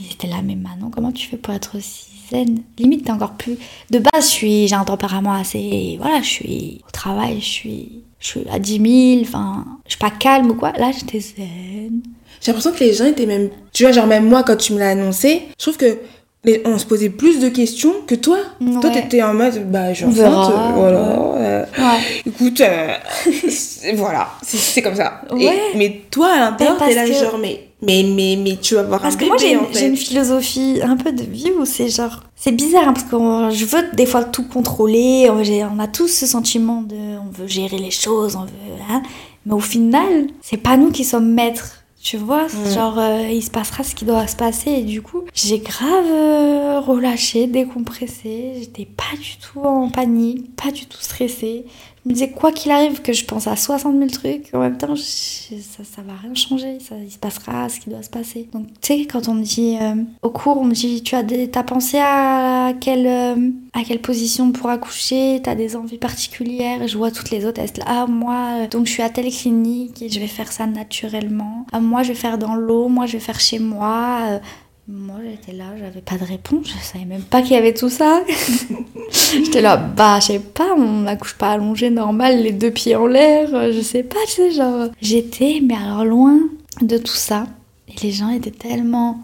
ils 0.00 0.12
étaient 0.12 0.28
là. 0.28 0.42
Mais 0.42 0.54
Manon, 0.54 0.90
comment 0.90 1.12
tu 1.12 1.26
fais 1.26 1.36
pour 1.36 1.54
être 1.54 1.78
aussi 1.78 2.06
zen? 2.30 2.62
Limite, 2.78 3.04
t'es 3.04 3.10
encore 3.10 3.34
plus. 3.34 3.56
De 3.90 3.98
base, 3.98 4.36
j'ai 4.38 4.72
un 4.72 4.84
tempérament 4.84 5.32
assez. 5.32 5.96
Voilà, 6.00 6.20
je 6.22 6.28
suis 6.28 6.80
au 6.86 6.90
travail, 6.90 7.40
je 7.40 7.46
suis, 7.46 7.88
je 8.20 8.26
suis 8.26 8.48
à 8.50 8.58
10 8.58 9.16
000. 9.16 9.22
Enfin, 9.22 9.64
je 9.86 9.92
suis 9.92 9.98
pas 9.98 10.10
calme 10.10 10.50
ou 10.50 10.54
quoi. 10.54 10.72
Là, 10.72 10.90
j'étais 10.92 11.20
zen. 11.20 12.02
J'ai 12.40 12.52
l'impression 12.52 12.72
que 12.72 12.84
les 12.84 12.92
gens 12.92 13.06
étaient 13.06 13.26
même, 13.26 13.48
tu 13.72 13.84
vois, 13.84 13.92
genre 13.92 14.06
même 14.06 14.28
moi 14.28 14.42
quand 14.42 14.56
tu 14.56 14.74
me 14.74 14.78
l'as 14.78 14.90
annoncé, 14.90 15.42
je 15.58 15.64
trouve 15.64 15.78
que 15.78 15.98
les- 16.44 16.62
on 16.66 16.78
se 16.78 16.84
posait 16.86 17.08
plus 17.10 17.40
de 17.40 17.48
questions 17.48 17.92
que 18.06 18.14
toi. 18.14 18.38
Toi 18.60 18.90
Ouais. 18.90 18.92
t'étais 19.02 19.22
en 19.22 19.34
mode, 19.34 19.70
bah 19.70 19.92
je 19.92 19.98
suis 19.98 20.04
enceinte, 20.06 20.50
euh, 20.52 20.72
voilà. 20.74 20.98
euh, 20.98 21.64
Ouais. 21.78 22.22
Écoute, 22.26 22.60
euh, 22.60 22.88
voilà, 23.96 24.28
c'est- 24.42 24.82
comme 24.82 24.94
ça. 24.94 25.22
Et- 25.38 25.76
mais 25.76 26.02
toi, 26.10 26.28
à 26.34 26.38
l'intérieur, 26.40 26.76
Mais 26.80 26.88
t'es 26.88 26.94
là, 26.94 27.02
parce 27.06 27.18
que- 27.18 27.24
genre, 27.24 27.38
mais, 27.38 27.68
mais, 27.82 28.02
mais, 28.02 28.36
mais 28.42 28.56
tu 28.60 28.74
vas 28.74 28.80
avoir 28.80 29.00
Parce 29.00 29.14
un 29.14 29.18
que 29.18 29.24
bébé, 29.24 29.30
moi 29.30 29.38
j'ai 29.40 29.52
une, 29.52 29.58
en 29.60 29.64
fait. 29.64 29.78
j'ai 29.78 29.86
une 29.86 29.96
philosophie 29.96 30.80
un 30.82 30.96
peu 30.96 31.12
de 31.12 31.22
vie 31.22 31.50
où 31.58 31.64
c'est 31.64 31.88
genre 31.88 32.22
c'est 32.36 32.52
bizarre 32.52 32.88
hein, 32.88 32.92
parce 32.92 33.06
que 33.06 33.16
on- 33.16 33.50
je 33.50 33.64
veux 33.64 33.82
des 33.94 34.06
fois 34.06 34.24
tout 34.24 34.44
contrôler 34.44 35.30
on 35.30 35.78
a 35.78 35.86
tous 35.86 36.08
ce 36.08 36.26
sentiment 36.26 36.82
de 36.82 36.94
on 36.96 37.30
veut 37.30 37.46
gérer 37.46 37.78
les 37.78 37.90
choses 37.90 38.36
on 38.36 38.42
veut 38.44 38.82
hein, 38.90 39.02
mais 39.46 39.54
au 39.54 39.60
final 39.60 40.26
c'est 40.42 40.56
pas 40.56 40.76
nous 40.76 40.90
qui 40.90 41.04
sommes 41.04 41.32
maîtres 41.32 41.83
tu 42.04 42.18
vois 42.18 42.44
Mm. 42.46 42.70
genre 42.74 42.98
euh, 42.98 43.26
il 43.30 43.42
se 43.42 43.50
passera 43.50 43.82
ce 43.82 43.94
qui 43.94 44.04
doit 44.04 44.26
se 44.26 44.36
passer 44.36 44.70
et 44.70 44.82
du 44.82 45.00
coup 45.02 45.22
j'ai 45.34 45.58
grave 45.58 46.04
euh, 46.06 46.78
relâché 46.80 47.46
décompressé 47.46 48.52
j'étais 48.60 48.84
pas 48.84 49.16
du 49.20 49.36
tout 49.38 49.60
en 49.60 49.88
panique 49.88 50.54
pas 50.54 50.70
du 50.70 50.84
tout 50.86 51.00
stressée 51.00 51.64
je 52.04 52.10
me 52.10 52.14
disais 52.14 52.30
quoi 52.30 52.52
qu'il 52.52 52.70
arrive 52.70 53.00
que 53.00 53.12
je 53.12 53.24
pense 53.24 53.46
à 53.46 53.56
60 53.56 53.96
000 53.96 54.10
trucs 54.10 54.50
en 54.52 54.60
même 54.60 54.76
temps 54.76 54.94
ça, 54.94 55.84
ça 55.84 56.02
va 56.02 56.12
rien 56.20 56.34
changer 56.34 56.78
ça, 56.80 56.96
il 57.02 57.10
se 57.10 57.18
passera 57.18 57.68
ce 57.68 57.80
qui 57.80 57.88
doit 57.90 58.02
se 58.02 58.10
passer. 58.10 58.48
Donc 58.52 58.66
tu 58.80 58.94
sais 58.94 59.06
quand 59.06 59.28
on 59.28 59.34
me 59.34 59.42
dit 59.42 59.78
euh, 59.80 59.94
au 60.22 60.30
cours 60.30 60.58
on 60.58 60.64
me 60.64 60.74
dit 60.74 61.02
tu 61.02 61.14
as 61.14 61.22
des, 61.22 61.48
pensé 61.48 61.98
à 61.98 62.74
quelle 62.78 63.06
euh, 63.06 63.50
à 63.72 63.84
quelle 63.84 64.00
position 64.00 64.52
pour 64.52 64.68
accoucher 64.68 65.40
t'as 65.42 65.54
des 65.54 65.76
envies 65.76 65.98
particulières 65.98 66.82
et 66.82 66.88
je 66.88 66.98
vois 66.98 67.10
toutes 67.10 67.30
les 67.30 67.46
se 67.46 67.78
là 67.78 67.84
ah 67.86 68.06
moi 68.06 68.60
euh, 68.60 68.68
donc 68.68 68.86
je 68.86 68.92
suis 68.92 69.02
à 69.02 69.08
telle 69.08 69.30
clinique 69.30 70.04
je 70.08 70.20
vais 70.20 70.26
faire 70.26 70.52
ça 70.52 70.66
naturellement. 70.66 71.66
Ah 71.72 71.80
moi 71.80 72.02
je 72.02 72.08
vais 72.08 72.14
faire 72.14 72.36
dans 72.36 72.54
l'eau 72.54 72.88
moi 72.88 73.06
je 73.06 73.14
vais 73.14 73.20
faire 73.20 73.40
chez 73.40 73.58
moi 73.58 74.40
moi 74.86 75.16
j'étais 75.24 75.52
là, 75.52 75.64
j'avais 75.78 76.02
pas 76.02 76.18
de 76.18 76.24
réponse, 76.24 76.68
je 76.68 76.84
savais 76.84 77.06
même 77.06 77.22
pas 77.22 77.40
qu'il 77.40 77.52
y 77.52 77.56
avait 77.56 77.72
tout 77.72 77.88
ça. 77.88 78.22
j'étais 79.32 79.60
là, 79.60 79.76
bah 79.76 80.18
je 80.20 80.26
sais 80.26 80.38
pas, 80.38 80.74
on 80.76 81.00
n'accouche 81.02 81.34
pas 81.34 81.50
allongé 81.52 81.90
normal, 81.90 82.42
les 82.42 82.52
deux 82.52 82.70
pieds 82.70 82.96
en 82.96 83.06
l'air, 83.06 83.48
euh, 83.54 83.72
je 83.74 83.80
sais 83.80 84.02
pas, 84.02 84.16
tu 84.26 84.32
sais, 84.34 84.50
genre. 84.52 84.88
J'étais, 85.00 85.60
mais 85.62 85.74
alors 85.74 86.04
loin 86.04 86.38
de 86.82 86.98
tout 86.98 87.14
ça. 87.14 87.46
Et 87.88 87.92
les 88.06 88.10
gens 88.12 88.30
étaient 88.30 88.50
tellement 88.50 89.18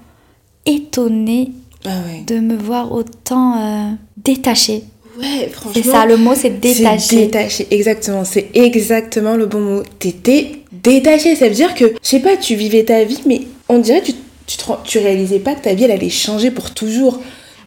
étonnés 0.66 1.52
Ah 1.84 1.88
ouais. 2.06 2.22
de 2.26 2.40
me 2.40 2.56
voir 2.56 2.92
autant 2.92 3.56
euh, 3.58 3.90
détachée. 4.16 4.84
Ouais, 5.18 5.48
franchement. 5.50 5.72
C'est 5.82 5.90
ça, 5.90 6.06
le 6.06 6.16
mot 6.16 6.34
c'est 6.34 6.42
C'est 6.42 6.78
détaché. 6.78 7.16
détaché, 7.16 7.66
exactement. 7.70 8.24
C'est 8.24 8.50
exactement 8.54 9.34
le 9.36 9.46
bon 9.46 9.60
mot. 9.60 9.82
T'étais 9.98 10.62
détaché. 10.72 11.36
Ça 11.36 11.48
veut 11.48 11.54
dire 11.54 11.74
que, 11.74 11.84
je 12.02 12.08
sais 12.08 12.20
pas, 12.20 12.36
tu 12.36 12.54
vivais 12.54 12.84
ta 12.84 13.04
vie, 13.04 13.20
mais 13.26 13.42
on 13.68 13.78
dirait 13.78 14.00
que 14.00 14.06
tu, 14.06 14.12
tu, 14.46 14.56
tu 14.84 14.98
réalisais 14.98 15.40
pas 15.40 15.54
que 15.54 15.62
ta 15.64 15.74
vie, 15.74 15.84
elle 15.84 15.90
allait 15.90 16.08
changer 16.10 16.50
pour 16.50 16.72
toujours. 16.72 17.20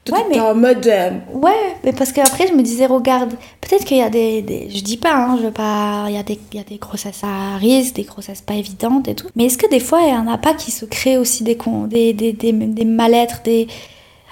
Toi, 0.05 0.17
Ouais, 0.17 0.25
mais- 0.29 0.39
en 0.41 0.53
mode. 0.53 0.85
euh, 0.85 1.11
Ouais, 1.33 1.75
mais 1.83 1.93
parce 1.93 2.11
qu'après 2.11 2.47
je 2.47 2.53
me 2.53 2.61
disais, 2.61 2.85
regarde, 2.87 3.29
peut-être 3.61 3.85
qu'il 3.85 3.97
y 3.97 4.01
a 4.01 4.09
des, 4.09 4.41
des- 4.41 4.69
Je 4.69 4.83
dis 4.83 4.97
pas, 4.97 5.13
hein, 5.15 5.37
je 5.39 5.45
veux 5.45 5.51
pas. 5.51 6.05
Il 6.09 6.15
y, 6.15 6.17
a 6.17 6.23
des, 6.23 6.37
il 6.51 6.57
y 6.57 6.61
a 6.61 6.65
des 6.65 6.75
grossesses 6.77 7.21
à 7.23 7.55
risque, 7.57 7.95
des 7.95 8.03
grossesses 8.03 8.41
pas 8.41 8.55
évidentes 8.55 9.07
et 9.07 9.15
tout. 9.15 9.27
Mais 9.37 9.45
est-ce 9.45 9.57
que 9.57 9.69
des 9.69 9.79
fois, 9.79 9.99
il 10.05 10.09
y 10.13 10.17
en 10.17 10.27
a 10.27 10.37
pas 10.37 10.53
qui 10.53 10.71
se 10.71 10.83
créent 10.85 11.17
aussi 11.17 11.43
des, 11.45 11.55
con- 11.55 11.87
des, 11.87 12.11
des, 12.11 12.33
des, 12.33 12.51
des 12.51 12.85
mal-être, 12.85 13.41
des. 13.45 13.67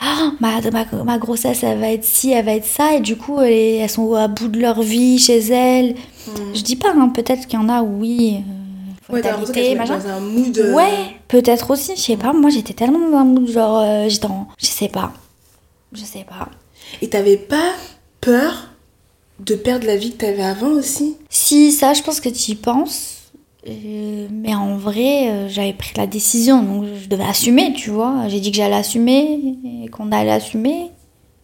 Ah, 0.02 0.32
ma, 0.42 0.60
ma, 0.72 0.86
ma 1.06 1.18
grossesse, 1.20 1.64
elle 1.64 1.80
va 1.80 1.90
être 1.92 2.04
ci, 2.04 2.32
elle 2.32 2.44
va 2.46 2.54
être 2.54 2.66
ça, 2.66 2.96
et 2.96 3.00
du 3.02 3.16
coup, 3.16 3.40
elles, 3.40 3.82
elles 3.82 3.90
sont 3.90 4.14
à 4.16 4.28
bout 4.28 4.48
de 4.48 4.60
leur 4.60 4.82
vie 4.82 5.20
chez 5.20 5.38
elles. 5.38 5.96
Je 6.56 6.62
dis 6.64 6.76
pas, 6.76 6.90
hein, 6.98 7.10
peut-être 7.10 7.48
qu'il 7.48 7.60
y 7.60 7.64
en 7.64 7.70
a, 7.70 7.82
oui. 7.84 8.38
euh, 9.10 9.14
Ouais, 9.14 9.22
fatalité, 9.22 9.76
machin. 9.76 10.00
dans 10.00 10.10
un 10.10 10.20
mood. 10.20 10.58
euh, 10.58 10.74
Ouais, 10.74 10.90
peut-être 11.28 11.70
aussi, 11.72 11.92
je 11.96 12.02
sais 12.02 12.18
pas. 12.18 12.34
Moi, 12.34 12.50
j'étais 12.50 12.74
tellement 12.74 13.00
dans 13.12 13.18
un 13.18 13.24
mood, 13.26 13.48
genre, 13.48 13.80
euh, 13.84 14.10
j'étais 14.10 14.26
en- 14.26 14.48
Je 14.58 14.66
sais 14.68 14.88
pas. 14.88 15.12
Je 15.94 16.02
sais 16.04 16.24
pas. 16.28 16.50
Et 17.02 17.10
t'avais 17.10 17.38
pas 17.38 17.74
peur 18.22 18.70
de 19.40 19.56
perdre 19.56 19.88
la 19.88 19.96
vie 19.98 20.12
que 20.12 20.18
t'avais 20.18 20.44
avant 20.44 20.70
aussi? 20.72 21.18
Si, 21.30 21.72
ça, 21.72 21.94
je 21.94 22.02
pense 22.04 22.20
que 22.20 22.30
tu 22.30 22.52
y 22.52 22.56
penses. 22.56 23.18
Euh, 23.68 24.28
mais 24.32 24.56
en 24.56 24.76
vrai, 24.78 25.30
euh, 25.30 25.48
j'avais 25.50 25.74
pris 25.74 25.92
la 25.96 26.08
décision, 26.08 26.64
donc 26.64 26.86
je 27.02 27.08
devais 27.08 27.24
assumer, 27.24 27.74
tu 27.74 27.90
vois. 27.92 28.28
J'ai 28.28 28.40
dit 28.40 28.52
que 28.52 28.58
j'allais 28.58 28.76
assumer 28.76 29.56
et 29.84 29.88
qu'on 29.90 30.12
allait 30.12 30.32
assumer. 30.32 30.90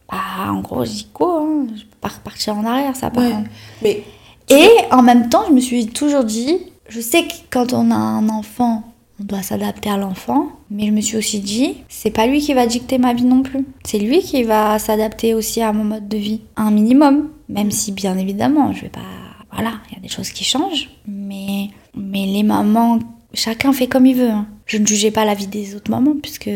Bah, 0.09 0.49
en 0.51 0.61
gros, 0.61 0.83
je 0.85 0.91
dis 0.91 1.07
quoi 1.13 1.41
hein, 1.43 1.67
Je 1.75 1.81
peux 1.83 1.97
pas 2.01 2.07
repartir 2.07 2.55
en 2.57 2.65
arrière, 2.65 2.95
ça, 2.95 3.09
par 3.11 3.23
Ouais. 3.23 3.31
contre. 3.31 3.49
Mais. 3.81 4.03
Et 4.49 4.69
en 4.91 5.01
même 5.03 5.27
temps, 5.29 5.43
je 5.47 5.53
me 5.53 5.59
suis 5.59 5.87
toujours 5.87 6.23
dit, 6.23 6.57
je 6.87 7.01
sais 7.01 7.23
que 7.23 7.33
quand 7.51 7.73
on 7.73 7.91
a 7.91 7.95
un 7.95 8.29
enfant, 8.29 8.83
on 9.19 9.23
doit 9.23 9.41
s'adapter 9.41 9.89
à 9.89 9.97
l'enfant, 9.97 10.49
mais 10.69 10.87
je 10.87 10.91
me 10.91 11.01
suis 11.01 11.17
aussi 11.17 11.39
dit, 11.39 11.75
c'est 11.89 12.11
pas 12.11 12.27
lui 12.27 12.39
qui 12.39 12.53
va 12.53 12.67
dicter 12.67 12.97
ma 12.97 13.13
vie 13.13 13.25
non 13.25 13.41
plus. 13.41 13.65
C'est 13.85 13.99
lui 13.99 14.19
qui 14.19 14.43
va 14.43 14.77
s'adapter 14.79 15.33
aussi 15.33 15.61
à 15.61 15.73
mon 15.73 15.83
mode 15.83 16.07
de 16.07 16.17
vie, 16.17 16.41
un 16.55 16.71
minimum, 16.71 17.29
même 17.49 17.71
si 17.71 17.91
bien 17.91 18.17
évidemment, 18.17 18.73
je 18.73 18.81
vais 18.81 18.89
pas, 18.89 19.01
voilà, 19.51 19.73
il 19.89 19.95
y 19.95 19.97
a 19.97 20.01
des 20.01 20.07
choses 20.09 20.29
qui 20.31 20.43
changent, 20.43 20.89
mais 21.07 21.69
mais 21.95 22.25
les 22.25 22.43
mamans, 22.43 22.99
chacun 23.33 23.73
fait 23.73 23.87
comme 23.87 24.05
il 24.05 24.15
veut. 24.15 24.29
hein. 24.29 24.47
Je 24.65 24.77
ne 24.77 24.85
jugeais 24.85 25.11
pas 25.11 25.25
la 25.25 25.33
vie 25.33 25.47
des 25.47 25.75
autres 25.75 25.89
mamans 25.89 26.15
puisque 26.21 26.49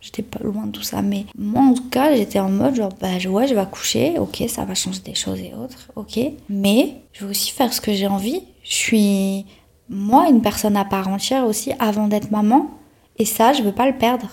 J'étais 0.00 0.22
pas 0.22 0.38
loin 0.42 0.64
de 0.66 0.70
tout 0.72 0.82
ça, 0.82 1.02
mais 1.02 1.26
moi 1.36 1.60
en 1.62 1.74
tout 1.74 1.88
cas, 1.90 2.16
j'étais 2.16 2.38
en 2.38 2.48
mode 2.48 2.74
genre, 2.74 2.88
bah 3.02 3.08
ouais, 3.28 3.46
je 3.46 3.54
vais 3.54 3.60
accoucher, 3.60 4.18
ok, 4.18 4.42
ça 4.48 4.64
va 4.64 4.74
changer 4.74 5.00
des 5.04 5.14
choses 5.14 5.38
et 5.40 5.52
autres, 5.52 5.90
ok, 5.94 6.18
mais 6.48 6.94
je 7.12 7.24
vais 7.24 7.30
aussi 7.30 7.50
faire 7.50 7.70
ce 7.70 7.82
que 7.82 7.92
j'ai 7.92 8.06
envie. 8.06 8.40
Je 8.64 8.72
suis, 8.72 9.44
moi, 9.90 10.28
une 10.28 10.40
personne 10.40 10.76
à 10.76 10.84
part 10.84 11.08
entière 11.08 11.44
aussi 11.44 11.72
avant 11.78 12.06
d'être 12.08 12.30
maman, 12.30 12.70
et 13.18 13.24
ça, 13.24 13.52
je 13.52 13.62
veux 13.62 13.72
pas 13.72 13.86
le 13.86 13.98
perdre. 13.98 14.30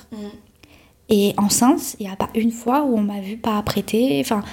Et 1.10 1.34
enceinte, 1.38 1.96
il 2.00 2.06
n'y 2.06 2.12
a 2.12 2.16
pas 2.16 2.30
une 2.36 2.52
fois 2.52 2.84
où 2.84 2.98
on 2.98 3.02
m'a 3.02 3.20
vu 3.20 3.38
pas 3.38 3.58
apprêter, 3.58 4.22
enfin, 4.24 4.44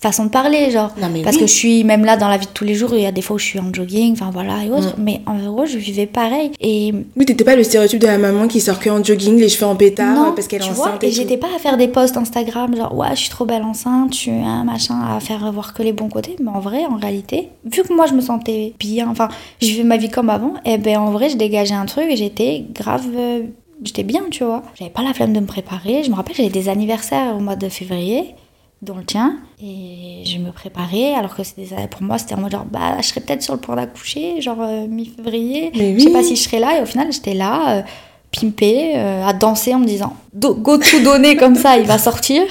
façon 0.00 0.24
de 0.26 0.30
parler, 0.30 0.70
genre. 0.70 0.90
Non, 1.00 1.08
mais 1.10 1.22
Parce 1.22 1.36
oui. 1.36 1.42
que 1.42 1.46
je 1.48 1.52
suis, 1.54 1.82
même 1.84 2.04
là, 2.04 2.16
dans 2.18 2.28
la 2.28 2.36
vie 2.36 2.44
de 2.46 2.50
tous 2.52 2.64
les 2.64 2.74
jours, 2.74 2.90
il 2.94 3.00
y 3.00 3.06
a 3.06 3.12
des 3.12 3.22
fois 3.22 3.36
où 3.36 3.38
je 3.38 3.44
suis 3.46 3.58
en 3.58 3.72
jogging, 3.72 4.12
enfin 4.12 4.30
voilà, 4.30 4.62
et 4.62 4.68
autres, 4.70 4.96
mais 4.98 5.22
en 5.26 5.38
gros, 5.38 5.64
je 5.64 5.78
vivais 5.78 6.04
pareil. 6.06 6.50
Et 6.60 6.92
Oui, 7.16 7.24
t'étais 7.24 7.44
pas 7.44 7.56
le 7.56 7.64
stéréotype 7.64 8.00
de 8.00 8.06
la 8.06 8.18
maman 8.18 8.46
qui 8.46 8.60
sort 8.60 8.78
que 8.80 8.90
en 8.90 9.02
jogging, 9.02 9.38
les 9.38 9.48
cheveux 9.48 9.66
en 9.66 9.76
pétard, 9.76 10.14
non, 10.14 10.32
parce 10.32 10.46
qu'elle 10.46 10.62
est 10.62 10.68
vois, 10.70 10.88
enceinte. 10.88 11.04
et 11.04 11.10
j'étais 11.10 11.38
pas 11.38 11.46
à 11.56 11.58
faire 11.58 11.78
des 11.78 11.88
posts 11.88 12.16
Instagram 12.18 12.76
genre 12.76 12.94
ouais 12.94 13.08
je 13.12 13.20
suis 13.20 13.30
trop 13.30 13.46
belle 13.46 13.62
enceinte, 13.62 14.12
je 14.12 14.18
suis 14.18 14.30
un 14.30 14.64
machin 14.64 15.00
à 15.16 15.20
faire 15.20 15.50
voir 15.52 15.72
que 15.72 15.82
les 15.82 15.92
bons 15.94 16.08
côtés, 16.10 16.36
mais 16.38 16.50
en 16.50 16.60
vrai 16.60 16.84
en 16.84 16.96
réalité, 16.96 17.48
vu 17.64 17.82
que 17.82 17.94
moi 17.94 18.04
je 18.06 18.12
me 18.12 18.20
sentais 18.20 18.74
bien, 18.78 19.08
enfin 19.08 19.28
je 19.62 19.68
vivais 19.68 19.84
ma 19.84 19.96
vie 19.96 20.10
comme 20.10 20.28
avant, 20.28 20.54
et 20.66 20.76
ben 20.76 20.98
en 20.98 21.10
vrai 21.12 21.30
je 21.30 21.36
dégageais 21.36 21.74
un 21.74 21.86
truc 21.86 22.04
et 22.10 22.16
j'étais 22.16 22.64
grave, 22.74 23.06
euh, 23.16 23.42
j'étais 23.82 24.02
bien 24.02 24.22
tu 24.30 24.44
vois. 24.44 24.62
J'avais 24.78 24.90
pas 24.90 25.02
la 25.02 25.14
flemme 25.14 25.32
de 25.32 25.40
me 25.40 25.46
préparer, 25.46 26.02
je 26.04 26.10
me 26.10 26.14
rappelle 26.14 26.36
j'avais 26.36 26.50
des 26.50 26.68
anniversaires 26.68 27.36
au 27.36 27.40
mois 27.40 27.56
de 27.56 27.68
février 27.70 28.34
dont 28.82 28.96
le 28.96 29.04
tien 29.04 29.36
et 29.62 30.22
je 30.24 30.38
me 30.38 30.50
préparais 30.50 31.14
alors 31.14 31.34
que 31.34 31.42
c'était 31.42 31.66
pour 31.88 32.02
moi 32.02 32.18
c'était 32.18 32.34
en 32.34 32.40
mode 32.40 32.52
genre 32.52 32.66
bah 32.66 33.00
je 33.00 33.06
serais 33.06 33.20
peut-être 33.20 33.42
sur 33.42 33.54
le 33.54 33.60
point 33.60 33.76
d'accoucher 33.76 34.40
genre 34.40 34.60
euh, 34.60 34.86
mi-février 34.86 35.70
Mais 35.74 35.94
je 35.94 36.00
sais 36.00 36.06
oui. 36.08 36.12
pas 36.12 36.22
si 36.22 36.36
je 36.36 36.42
serais 36.42 36.58
là 36.58 36.78
et 36.78 36.82
au 36.82 36.86
final 36.86 37.10
j'étais 37.10 37.34
là 37.34 37.78
euh, 37.78 37.82
pimper, 38.30 38.96
à 38.96 39.32
danser 39.32 39.74
en 39.74 39.78
me 39.78 39.86
disant 39.86 40.14
go 40.34 40.76
tout 40.78 41.00
donner 41.04 41.36
comme 41.38 41.54
ça, 41.54 41.78
il 41.78 41.86
va 41.86 41.98
sortir. 41.98 42.42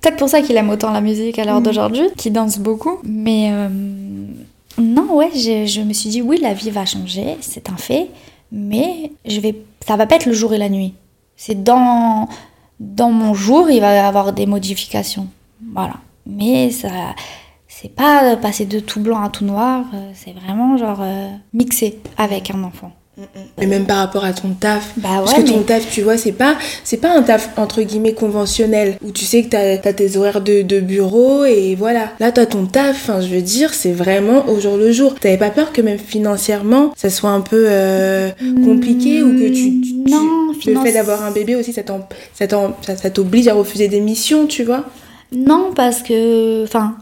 Peut-être 0.00 0.16
pour 0.16 0.30
ça 0.30 0.40
qu'il 0.40 0.56
aime 0.56 0.70
autant 0.70 0.92
la 0.92 1.02
musique 1.02 1.38
à 1.38 1.44
l'heure 1.44 1.60
mm. 1.60 1.64
d'aujourd'hui, 1.64 2.04
qu'il 2.16 2.32
danse 2.32 2.58
beaucoup. 2.58 2.98
Mais 3.04 3.52
non, 4.80 5.14
ouais, 5.14 5.30
je, 5.34 5.66
je, 5.66 5.82
me 5.82 5.92
suis 5.92 6.08
dit 6.08 6.22
oui, 6.22 6.38
la 6.40 6.54
vie 6.54 6.70
va 6.70 6.86
changer, 6.86 7.36
c'est 7.40 7.68
un 7.68 7.76
fait, 7.76 8.08
mais 8.50 9.12
je 9.26 9.40
vais, 9.40 9.56
ça 9.86 9.96
va 9.96 10.06
pas 10.06 10.16
être 10.16 10.26
le 10.26 10.32
jour 10.32 10.54
et 10.54 10.58
la 10.58 10.68
nuit. 10.68 10.94
C'est 11.36 11.62
dans, 11.62 12.28
dans 12.78 13.10
mon 13.10 13.34
jour, 13.34 13.70
il 13.70 13.80
va 13.80 13.94
y 13.94 13.98
avoir 13.98 14.32
des 14.32 14.46
modifications. 14.46 15.26
Voilà. 15.74 15.94
Mais 16.26 16.70
ça, 16.70 16.88
c'est 17.68 17.94
pas 17.94 18.36
passer 18.36 18.66
de 18.66 18.80
tout 18.80 19.00
blanc 19.00 19.22
à 19.22 19.28
tout 19.30 19.44
noir, 19.44 19.84
euh, 19.94 20.10
c'est 20.14 20.32
vraiment 20.32 20.76
genre 20.76 21.00
euh, 21.00 21.28
mixé 21.52 21.98
avec 22.18 22.50
un 22.50 22.62
enfant. 22.64 22.92
Et 23.60 23.66
même 23.66 23.84
par 23.84 23.98
rapport 23.98 24.24
à 24.24 24.32
ton 24.32 24.50
taf. 24.50 24.92
Bah 24.96 25.08
Parce 25.18 25.34
que 25.34 25.42
ton 25.42 25.62
taf, 25.62 25.90
tu 25.90 26.02
vois, 26.02 26.16
c'est 26.16 26.32
pas, 26.32 26.56
c'est 26.84 26.96
pas 26.96 27.14
un 27.14 27.22
taf 27.22 27.50
entre 27.58 27.82
guillemets 27.82 28.14
conventionnel 28.14 28.96
où 29.04 29.10
tu 29.10 29.24
sais 29.24 29.42
que 29.42 29.48
t'as 29.48 29.88
as 29.88 29.92
tes 29.92 30.16
horaires 30.16 30.40
de, 30.40 30.62
de, 30.62 30.80
bureau 30.80 31.44
et 31.44 31.74
voilà. 31.74 32.12
Là, 32.18 32.32
t'as 32.32 32.46
ton 32.46 32.64
taf, 32.64 33.10
je 33.20 33.34
veux 33.34 33.42
dire, 33.42 33.74
c'est 33.74 33.92
vraiment 33.92 34.48
au 34.48 34.58
jour 34.60 34.76
le 34.76 34.90
jour. 34.92 35.14
T'avais 35.16 35.36
pas 35.36 35.50
peur 35.50 35.72
que 35.72 35.82
même 35.82 35.98
financièrement, 35.98 36.92
ça 36.96 37.10
soit 37.10 37.30
un 37.30 37.42
peu 37.42 37.66
euh, 37.68 38.30
compliqué 38.64 39.22
ou 39.22 39.32
que 39.32 39.48
tu. 39.48 39.80
tu 39.80 39.94
non, 40.10 40.52
Le 40.66 40.80
fait 40.80 40.92
d'avoir 40.92 41.22
un 41.22 41.30
bébé 41.30 41.56
aussi, 41.56 41.74
ça 41.74 43.10
t'oblige 43.10 43.48
à 43.48 43.54
refuser 43.54 43.88
des 43.88 44.00
missions, 44.00 44.46
tu 44.46 44.64
vois? 44.64 44.86
Non, 45.32 45.72
parce 45.74 46.02
que. 46.02 46.64
Enfin. 46.64 46.96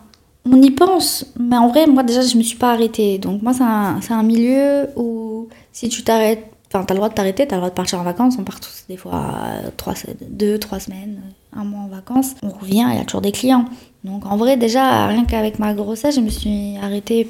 On 0.51 0.63
y 0.63 0.71
pense, 0.71 1.27
mais 1.39 1.59
en 1.59 1.69
vrai, 1.69 1.87
moi 1.87 2.03
déjà, 2.03 2.23
je 2.23 2.39
me 2.39 2.43
suis 2.43 2.57
pas 2.57 2.73
arrêtée. 2.73 3.19
Donc, 3.19 3.43
moi, 3.43 3.53
c'est 3.53 3.65
un, 3.65 4.01
un 4.09 4.23
milieu 4.23 4.89
où 4.97 5.49
si 5.73 5.91
tu 5.91 6.03
t'arrêtes, 6.03 6.51
enfin, 6.73 6.85
t'as 6.85 6.95
le 6.95 6.99
droit 6.99 7.11
de 7.11 7.15
t'arrêter, 7.15 7.47
t'as 7.47 7.57
le 7.57 7.61
droit 7.61 7.69
de 7.69 7.75
partir 7.75 8.01
en 8.01 8.03
vacances. 8.03 8.37
On 8.39 8.45
part 8.45 8.59
tous 8.61 8.85
des 8.89 8.97
fois 8.97 9.35
trois, 9.77 9.93
deux, 10.23 10.59
trois 10.59 10.81
semaines, 10.81 11.21
un 11.55 11.65
mois 11.65 11.81
en 11.83 11.89
vacances. 11.89 12.35
On 12.43 12.49
revient, 12.49 12.87
il 12.91 12.97
y 12.97 13.01
a 13.01 13.05
toujours 13.05 13.21
des 13.21 13.33
clients. 13.33 13.67
Donc 14.05 14.25
en 14.25 14.37
vrai, 14.39 14.57
déjà, 14.57 15.07
rien 15.07 15.25
qu'avec 15.27 15.59
ma 15.59 15.75
grossesse, 15.75 16.17
je 16.17 16.21
me 16.21 16.31
suis 16.31 16.77
arrêtée 16.83 17.29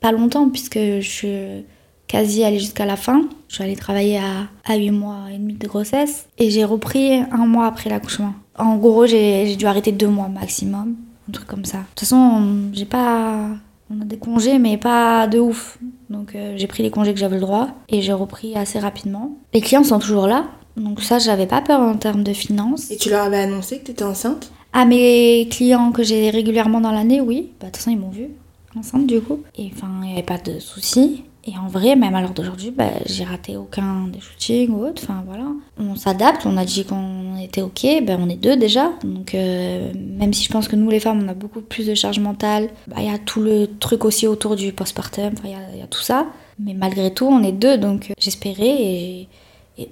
pas 0.00 0.12
longtemps 0.12 0.48
puisque 0.48 0.78
je 0.78 1.00
suis 1.00 1.64
quasi 2.06 2.44
allée 2.44 2.58
jusqu'à 2.58 2.86
la 2.86 2.96
fin. 2.96 3.22
Je 3.48 3.56
suis 3.56 3.64
allée 3.64 3.76
travailler 3.76 4.18
à, 4.18 4.48
à 4.64 4.76
8 4.76 4.90
mois 4.92 5.24
et 5.32 5.38
demi 5.38 5.54
de 5.54 5.66
grossesse 5.66 6.26
et 6.38 6.50
j'ai 6.50 6.64
repris 6.64 7.20
un 7.32 7.46
mois 7.46 7.66
après 7.66 7.90
l'accouchement. 7.90 8.34
En 8.60 8.76
gros, 8.76 9.06
j'ai 9.06 9.56
dû 9.56 9.66
arrêter 9.66 9.92
deux 9.92 10.08
mois 10.08 10.28
maximum, 10.28 10.96
un 11.28 11.32
truc 11.32 11.46
comme 11.46 11.64
ça. 11.64 11.78
De 11.78 11.84
toute 11.90 12.00
façon, 12.00 12.70
j'ai 12.72 12.84
pas. 12.84 13.48
On 13.92 14.00
a 14.00 14.04
des 14.04 14.18
congés, 14.18 14.58
mais 14.58 14.76
pas 14.76 15.26
de 15.26 15.40
ouf. 15.40 15.78
Donc 16.10 16.34
euh, 16.34 16.54
j'ai 16.56 16.66
pris 16.66 16.82
les 16.82 16.90
congés 16.90 17.12
que 17.12 17.18
j'avais 17.18 17.36
le 17.36 17.40
droit 17.40 17.68
et 17.88 18.02
j'ai 18.02 18.12
repris 18.12 18.56
assez 18.56 18.78
rapidement. 18.78 19.32
Les 19.52 19.60
clients 19.60 19.82
sont 19.84 19.98
toujours 19.98 20.26
là, 20.26 20.46
donc 20.76 21.00
ça 21.02 21.18
j'avais 21.18 21.46
pas 21.46 21.60
peur 21.60 21.80
en 21.80 21.96
termes 21.96 22.22
de 22.22 22.32
finances. 22.32 22.90
Et 22.90 22.96
tu 22.96 23.10
leur 23.10 23.24
avais 23.24 23.38
annoncé 23.38 23.78
que 23.78 23.86
tu 23.86 23.90
étais 23.92 24.04
enceinte? 24.04 24.52
À 24.72 24.84
mes 24.84 25.48
clients 25.50 25.90
que 25.90 26.04
j'ai 26.04 26.30
régulièrement 26.30 26.80
dans 26.80 26.92
l'année, 26.92 27.20
oui. 27.20 27.50
Bah, 27.60 27.66
de 27.66 27.72
toute 27.72 27.78
façon 27.78 27.90
ils 27.90 27.98
m'ont 27.98 28.10
vu 28.10 28.28
enceinte 28.76 29.06
du 29.06 29.20
coup. 29.20 29.40
Et 29.56 29.70
enfin 29.74 29.88
il 30.02 30.08
n'y 30.08 30.12
avait 30.12 30.22
pas 30.22 30.38
de 30.38 30.60
soucis. 30.60 31.24
Et 31.46 31.56
en 31.56 31.68
vrai, 31.68 31.96
même 31.96 32.14
à 32.14 32.20
l'heure 32.20 32.34
d'aujourd'hui, 32.34 32.70
bah, 32.70 32.90
j'ai 33.06 33.24
raté 33.24 33.56
aucun 33.56 34.08
des 34.08 34.20
shootings 34.20 34.70
ou 34.70 34.84
autre. 34.84 35.02
Enfin 35.04 35.22
voilà. 35.26 35.46
On 35.78 35.96
s'adapte, 35.96 36.44
on 36.44 36.56
a 36.58 36.64
dit 36.64 36.84
qu'on 36.84 37.36
était 37.38 37.62
ok, 37.62 37.86
ben, 38.02 38.20
on 38.20 38.28
est 38.28 38.36
deux 38.36 38.56
déjà. 38.56 38.92
Donc 39.04 39.34
euh, 39.34 39.90
même 39.94 40.34
si 40.34 40.44
je 40.44 40.50
pense 40.50 40.68
que 40.68 40.76
nous 40.76 40.90
les 40.90 41.00
femmes, 41.00 41.22
on 41.24 41.28
a 41.28 41.34
beaucoup 41.34 41.62
plus 41.62 41.86
de 41.86 41.94
charge 41.94 42.18
mentale, 42.18 42.68
bah, 42.86 42.96
il 42.98 43.06
y 43.06 43.14
a 43.14 43.18
tout 43.18 43.40
le 43.40 43.66
truc 43.78 44.04
aussi 44.04 44.26
autour 44.26 44.54
du 44.54 44.72
postpartum, 44.72 45.32
il 45.44 45.50
y, 45.50 45.78
y, 45.78 45.82
a 45.82 45.86
tout 45.86 46.02
ça. 46.02 46.26
Mais 46.58 46.74
malgré 46.74 47.12
tout, 47.12 47.26
on 47.26 47.42
est 47.42 47.52
deux, 47.52 47.78
donc 47.78 48.10
euh, 48.10 48.14
j'espérais 48.18 48.82
et, 48.82 49.28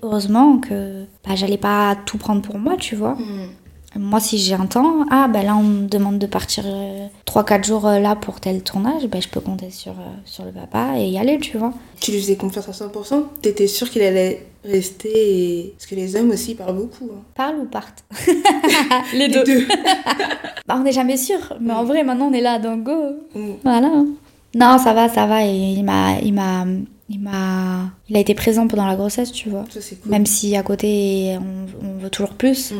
heureusement 0.03 0.59
que 0.59 1.07
bah, 1.27 1.35
j'allais 1.35 1.57
pas 1.57 1.97
tout 2.05 2.19
prendre 2.19 2.43
pour 2.43 2.59
moi, 2.59 2.77
tu 2.77 2.95
vois. 2.95 3.15
Mm. 3.15 3.49
Moi, 3.97 4.21
si 4.21 4.39
j'ai 4.39 4.55
un 4.55 4.67
temps, 4.67 5.07
ah 5.11 5.29
ben 5.29 5.45
là 5.45 5.57
on 5.57 5.63
me 5.63 5.89
demande 5.89 6.19
de 6.19 6.27
partir 6.27 6.65
3-4 7.27 7.61
euh, 7.61 7.63
jours 7.63 7.87
euh, 7.87 7.99
là 7.99 8.17
pour 8.17 8.39
tel 8.39 8.63
tournage, 8.63 9.07
ben 9.07 9.21
je 9.21 9.29
peux 9.29 9.41
compter 9.41 9.71
sur, 9.71 9.93
euh, 9.93 10.15
sur 10.25 10.45
le 10.45 10.53
papa 10.53 10.99
et 10.99 11.09
y 11.09 11.19
aller, 11.19 11.39
tu 11.39 11.57
vois. 11.57 11.73
Tu 11.99 12.13
lui 12.13 12.21
faisais 12.21 12.37
confiance 12.37 12.69
à 12.69 12.73
100% 12.73 13.25
T'étais 13.41 13.67
sûre 13.67 13.89
qu'il 13.89 14.03
allait 14.03 14.47
rester 14.65 15.11
et... 15.15 15.75
Parce 15.77 15.87
que 15.87 15.95
les 15.95 16.17
hommes 16.17 16.31
aussi 16.31 16.55
parlent 16.55 16.77
beaucoup. 16.77 17.11
Hein. 17.13 17.23
Parlent 17.35 17.61
ou 17.61 17.65
partent? 17.65 18.05
Les 19.15 19.29
deux. 19.29 19.45
bah, 20.67 20.77
on 20.77 20.81
n'est 20.81 20.93
jamais 20.93 21.17
sûr, 21.17 21.39
mais 21.61 21.73
en 21.73 21.85
vrai 21.85 22.05
maintenant 22.05 22.29
on 22.31 22.35
est 22.35 22.43
là, 22.43 22.59
donc 22.59 22.85
go. 22.85 22.97
Mm. 23.35 23.53
Voilà. 23.65 23.91
Non, 24.55 24.79
ça 24.79 24.93
va, 24.93 25.09
ça 25.09 25.27
va. 25.27 25.45
Et 25.45 25.55
il 25.55 25.85
m'a, 25.85 26.65
il 27.09 27.21
m'a, 27.21 27.91
il 28.09 28.17
a 28.17 28.21
été 28.21 28.35
présent 28.35 28.69
pendant 28.69 28.87
la 28.87 28.97
grossesse, 28.97 29.33
tu 29.33 29.49
vois. 29.49 29.65
Ça, 29.71 29.81
cool. 29.81 30.11
Même 30.11 30.27
si 30.27 30.57
à 30.57 30.63
côté 30.63 31.39
on, 31.39 31.87
on 31.87 31.99
veut 31.99 32.11
toujours 32.11 32.35
plus. 32.35 32.73
Mm 32.73 32.77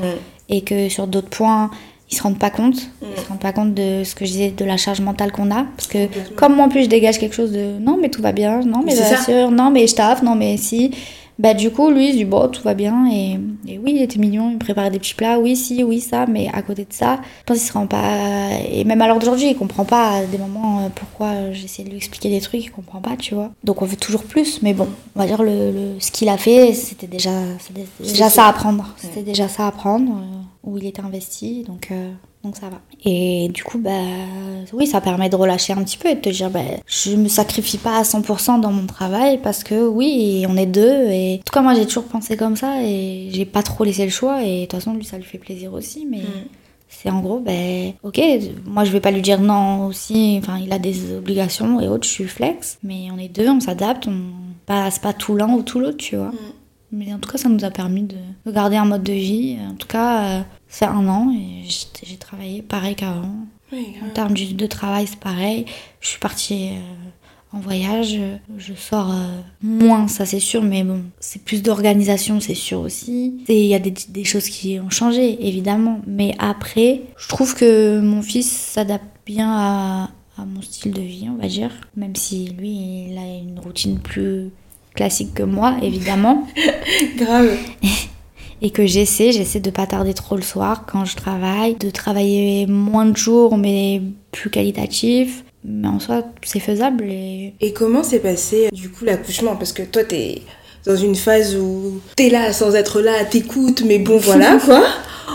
et 0.49 0.63
que 0.63 0.89
sur 0.89 1.07
d'autres 1.07 1.29
points, 1.29 1.71
ils 2.11 2.17
se 2.17 2.23
rendent 2.23 2.39
pas 2.39 2.51
compte. 2.51 2.91
Ils 3.03 3.23
se 3.23 3.29
rendent 3.29 3.41
pas 3.41 3.53
compte 3.53 3.75
de 3.75 4.03
ce 4.05 4.15
que 4.15 4.25
je 4.25 4.33
disais, 4.33 4.51
de 4.51 4.65
la 4.65 4.77
charge 4.77 5.01
mentale 5.01 5.31
qu'on 5.31 5.51
a. 5.51 5.65
Parce 5.77 5.87
que 5.87 6.09
comme 6.37 6.57
moi 6.57 6.67
en 6.67 6.69
plus 6.69 6.85
je 6.85 6.89
dégage 6.89 7.19
quelque 7.19 7.35
chose 7.35 7.53
de 7.53 7.79
non 7.79 7.99
mais 8.01 8.09
tout 8.09 8.23
va 8.23 8.33
bien, 8.33 8.61
non 8.61 8.83
mais 8.85 8.95
bien 8.95 9.23
sûr, 9.23 9.51
non 9.51 9.71
mais 9.71 9.87
je 9.87 9.95
taffe, 9.95 10.23
non 10.23 10.35
mais 10.35 10.57
si. 10.57 10.91
Bah 11.39 11.55
du 11.55 11.71
coup 11.71 11.91
lui 11.91 12.09
il 12.09 12.13
se 12.13 12.17
dit 12.17 12.25
bon 12.25 12.49
tout 12.49 12.63
va 12.63 12.75
bien 12.75 13.09
et, 13.13 13.39
et, 13.67 13.79
oui 13.79 13.93
il 13.97 14.03
était 14.03 14.19
mignon, 14.19 14.51
il 14.51 14.55
me 14.55 14.59
préparait 14.59 14.91
des 14.91 14.99
petits 14.99 15.15
plats, 15.15 15.39
oui 15.39 15.55
si, 15.57 15.85
oui 15.85 16.01
ça, 16.01 16.27
mais 16.27 16.49
à 16.53 16.63
côté 16.63 16.85
de 16.85 16.93
ça, 16.93 17.21
je 17.41 17.45
pense 17.45 17.59
qu'il 17.59 17.67
se 17.69 17.73
rend 17.73 17.87
pas... 17.87 18.51
Et 18.71 18.83
même 18.85 19.01
à 19.03 19.07
l'heure 19.07 19.19
d'aujourd'hui 19.19 19.51
il 19.51 19.57
comprend 19.57 19.85
pas 19.85 20.17
à 20.17 20.25
des 20.25 20.39
moments 20.39 20.81
euh, 20.81 20.89
pourquoi 20.95 21.53
j'essaie 21.53 21.85
de 21.85 21.91
lui 21.91 21.97
expliquer 21.97 22.29
des 22.29 22.41
trucs, 22.41 22.65
il 22.65 22.71
comprend 22.71 23.01
pas 23.01 23.17
tu 23.17 23.35
vois. 23.35 23.53
Donc 23.63 23.83
on 23.83 23.85
veut 23.85 23.97
toujours 23.97 24.25
plus, 24.25 24.63
mais 24.63 24.75
bon 24.75 24.89
on 25.15 25.21
va 25.21 25.27
dire 25.27 25.43
le, 25.43 25.71
le 25.71 26.01
ce 26.01 26.11
qu'il 26.11 26.29
a 26.29 26.37
fait 26.37 26.73
c'était 26.73 27.07
déjà, 27.07 27.31
déjà 28.01 28.29
ça 28.29 28.47
à 28.47 28.53
prendre. 28.53 28.95
C'était 28.97 29.23
déjà 29.23 29.49
ça 29.49 29.69
à 29.69 29.73
prendre. 29.73 30.11
Euh, 30.11 30.39
où 30.65 30.77
il 30.77 30.87
était 30.87 31.01
investi, 31.01 31.65
donc, 31.65 31.89
euh, 31.91 32.13
donc 32.49 32.57
ça 32.57 32.71
va. 32.71 32.81
Et 33.05 33.49
du 33.49 33.63
coup, 33.63 33.79
bah, 33.79 33.91
oui, 34.73 34.87
ça 34.87 35.03
permet 35.03 35.29
de 35.29 35.37
relâcher 35.37 35.75
un 35.75 35.85
petit 35.85 35.99
peu 35.99 36.09
et 36.09 36.15
de 36.15 36.21
te 36.21 36.31
dire, 36.31 36.49
bah, 36.49 36.61
je 36.87 37.15
me 37.15 37.29
sacrifie 37.29 37.77
pas 37.77 37.99
à 37.99 38.03
100% 38.03 38.61
dans 38.61 38.73
mon 38.73 38.87
travail 38.87 39.39
parce 39.43 39.63
que 39.63 39.87
oui, 39.87 40.47
on 40.49 40.57
est 40.57 40.67
deux. 40.67 41.09
Et 41.11 41.35
en 41.35 41.45
tout 41.45 41.53
cas, 41.53 41.61
moi, 41.61 41.75
j'ai 41.75 41.85
toujours 41.85 42.05
pensé 42.05 42.39
comme 42.39 42.57
ça 42.57 42.83
et 42.83 43.29
j'ai 43.31 43.45
pas 43.45 43.63
trop 43.63 43.85
laissé 43.85 44.05
le 44.05 44.11
choix. 44.11 44.43
Et 44.43 44.61
de 44.61 44.63
toute 44.63 44.73
façon, 44.73 44.95
lui, 44.95 45.05
ça 45.05 45.19
lui 45.19 45.25
fait 45.25 45.39
plaisir 45.39 45.73
aussi, 45.75 46.07
mais. 46.07 46.19
Mm. 46.19 46.49
C'est 46.91 47.11
en 47.11 47.21
gros, 47.21 47.39
ben, 47.39 47.93
ok, 48.03 48.19
moi 48.65 48.83
je 48.83 48.91
vais 48.91 49.01
pas 49.01 49.11
lui 49.11 49.21
dire 49.21 49.43
non 49.43 49.89
aussi, 49.89 50.41
enfin 50.43 50.57
il 50.57 50.73
a 50.73 50.79
des 50.79 51.15
obligations 51.15 51.83
et 51.83 51.87
autres, 51.87 52.09
je 52.09 52.13
suis 52.13 52.25
flex, 52.25 52.79
mais 52.83 53.09
on 53.15 53.19
est 53.19 53.29
deux, 53.29 53.47
on 53.47 53.61
s'adapte, 53.61 54.09
on 54.09 54.19
passe 54.65 54.99
pas 54.99 55.13
tout 55.13 55.37
l'un 55.37 55.53
ou 55.53 55.61
tout 55.61 55.81
l'autre, 55.81 55.99
tu 55.99 56.17
vois. 56.17 56.29
Mm. 56.29 56.53
Mais 56.91 57.13
en 57.13 57.19
tout 57.19 57.31
cas, 57.31 57.39
ça 57.39 57.49
nous 57.49 57.65
a 57.65 57.71
permis 57.71 58.03
de, 58.03 58.17
garder 58.51 58.77
un 58.77 58.87
mode 58.87 59.03
de 59.03 59.13
vie. 59.13 59.59
En 59.71 59.75
tout 59.75 59.87
cas, 59.87 60.45
c'est 60.69 60.85
un 60.85 61.09
an 61.09 61.33
et 61.35 61.65
j'ai 62.03 62.17
travaillé 62.17 62.63
pareil 62.63 62.95
qu'avant. 62.95 63.47
en 63.73 64.11
termes 64.15 64.35
de 64.35 64.67
travail, 64.67 65.07
c'est 65.07 65.19
pareil. 65.19 65.65
Je 66.01 66.09
suis 66.09 66.19
partie 66.19 66.71
euh, 66.73 67.57
en 67.57 67.61
voyage. 67.61 68.19
Je 68.59 68.75
sors 68.75 69.11
euh, 69.11 69.41
moins, 69.63 70.09
ça 70.09 70.27
c'est 70.27 70.41
sûr, 70.41 70.63
mais 70.63 70.85
bon, 70.85 71.05
c'est 71.21 71.43
plus 71.43 71.63
d'organisation, 71.63 72.41
c'est 72.41 72.55
sûr 72.55 72.81
aussi. 72.81 73.45
Il 73.49 73.65
y 73.65 73.75
a 73.75 73.79
des, 73.79 73.95
des, 74.09 74.25
choses 74.25 74.49
qui 74.49 74.79
ont 74.79 74.91
changé, 74.91 75.49
évidemment. 75.49 76.01
Mais 76.07 76.35
après, 76.39 77.03
je 77.17 77.29
trouve 77.29 77.55
que 77.55 78.01
mon 78.01 78.23
fils 78.23 78.51
s'adapte 78.51 79.07
bien 79.25 79.51
à, 79.51 80.11
à 80.37 80.45
mon 80.45 80.63
style 80.63 80.93
de 80.93 81.03
vie, 81.03 81.29
on 81.31 81.41
va 81.41 81.49
dire. 81.49 81.71
Même 81.97 82.15
si 82.15 82.51
lui, 82.51 83.09
il 83.09 83.19
a 83.19 83.27
une 83.27 83.59
routine 83.59 83.99
plus 83.99 84.51
classique 84.95 85.35
que 85.35 85.43
moi, 85.43 85.77
évidemment. 85.83 86.47
Grave. 87.17 87.57
Et 88.61 88.71
que 88.71 88.87
j'essaie, 88.87 89.33
j'essaie 89.33 89.61
de 89.61 89.71
pas 89.71 89.87
tarder 89.87 90.15
trop 90.15 90.37
le 90.37 90.43
soir 90.43 90.85
quand 90.91 91.05
je 91.05 91.17
travaille, 91.17 91.75
de 91.77 91.91
travailler 91.91 92.67
moins 92.67 93.07
de 93.07 93.17
jours 93.17 93.57
mais 93.57 94.03
plus 94.33 94.51
qualitatif. 94.51 95.45
Mais 95.65 95.89
en 95.89 96.01
soi, 96.01 96.25
c'est 96.43 96.61
faisable. 96.61 97.05
Et, 97.05 97.55
et 97.61 97.73
comment 97.73 98.03
s'est 98.03 98.21
passé 98.21 98.69
du 98.73 98.91
coup 98.91 99.05
l'accouchement? 99.05 99.57
Parce 99.57 99.73
que 99.73 99.83
toi, 99.83 100.05
t'es 100.05 100.43
dans 100.87 100.97
une 100.97 101.15
phase 101.15 101.57
où 101.57 102.01
t'es 102.17 102.31
là 102.31 102.53
sans 102.53 102.75
être 102.75 103.01
là, 103.01 103.25
t'écoutes, 103.25 103.83
mais 103.85 103.99
bon 103.99 104.19
voilà 104.23 104.59
quoi. 104.59 104.85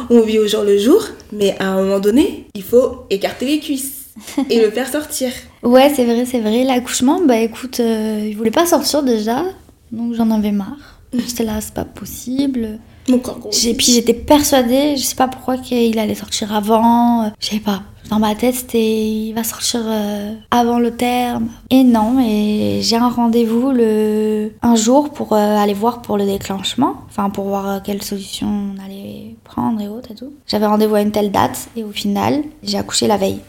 On 0.10 0.22
vit 0.22 0.40
au 0.40 0.48
jour 0.48 0.64
le 0.64 0.78
jour. 0.78 1.06
Mais 1.32 1.56
à 1.60 1.68
un 1.68 1.82
moment 1.82 2.00
donné, 2.00 2.48
il 2.56 2.64
faut 2.64 3.06
écarter 3.10 3.46
les 3.46 3.60
cuisses 3.60 4.06
et 4.50 4.60
le 4.60 4.72
faire 4.72 4.90
sortir. 4.90 5.32
Ouais, 5.64 5.90
c'est 5.96 6.04
vrai, 6.04 6.26
c'est 6.26 6.42
vrai. 6.42 6.66
L'accouchement, 6.66 7.22
bah 7.26 7.38
écoute, 7.38 7.80
euh, 7.80 8.28
il 8.28 8.36
voulait 8.36 8.52
pas 8.52 8.66
sortir 8.66 9.02
déjà, 9.02 9.46
donc 9.94 10.14
j'en 10.14 10.30
avais 10.30 10.52
marre. 10.52 11.00
Mm. 11.14 11.20
J'étais 11.26 11.46
là, 11.46 11.62
c'est 11.62 11.74
pas 11.74 11.86
possible. 11.86 12.80
Mon 13.10 13.20
corps 13.20 13.40
Puis 13.52 13.92
j'étais 13.92 14.14
persuadée, 14.14 14.96
je 14.98 15.04
sais 15.04 15.16
pas 15.16 15.28
pourquoi 15.28 15.58
qu'il 15.58 15.98
allait 16.00 16.16
sortir 16.16 16.54
avant, 16.54 17.32
je 17.40 17.48
sais 17.48 17.60
pas. 17.60 17.84
Dans 18.10 18.20
ma 18.20 18.36
tête, 18.36 18.56
c'était 18.56 18.80
il 18.80 19.34
va 19.34 19.44
sortir 19.44 19.82
euh, 19.86 20.34
avant 20.52 20.78
le 20.78 20.92
terme. 20.92 21.48
Et 21.70 21.84
non, 21.84 22.20
et 22.20 22.80
j'ai 22.82 22.98
un 22.98 23.10
rendez-vous 23.10 23.72
le 23.72 24.52
un 24.62 24.76
jour 24.76 25.10
pour 25.12 25.34
euh, 25.34 25.58
aller 25.58 25.74
voir 25.74 26.02
pour 26.02 26.18
le 26.18 26.26
déclenchement, 26.26 26.96
enfin 27.08 27.30
pour 27.30 27.46
voir 27.46 27.68
euh, 27.68 27.80
quelle 27.84 28.04
solution 28.04 28.48
on 28.48 28.86
allait 28.86 29.36
prendre 29.44 29.82
et 29.82 29.88
autres 29.88 30.12
et 30.12 30.16
tout. 30.16 30.34
J'avais 30.48 30.66
rendez-vous 30.66 30.96
à 30.96 31.02
une 31.02 31.12
telle 31.12 31.32
date 31.32 31.70
et 31.76 31.84
au 31.84 31.92
final, 31.92 32.44
j'ai 32.62 32.78
accouché 32.78 33.08
la 33.08 33.18
veille, 33.18 33.40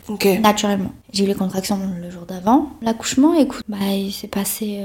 naturellement. 0.41 0.93
J'ai 1.13 1.25
eu 1.25 1.29
les 1.29 1.35
contractions 1.35 1.79
le 2.01 2.11
jour 2.11 2.23
d'avant. 2.27 2.69
L'accouchement, 2.81 3.35
écoute, 3.35 3.65
bah 3.69 3.77
il 3.93 4.13
s'est 4.13 4.29
passé 4.29 4.81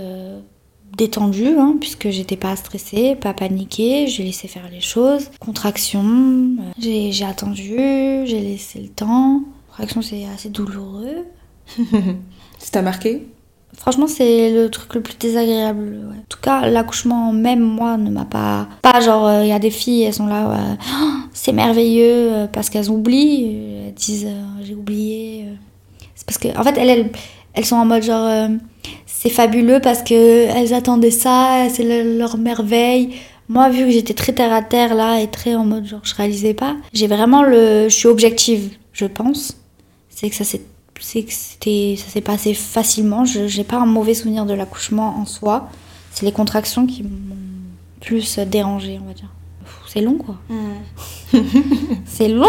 détendue, 0.97 1.55
hein, 1.57 1.75
puisque 1.79 2.09
j'étais 2.09 2.35
pas 2.37 2.55
stressée, 2.55 3.15
pas 3.15 3.33
paniquée, 3.33 4.07
j'ai 4.07 4.23
laissé 4.23 4.47
faire 4.47 4.69
les 4.71 4.81
choses. 4.81 5.29
Contraction, 5.39 6.03
euh, 6.03 6.71
j'ai 6.79 7.11
j'ai 7.11 7.25
attendu, 7.25 7.75
j'ai 8.25 8.39
laissé 8.39 8.79
le 8.81 8.89
temps. 8.89 9.41
Contraction, 9.69 10.01
c'est 10.01 10.25
assez 10.33 10.49
douloureux. 10.49 11.25
Ça 12.59 12.71
t'a 12.71 12.81
marqué? 12.81 13.27
Franchement, 13.77 14.07
c'est 14.07 14.51
le 14.51 14.69
truc 14.69 14.93
le 14.95 15.01
plus 15.01 15.17
désagréable. 15.17 16.01
ouais. 16.09 16.17
En 16.17 16.23
tout 16.27 16.39
cas, 16.41 16.67
l'accouchement, 16.67 17.31
même 17.31 17.61
moi, 17.61 17.95
ne 17.97 18.09
m'a 18.09 18.25
pas. 18.25 18.67
Pas 18.81 18.99
genre, 18.99 19.43
il 19.43 19.47
y 19.47 19.51
a 19.53 19.59
des 19.59 19.69
filles, 19.69 20.01
elles 20.03 20.13
sont 20.13 20.25
là, 20.27 20.49
ouais, 20.49 20.77
Oh, 21.01 21.09
c'est 21.33 21.53
merveilleux, 21.53 22.33
euh, 22.33 22.47
parce 22.47 22.69
qu'elles 22.69 22.89
oublient. 22.89 23.51
euh, 23.55 23.87
Elles 23.87 23.93
disent, 23.93 24.25
euh, 24.27 24.43
j'ai 24.63 24.73
oublié. 24.75 25.45
euh. 25.47 25.53
C'est 26.15 26.25
parce 26.25 26.37
que, 26.39 26.49
en 26.57 26.63
fait, 26.63 26.77
elles, 26.77 26.89
elles, 26.89 27.11
elles 27.53 27.65
sont 27.65 27.77
en 27.77 27.85
mode 27.85 28.03
genre, 28.03 28.25
euh, 28.27 28.49
c'est 29.21 29.29
fabuleux 29.29 29.79
parce 29.81 30.01
que 30.01 30.13
elles 30.55 30.73
attendaient 30.73 31.11
ça, 31.11 31.67
c'est 31.69 31.83
le- 31.83 32.17
leur 32.17 32.37
merveille. 32.37 33.09
Moi, 33.49 33.69
vu 33.69 33.85
que 33.85 33.91
j'étais 33.91 34.13
très 34.13 34.31
terre 34.33 34.53
à 34.53 34.61
terre 34.61 34.93
là 34.95 35.19
et 35.21 35.27
très 35.27 35.55
en 35.55 35.65
mode 35.65 35.85
genre, 35.85 36.01
je 36.03 36.13
réalisais 36.15 36.53
pas, 36.53 36.75
j'ai 36.93 37.07
vraiment 37.07 37.43
le. 37.43 37.89
Je 37.89 37.95
suis 37.95 38.07
objective, 38.07 38.69
je 38.93 39.05
pense. 39.05 39.57
C'est 40.09 40.29
que 40.29 40.35
ça 40.35 40.43
s'est 40.45 40.61
c'est 41.01 41.23
que 41.23 41.31
c'était 41.33 41.95
ça 41.97 42.09
s'est 42.11 42.19
passé 42.19 42.53
facilement 42.53 43.23
je 43.23 43.47
j'ai 43.47 43.63
pas 43.63 43.77
un 43.77 43.85
mauvais 43.85 44.13
souvenir 44.13 44.45
de 44.45 44.53
l'accouchement 44.53 45.15
en 45.17 45.25
soi 45.25 45.69
c'est 46.11 46.25
les 46.25 46.33
contractions 46.33 46.85
qui 46.85 47.03
m'ont 47.03 47.09
plus 48.01 48.37
dérangé 48.39 48.99
on 49.01 49.07
va 49.07 49.13
dire 49.13 49.29
c'est 49.87 50.01
long 50.01 50.17
quoi 50.17 50.35
c'est 52.05 52.27
long 52.27 52.47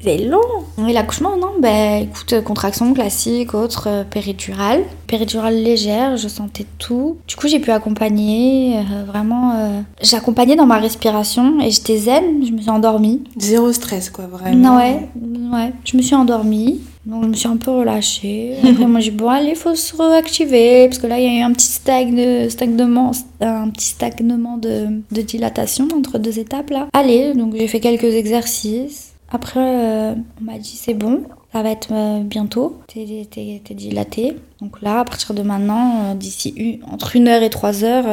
c'est 0.00 0.18
long 0.18 0.40
et 0.88 0.92
l'accouchement 0.92 1.36
non 1.36 1.52
ben 1.60 2.04
écoute 2.04 2.42
contraction 2.44 2.92
classique 2.94 3.54
autre 3.54 3.86
euh, 3.88 4.04
péridurale 4.04 4.82
péridurale 5.06 5.62
légère 5.62 6.16
je 6.16 6.28
sentais 6.28 6.64
tout 6.78 7.18
du 7.28 7.36
coup 7.36 7.48
j'ai 7.48 7.58
pu 7.60 7.70
accompagner 7.70 8.78
euh, 8.78 9.04
vraiment 9.06 9.52
euh, 9.52 9.80
j'ai 10.02 10.16
accompagné 10.16 10.56
dans 10.56 10.66
ma 10.66 10.78
respiration 10.78 11.60
et 11.60 11.70
j'étais 11.70 11.98
zen 11.98 12.44
je 12.46 12.52
me 12.52 12.60
suis 12.60 12.70
endormie 12.70 13.22
Zéro 13.36 13.72
stress, 13.72 14.10
quoi, 14.10 14.26
vraiment. 14.26 14.56
non, 14.56 14.76
ouais, 14.76 15.08
ouais. 15.52 15.72
Je 15.84 15.96
me 15.96 16.02
suis 16.02 16.14
endormie. 16.14 16.80
Donc 17.04 17.24
je 17.24 17.28
me 17.30 17.34
suis 17.34 17.48
un 17.48 17.56
peu 17.56 17.72
relâchée. 17.72 18.54
Après 18.62 18.86
moi 18.86 19.00
j'ai 19.00 19.10
dit 19.10 19.16
bon 19.16 19.28
allez 19.28 19.50
il 19.50 19.56
faut 19.56 19.74
se 19.74 19.96
réactiver 19.96 20.86
parce 20.86 20.98
que 20.98 21.08
là 21.08 21.18
il 21.18 21.24
y 21.24 21.26
a 21.36 21.40
eu 21.40 21.42
un 21.42 21.52
petit 21.52 21.66
stagne, 21.66 22.48
stagnement, 22.48 23.10
un 23.40 23.68
petit 23.70 23.88
stagnement 23.88 24.56
de, 24.56 24.86
de 25.10 25.20
dilatation 25.20 25.88
entre 25.96 26.18
deux 26.18 26.38
étapes 26.38 26.70
là. 26.70 26.86
Allez 26.92 27.31
donc 27.34 27.54
j'ai 27.56 27.66
fait 27.68 27.80
quelques 27.80 28.04
exercices. 28.14 29.12
Après 29.30 29.60
euh, 29.60 30.14
on 30.40 30.44
m'a 30.44 30.58
dit 30.58 30.76
c'est 30.76 30.94
bon, 30.94 31.22
ça 31.52 31.62
va 31.62 31.70
être 31.70 31.88
euh, 31.92 32.20
bientôt. 32.20 32.78
T'es, 32.86 33.26
t'es- 33.30 33.60
t'es 33.64 33.74
dilaté. 33.74 34.36
Donc 34.60 34.80
là 34.82 35.00
à 35.00 35.04
partir 35.04 35.34
de 35.34 35.42
maintenant 35.42 36.10
euh, 36.10 36.14
d'ici 36.14 36.52
une- 36.56 36.80
entre 36.92 37.16
une 37.16 37.28
heure 37.28 37.42
et 37.42 37.50
trois 37.50 37.82
heures 37.84 38.04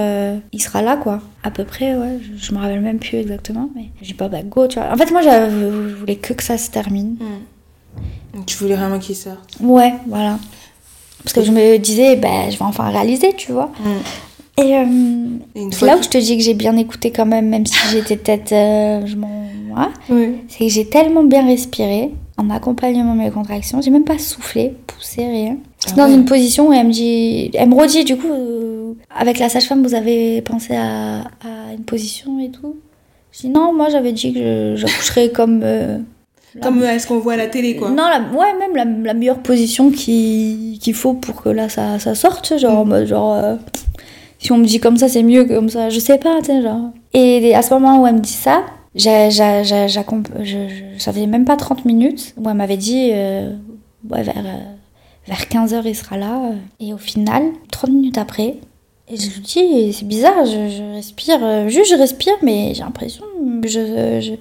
il 0.53 0.61
sera 0.61 0.81
là 0.81 0.95
quoi. 0.97 1.21
À 1.43 1.51
peu 1.51 1.65
près 1.65 1.95
ouais. 1.97 2.19
Je, 2.21 2.45
je 2.45 2.53
me 2.53 2.59
rappelle 2.59 2.81
même 2.81 2.99
plus 2.99 3.17
exactement 3.17 3.69
mais 3.75 3.85
j'ai 4.01 4.13
pas 4.13 4.29
bah 4.29 4.43
go 4.43 4.67
tu 4.67 4.79
vois. 4.79 4.91
En 4.91 4.95
fait 4.97 5.11
moi 5.11 5.21
je 5.21 5.93
voulais 5.95 6.15
que 6.15 6.33
que 6.33 6.43
ça 6.43 6.57
se 6.57 6.69
termine. 6.71 7.17
Donc, 8.33 8.45
tu 8.45 8.55
voulais 8.57 8.75
vraiment 8.75 8.99
qu'il 8.99 9.15
sorte. 9.15 9.57
Ouais, 9.59 9.93
voilà. 10.07 10.37
Parce 11.23 11.33
que 11.33 11.43
je 11.43 11.51
me 11.51 11.77
disais, 11.77 12.15
ben, 12.15 12.49
je 12.51 12.57
vais 12.57 12.63
enfin 12.63 12.89
réaliser, 12.91 13.33
tu 13.35 13.51
vois. 13.51 13.71
Et 14.61 14.75
euh, 14.75 14.85
Et 15.55 15.67
c'est 15.71 15.85
là 15.85 15.93
que- 15.95 15.99
où 15.99 16.03
je 16.03 16.09
te 16.09 16.17
dis 16.17 16.37
que 16.37 16.43
j'ai 16.43 16.53
bien 16.53 16.75
écouté 16.77 17.11
quand 17.11 17.25
même, 17.25 17.47
même 17.49 17.65
si 17.65 17.75
j'étais 17.91 18.17
peut-être. 18.17 18.51
euh, 18.51 19.05
je 19.05 19.15
m'en. 19.15 19.29
Oui. 20.09 20.35
C'est 20.49 20.65
que 20.65 20.69
j'ai 20.69 20.85
tellement 20.85 21.23
bien 21.23 21.45
respiré 21.45 22.11
en 22.37 22.49
accompagnement 22.49 23.13
de 23.13 23.19
mes 23.19 23.31
contractions. 23.31 23.79
J'ai 23.81 23.91
même 23.91 24.03
pas 24.03 24.17
soufflé, 24.17 24.73
poussé, 24.87 25.25
rien. 25.25 25.57
Ah 25.87 25.91
dans 25.95 26.07
ouais. 26.07 26.13
une 26.15 26.25
position 26.25 26.69
où 26.69 26.73
elle 26.73 26.87
me 26.87 26.91
dit. 26.91 27.51
Elle 27.53 27.69
me 27.69 27.75
redit, 27.75 28.03
du 28.03 28.17
coup, 28.17 28.27
euh, 28.29 28.93
avec 29.15 29.39
la 29.39 29.47
sage-femme, 29.47 29.83
vous 29.83 29.93
avez 29.95 30.41
pensé 30.41 30.75
à, 30.75 31.19
à 31.21 31.73
une 31.77 31.83
position 31.85 32.39
et 32.39 32.49
tout 32.49 32.75
Je 33.31 33.41
dis 33.41 33.49
non, 33.49 33.73
moi 33.73 33.87
j'avais 33.89 34.11
dit 34.11 34.33
que 34.33 34.39
je- 34.39 34.75
j'accoucherais 34.75 35.29
comme. 35.29 35.61
la- 35.61 35.99
Comme 36.61 36.81
euh, 36.81 36.97
ce 36.97 37.05
qu'on 37.07 37.19
voit 37.19 37.33
à 37.33 37.37
la 37.37 37.47
télé, 37.47 37.75
quoi. 37.75 37.89
non, 37.91 38.03
la, 38.09 38.19
ouais, 38.37 38.53
même 38.59 38.75
la, 38.75 38.83
la 39.07 39.13
meilleure 39.13 39.39
position 39.39 39.91
qui- 39.91 40.79
qu'il 40.81 40.95
faut 40.95 41.13
pour 41.13 41.43
que 41.43 41.49
là 41.49 41.69
ça, 41.69 41.99
ça 41.99 42.15
sorte, 42.15 42.57
genre, 42.57 42.79
en 42.79 42.85
mode, 42.85 43.05
genre 43.05 43.33
euh, 43.35 43.55
si 44.39 44.51
on 44.51 44.57
me 44.57 44.65
dit 44.65 44.79
comme 44.79 44.97
ça, 44.97 45.07
c'est 45.07 45.21
mieux 45.23 45.43
que 45.43 45.53
comme 45.53 45.69
ça, 45.69 45.89
je 45.89 45.99
sais 45.99 46.17
pas, 46.17 46.39
tu 46.39 46.45
sais, 46.47 46.61
genre. 46.63 46.89
Et 47.13 47.53
à 47.53 47.61
ce 47.61 47.73
moment 47.73 48.01
où 48.01 48.07
elle 48.07 48.15
me 48.15 48.19
dit 48.21 48.31
ça, 48.31 48.63
j'ai- 48.95 49.29
je, 49.31 50.65
ça 50.97 51.13
faisait 51.13 51.27
même 51.27 51.45
pas 51.45 51.55
30 51.57 51.85
minutes 51.85 52.33
où 52.37 52.49
elle 52.49 52.55
m'avait 52.55 52.77
dit, 52.77 53.09
euh, 53.13 53.53
vers, 54.09 54.29
euh, 54.29 54.57
vers 55.27 55.47
15h 55.47 55.81
il 55.85 55.95
sera 55.95 56.17
là. 56.17 56.39
Et 56.79 56.93
au 56.93 56.97
final, 56.97 57.43
30 57.71 57.91
minutes 57.91 58.17
après, 58.17 58.55
je 59.11 59.27
lui 59.27 59.41
dis, 59.41 59.93
c'est 59.93 60.07
bizarre, 60.07 60.45
je, 60.45 60.69
je 60.69 60.93
respire, 60.95 61.39
euh, 61.43 61.67
juste 61.67 61.91
je 61.91 61.95
respire, 61.95 62.33
mais 62.41 62.73
j'ai 62.73 62.83
l'impression, 62.83 63.23
je, 63.63 64.19
je- 64.21 64.33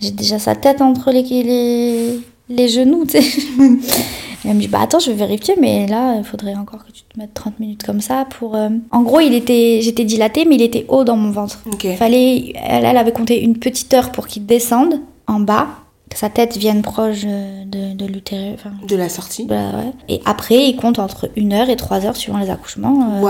j'ai 0.00 0.10
déjà 0.12 0.38
sa 0.38 0.54
tête 0.54 0.80
entre 0.80 1.10
les, 1.10 1.22
les, 1.22 2.20
les 2.48 2.68
genoux, 2.68 3.04
tu 3.04 3.20
sais. 3.20 3.42
Elle 4.44 4.54
me 4.54 4.60
dit, 4.60 4.68
bah 4.68 4.80
attends, 4.82 4.98
je 5.00 5.10
vais 5.10 5.16
vérifier, 5.16 5.54
mais 5.60 5.86
là, 5.86 6.16
il 6.16 6.24
faudrait 6.24 6.54
encore 6.54 6.84
que 6.86 6.92
tu 6.92 7.02
te 7.02 7.18
mettes 7.18 7.34
30 7.34 7.58
minutes 7.60 7.82
comme 7.84 8.00
ça 8.00 8.24
pour... 8.38 8.54
euh, 8.56 8.68
En 8.92 9.02
gros, 9.02 9.20
il 9.20 9.34
était, 9.34 9.80
j'étais 9.82 10.04
dilatée, 10.04 10.44
mais 10.44 10.54
il 10.54 10.62
était 10.62 10.86
haut 10.88 11.04
dans 11.04 11.16
mon 11.16 11.30
ventre. 11.30 11.60
Fallait, 11.96 12.52
elle, 12.54 12.84
elle 12.84 12.96
avait 12.96 13.12
compté 13.12 13.42
une 13.42 13.58
petite 13.58 13.92
heure 13.94 14.12
pour 14.12 14.26
qu'il 14.28 14.46
descende 14.46 15.00
en 15.26 15.40
bas, 15.40 15.66
que 16.10 16.16
sa 16.16 16.30
tête 16.30 16.56
vienne 16.56 16.80
proche 16.82 17.22
euh, 17.26 17.64
de, 17.66 17.94
de 17.94 18.06
l'utérus. 18.06 18.54
Enfin, 18.54 18.70
De 18.86 18.96
la 18.96 19.08
sortie. 19.08 19.46
ouais. 19.50 19.92
Et 20.08 20.20
après, 20.24 20.68
il 20.68 20.76
compte 20.76 20.98
entre 20.98 21.28
une 21.36 21.52
heure 21.52 21.68
et 21.68 21.76
trois 21.76 22.06
heures 22.06 22.16
suivant 22.16 22.38
les 22.38 22.48
accouchements 22.48 23.14
euh, 23.16 23.20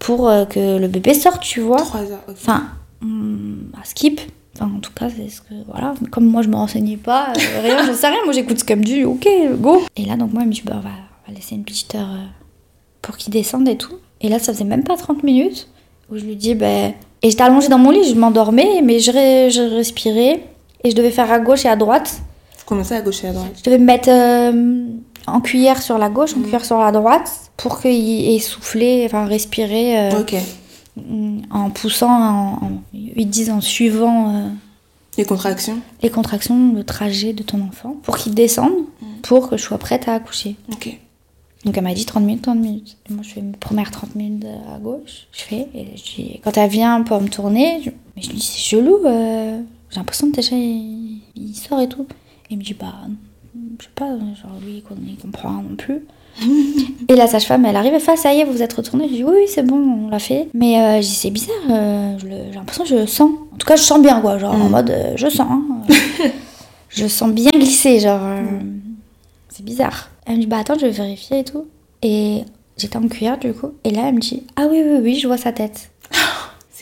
pour 0.00 0.28
euh, 0.28 0.44
que 0.46 0.78
le 0.78 0.88
bébé 0.88 1.14
sorte, 1.14 1.42
tu 1.42 1.60
vois. 1.60 1.76
Trois 1.76 2.00
heures. 2.00 2.24
ok. 2.26 2.34
Enfin, 2.40 2.64
hum, 3.02 3.70
à 3.80 3.84
skip. 3.84 4.20
Enfin, 4.56 4.70
en 4.76 4.80
tout 4.80 4.92
cas, 4.92 5.08
c'est 5.08 5.28
ce 5.28 5.40
que. 5.40 5.54
Voilà. 5.68 5.94
Comme 6.10 6.26
moi, 6.26 6.42
je 6.42 6.48
me 6.48 6.56
renseignais 6.56 6.96
pas, 6.96 7.28
euh, 7.36 7.60
rien, 7.62 7.84
j'en 7.86 7.94
sais 7.94 8.06
rien. 8.08 8.18
Moi, 8.24 8.32
j'écoute 8.32 8.58
ce 8.60 8.64
qu'elle 8.64 8.78
me 8.78 8.84
dit, 8.84 9.04
ok, 9.04 9.26
go. 9.58 9.82
Et 9.96 10.04
là, 10.04 10.16
donc, 10.16 10.32
moi, 10.32 10.42
elle 10.42 10.48
me 10.48 10.52
dit, 10.52 10.62
bah, 10.64 10.74
on 10.76 10.80
va, 10.80 10.90
on 11.26 11.32
va 11.32 11.36
laisser 11.36 11.54
une 11.56 11.64
petite 11.64 11.94
heure 11.94 12.08
euh, 12.10 12.24
pour 13.02 13.16
qu'il 13.16 13.32
descende 13.32 13.68
et 13.68 13.76
tout. 13.76 13.94
Et 14.20 14.28
là, 14.28 14.38
ça 14.38 14.52
faisait 14.52 14.64
même 14.64 14.84
pas 14.84 14.96
30 14.96 15.22
minutes 15.24 15.68
où 16.10 16.16
je 16.16 16.24
lui 16.24 16.36
dis, 16.36 16.54
ben. 16.54 16.92
Et 17.22 17.30
j'étais 17.30 17.42
allongée 17.42 17.68
dans 17.68 17.78
mon 17.78 17.90
lit, 17.90 18.04
je 18.08 18.14
m'endormais, 18.14 18.80
mais 18.82 19.00
je, 19.00 19.10
re- 19.10 19.50
je 19.50 19.62
respirais. 19.76 20.44
Et 20.84 20.90
je 20.90 20.94
devais 20.96 21.10
faire 21.10 21.32
à 21.32 21.38
gauche 21.40 21.64
et 21.64 21.68
à 21.68 21.76
droite. 21.76 22.20
Comment 22.66 22.84
ça, 22.84 22.96
à 22.96 23.00
gauche 23.00 23.24
et 23.24 23.28
à 23.28 23.32
droite? 23.32 23.52
Je 23.56 23.62
devais 23.64 23.78
me 23.78 23.84
mettre 23.86 24.08
euh, 24.10 24.84
en 25.26 25.40
cuillère 25.40 25.80
sur 25.82 25.96
la 25.98 26.10
gauche, 26.10 26.34
en 26.36 26.40
cuillère 26.42 26.64
sur 26.64 26.78
la 26.78 26.92
droite, 26.92 27.30
pour 27.56 27.80
qu'il 27.80 28.30
ait 28.34 28.38
soufflé, 28.38 29.02
enfin 29.06 29.24
respirer. 29.24 29.98
euh, 30.12 30.20
Ok. 30.20 30.34
Mm, 30.96 31.42
en 31.50 31.70
poussant, 31.70 32.08
en, 32.10 32.52
en- 32.64 32.82
ils 32.92 33.28
disent 33.28 33.50
en 33.50 33.60
suivant 33.60 34.30
euh, 34.34 34.48
Les 35.18 35.24
contractions 35.24 35.78
les 36.02 36.10
contractions, 36.10 36.72
le 36.72 36.84
trajet 36.84 37.32
de 37.32 37.42
ton 37.42 37.60
enfant, 37.62 37.96
pour 38.02 38.16
qu'il 38.16 38.34
descende, 38.34 38.72
pour 39.22 39.48
que 39.48 39.56
je 39.56 39.62
sois 39.62 39.78
prête 39.78 40.06
à 40.08 40.14
accoucher. 40.14 40.54
Ok. 40.72 40.96
Donc 41.64 41.76
elle 41.78 41.82
m'a 41.84 41.94
dit 41.94 42.04
30 42.04 42.22
minutes, 42.24 42.42
30 42.42 42.58
minutes. 42.58 42.96
Et 43.08 43.12
moi 43.14 43.22
je 43.24 43.30
fais 43.30 43.40
mes 43.42 43.52
premières 43.56 43.90
30 43.90 44.14
minutes 44.14 44.46
à 44.72 44.78
gauche, 44.78 45.26
je 45.32 45.40
fais, 45.42 45.66
et 45.74 45.96
je 45.96 46.02
dis- 46.02 46.40
quand 46.44 46.56
elle 46.58 46.70
vient 46.70 47.02
pour 47.02 47.20
me 47.20 47.28
tourner, 47.28 47.80
je, 47.84 47.90
mais 48.14 48.22
je 48.22 48.28
lui 48.30 48.36
dis 48.36 48.42
c'est 48.46 48.58
chelou, 48.60 48.98
euh, 49.06 49.60
j'ai 49.90 49.96
l'impression 49.96 50.30
que 50.30 50.36
déjà 50.36 50.54
il, 50.56 51.22
il 51.34 51.54
sort 51.54 51.80
et 51.80 51.88
tout. 51.88 52.06
Et 52.50 52.54
il 52.54 52.58
me 52.58 52.62
dit 52.62 52.74
bah, 52.74 52.92
je 53.80 53.84
sais 53.84 53.90
pas, 53.94 54.10
genre 54.10 54.58
lui 54.64 54.82
il 55.08 55.16
comprend 55.16 55.50
non 55.54 55.74
plus. 55.76 56.04
Et 57.08 57.16
la 57.16 57.26
sage-femme, 57.26 57.66
elle 57.66 57.76
arrive 57.76 57.92
et 57.94 58.00
fait, 58.00 58.16
ça 58.16 58.32
y 58.32 58.40
est, 58.40 58.44
vous 58.44 58.52
vous 58.52 58.62
êtes 58.62 58.72
retourné. 58.72 59.06
Je 59.08 59.14
dis, 59.14 59.24
oui, 59.24 59.32
oui, 59.36 59.44
c'est 59.46 59.62
bon, 59.62 59.76
on 60.06 60.08
l'a 60.08 60.18
fait. 60.18 60.48
Mais 60.54 60.78
euh, 60.80 60.96
je 60.96 61.06
dis, 61.06 61.14
c'est 61.14 61.30
bizarre, 61.30 61.54
euh, 61.70 62.16
j'ai 62.18 62.54
l'impression 62.54 62.82
que 62.84 62.88
je 62.88 62.94
le 62.96 63.06
sens. 63.06 63.30
En 63.52 63.56
tout 63.58 63.66
cas, 63.66 63.76
je 63.76 63.82
sens 63.82 64.00
bien, 64.00 64.20
quoi. 64.22 64.38
Genre, 64.38 64.54
en 64.54 64.70
mode, 64.70 64.88
euh, 64.90 65.12
je 65.16 65.28
sens. 65.28 65.46
hein, 65.50 65.62
je 66.88 67.06
sens 67.06 67.30
bien 67.30 67.50
glisser, 67.50 68.00
genre. 68.00 68.20
euh, 68.22 68.40
c'est 69.50 69.64
bizarre. 69.64 70.08
Elle 70.26 70.36
me 70.36 70.40
dit, 70.40 70.46
bah 70.46 70.58
attends, 70.60 70.76
je 70.78 70.86
vais 70.86 70.92
vérifier 70.92 71.40
et 71.40 71.44
tout. 71.44 71.66
Et 72.02 72.42
j'étais 72.78 72.96
en 72.96 73.06
cuillère, 73.06 73.36
du 73.38 73.52
coup. 73.52 73.72
Et 73.84 73.90
là, 73.90 74.04
elle 74.08 74.14
me 74.14 74.20
dit, 74.20 74.42
ah 74.56 74.66
oui, 74.70 74.80
oui, 74.82 74.98
oui, 75.02 75.18
je 75.20 75.26
vois 75.26 75.36
sa 75.38 75.52
tête. 75.52 75.90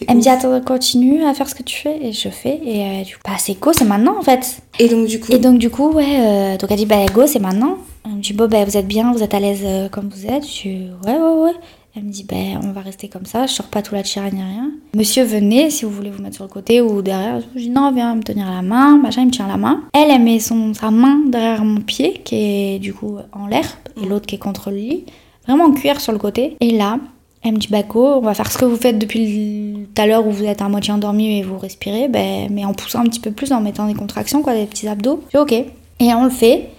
Elle 0.08 0.16
me 0.16 0.20
dit, 0.22 0.28
attends, 0.28 0.60
continue 0.62 1.22
à 1.24 1.32
faire 1.34 1.48
ce 1.48 1.54
que 1.54 1.62
tu 1.62 1.76
fais. 1.76 1.96
Et 2.02 2.12
je 2.12 2.28
fais. 2.28 2.60
Et 2.64 3.04
du 3.04 3.14
coup, 3.16 3.22
bah, 3.24 3.36
c'est 3.38 3.54
go, 3.60 3.72
c'est 3.72 3.84
maintenant, 3.84 4.16
en 4.18 4.22
fait. 4.22 4.58
Et 4.80 4.88
donc, 4.88 5.06
du 5.06 5.20
coup. 5.20 5.30
Et 5.32 5.38
donc, 5.38 5.58
du 5.58 5.70
coup, 5.70 5.90
ouais, 5.92 6.56
donc 6.58 6.70
elle 6.70 6.76
dit, 6.78 6.86
bah, 6.86 7.04
go, 7.12 7.26
c'est 7.26 7.38
maintenant. 7.38 7.76
Elle 8.04 8.12
me 8.12 8.20
dit, 8.20 8.32
bon, 8.32 8.48
bah, 8.48 8.64
vous 8.64 8.76
êtes 8.76 8.88
bien, 8.88 9.12
vous 9.12 9.22
êtes 9.22 9.34
à 9.34 9.40
l'aise 9.40 9.62
euh, 9.64 9.88
comme 9.88 10.08
vous 10.08 10.26
êtes. 10.26 10.44
Je 10.44 10.62
dis, 10.62 10.86
ouais, 11.06 11.16
ouais, 11.16 11.42
ouais. 11.44 11.54
Elle 11.94 12.04
me 12.04 12.10
dit, 12.10 12.24
bah, 12.24 12.58
on 12.62 12.72
va 12.72 12.80
rester 12.80 13.08
comme 13.08 13.26
ça, 13.26 13.46
je 13.46 13.52
sors 13.52 13.66
pas 13.66 13.82
tout 13.82 13.94
la 13.94 14.02
tira 14.02 14.30
ni 14.30 14.42
rien. 14.42 14.70
Monsieur, 14.96 15.24
venez, 15.24 15.68
si 15.68 15.84
vous 15.84 15.90
voulez 15.90 16.10
vous 16.10 16.22
mettre 16.22 16.36
sur 16.36 16.44
le 16.44 16.50
côté 16.50 16.80
ou 16.80 17.02
derrière. 17.02 17.40
Je 17.54 17.60
dis, 17.60 17.70
non, 17.70 17.92
viens 17.92 18.14
me 18.14 18.22
tenir 18.22 18.50
la 18.50 18.62
main, 18.62 18.96
machin, 18.96 19.22
il 19.22 19.26
me 19.26 19.30
tient 19.30 19.46
la 19.46 19.58
main. 19.58 19.82
Elle, 19.92 20.10
elle 20.10 20.22
met 20.22 20.38
son, 20.40 20.72
sa 20.72 20.90
main 20.90 21.20
derrière 21.28 21.62
mon 21.64 21.82
pied, 21.82 22.22
qui 22.24 22.36
est 22.36 22.78
du 22.78 22.94
coup 22.94 23.18
en 23.32 23.46
l'air, 23.46 23.78
et 24.02 24.06
l'autre 24.06 24.24
qui 24.24 24.36
est 24.36 24.38
contre 24.38 24.70
le 24.70 24.76
lit. 24.76 25.04
Vraiment 25.46 25.64
en 25.64 25.72
cuir 25.72 26.00
sur 26.00 26.12
le 26.12 26.18
côté. 26.18 26.56
Et 26.60 26.70
là, 26.70 26.98
elle 27.42 27.52
me 27.52 27.58
dit, 27.58 27.68
bah, 27.70 27.82
go, 27.82 28.06
on 28.06 28.20
va 28.20 28.32
faire 28.32 28.50
ce 28.50 28.56
que 28.56 28.64
vous 28.64 28.76
faites 28.76 28.98
depuis 28.98 29.86
tout 29.94 30.00
à 30.00 30.06
l'heure 30.06 30.26
où 30.26 30.30
vous 30.30 30.44
êtes 30.44 30.62
à 30.62 30.68
moitié 30.70 30.94
endormi 30.94 31.38
et 31.38 31.42
vous 31.42 31.58
respirez, 31.58 32.08
ben, 32.08 32.48
mais 32.50 32.64
en 32.64 32.72
poussant 32.72 33.00
un 33.00 33.06
petit 33.06 33.20
peu 33.20 33.32
plus, 33.32 33.52
en 33.52 33.60
mettant 33.60 33.86
des 33.86 33.94
contractions, 33.94 34.40
quoi, 34.40 34.54
des 34.54 34.64
petits 34.64 34.88
abdos. 34.88 35.22
Je 35.26 35.38
dis, 35.38 35.42
ok. 35.42 35.52
Et 36.00 36.14
on 36.14 36.24
le 36.24 36.30
fait. 36.30 36.70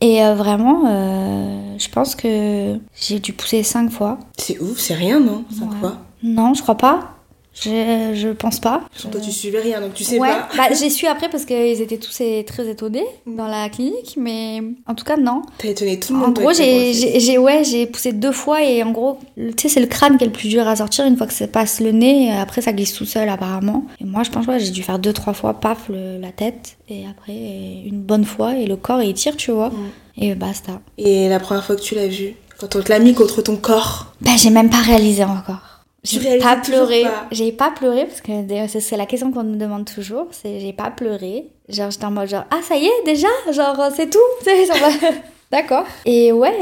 Et 0.00 0.22
euh, 0.22 0.34
vraiment, 0.34 0.84
euh, 0.86 1.74
je 1.78 1.88
pense 1.88 2.14
que 2.14 2.78
j'ai 3.00 3.18
dû 3.18 3.32
pousser 3.32 3.62
cinq 3.62 3.90
fois. 3.90 4.18
C'est 4.36 4.58
ouf, 4.60 4.78
c'est 4.78 4.94
rien, 4.94 5.20
non? 5.20 5.44
Cinq 5.50 5.70
Ouais. 5.72 5.78
fois? 5.80 5.96
Non, 6.22 6.54
je 6.54 6.62
crois 6.62 6.76
pas. 6.76 7.15
Je, 7.58 8.12
je 8.14 8.28
pense 8.28 8.60
pas. 8.60 8.82
Toi, 9.10 9.18
tu 9.20 9.32
suivais 9.32 9.60
rien, 9.60 9.80
donc 9.80 9.94
tu 9.94 10.04
sais 10.04 10.18
ouais, 10.20 10.28
pas. 10.28 10.48
bah, 10.56 10.74
j'ai 10.78 10.90
su 10.96 11.06
après 11.06 11.30
parce 11.30 11.46
qu'ils 11.46 11.80
étaient 11.80 11.96
tous 11.96 12.18
euh, 12.20 12.42
très 12.42 12.68
étonnés 12.68 13.06
dans 13.26 13.46
la 13.46 13.70
clinique, 13.70 14.14
mais 14.18 14.60
en 14.86 14.94
tout 14.94 15.04
cas, 15.06 15.16
non. 15.16 15.40
T'as 15.56 15.68
étonné 15.68 15.98
tout 15.98 16.12
le 16.12 16.18
monde. 16.18 16.38
En 16.38 16.42
gros, 16.42 16.52
j'ai, 16.52 17.38
ouais, 17.38 17.64
j'ai 17.64 17.86
poussé 17.86 18.12
deux 18.12 18.32
fois 18.32 18.62
et 18.62 18.82
en 18.82 18.90
gros, 18.92 19.18
tu 19.36 19.52
sais, 19.56 19.68
c'est 19.70 19.80
le 19.80 19.86
crâne 19.86 20.18
qui 20.18 20.24
est 20.24 20.26
le 20.26 20.32
plus 20.34 20.48
dur 20.48 20.68
à 20.68 20.76
sortir 20.76 21.06
une 21.06 21.16
fois 21.16 21.26
que 21.26 21.32
ça 21.32 21.46
passe 21.48 21.80
le 21.80 21.92
nez. 21.92 22.30
Après, 22.30 22.60
ça 22.60 22.72
glisse 22.74 22.92
tout 22.92 23.06
seul 23.06 23.28
apparemment. 23.28 23.86
Et 24.00 24.04
moi, 24.04 24.22
je 24.22 24.30
pense 24.30 24.44
que 24.46 24.58
j'ai 24.58 24.70
dû 24.70 24.82
faire 24.82 24.98
deux, 24.98 25.14
trois 25.14 25.32
fois, 25.32 25.54
paf, 25.54 25.88
le- 25.88 26.18
la 26.20 26.32
tête. 26.32 26.76
Et 26.90 27.04
après, 27.10 27.32
une 27.32 28.02
bonne 28.02 28.24
fois 28.26 28.54
et 28.56 28.66
le 28.66 28.76
corps, 28.76 29.02
il 29.02 29.14
tire, 29.14 29.36
tu 29.36 29.50
vois. 29.50 29.70
Mm. 29.70 29.90
Et 30.18 30.34
basta. 30.34 30.80
Et 30.98 31.28
la 31.30 31.40
première 31.40 31.64
fois 31.64 31.76
que 31.76 31.80
tu 31.82 31.94
l'as 31.94 32.06
vu, 32.06 32.34
quand 32.58 32.76
on 32.76 32.82
te 32.82 32.90
l'a 32.90 32.98
mis 32.98 33.14
contre 33.14 33.40
ton 33.42 33.56
corps, 33.56 34.12
Ben, 34.20 34.36
j'ai 34.36 34.50
même 34.50 34.68
pas 34.70 34.80
réalisé 34.82 35.24
encore. 35.24 35.75
J'ai 36.06 36.38
pas 36.38 36.56
pleuré. 36.56 37.04
J'ai 37.32 37.52
pas 37.52 37.70
pleuré 37.70 38.04
parce 38.06 38.20
que 38.20 38.32
c'est- 38.80 38.96
la 38.96 39.06
question 39.06 39.32
qu'on 39.32 39.42
nous 39.42 39.56
demande 39.58 39.84
toujours. 39.84 40.26
C'est 40.30 40.60
j'ai 40.60 40.72
pas 40.72 40.90
pleuré. 40.90 41.46
Genre 41.68 41.90
j'étais 41.90 42.04
en 42.04 42.10
mode 42.12 42.28
genre 42.28 42.44
ah 42.50 42.60
ça 42.62 42.76
y 42.76 42.86
est 42.86 43.04
déjà? 43.04 43.28
Genre 43.52 43.78
euh, 43.80 43.90
c'est 43.94 44.08
tout. 44.10 44.18
D'accord. 45.52 45.84
Et 46.04 46.32
ouais, 46.32 46.54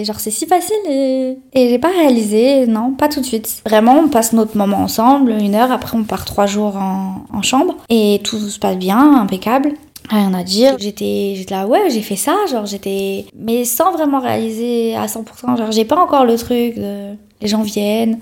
et 0.00 0.04
genre 0.04 0.18
c'est 0.18 0.30
si 0.30 0.46
facile 0.46 0.74
et, 0.88 1.36
et 1.52 1.68
j'ai 1.68 1.78
pas 1.78 1.90
réalisé, 1.90 2.66
non, 2.66 2.92
pas 2.92 3.08
tout 3.08 3.20
de 3.20 3.26
suite. 3.26 3.62
Vraiment, 3.66 3.98
on 3.98 4.08
passe 4.08 4.32
notre 4.32 4.56
moment 4.56 4.78
ensemble, 4.78 5.32
une 5.32 5.54
heure, 5.54 5.70
après 5.70 5.94
on 5.98 6.04
part 6.04 6.24
trois 6.24 6.46
jours 6.46 6.76
en, 6.76 7.16
en 7.34 7.42
chambre 7.42 7.76
et 7.90 8.20
tout 8.24 8.38
se 8.38 8.58
passe 8.58 8.76
bien, 8.78 9.20
impeccable. 9.20 9.72
Rien 10.08 10.32
à 10.32 10.42
dire. 10.42 10.74
J'étais, 10.78 11.34
j'étais 11.36 11.54
là, 11.54 11.66
ouais, 11.66 11.90
j'ai 11.90 12.00
fait 12.00 12.16
ça, 12.16 12.34
genre 12.50 12.64
j'étais. 12.64 13.26
Mais 13.38 13.64
sans 13.66 13.92
vraiment 13.92 14.20
réaliser 14.20 14.96
à 14.96 15.04
100%. 15.06 15.56
Genre 15.58 15.70
j'ai 15.70 15.84
pas 15.84 15.96
encore 16.02 16.24
le 16.24 16.36
truc 16.36 16.76
de. 16.76 17.10
Les 17.42 17.48
gens 17.48 17.62
viennent, 17.62 18.18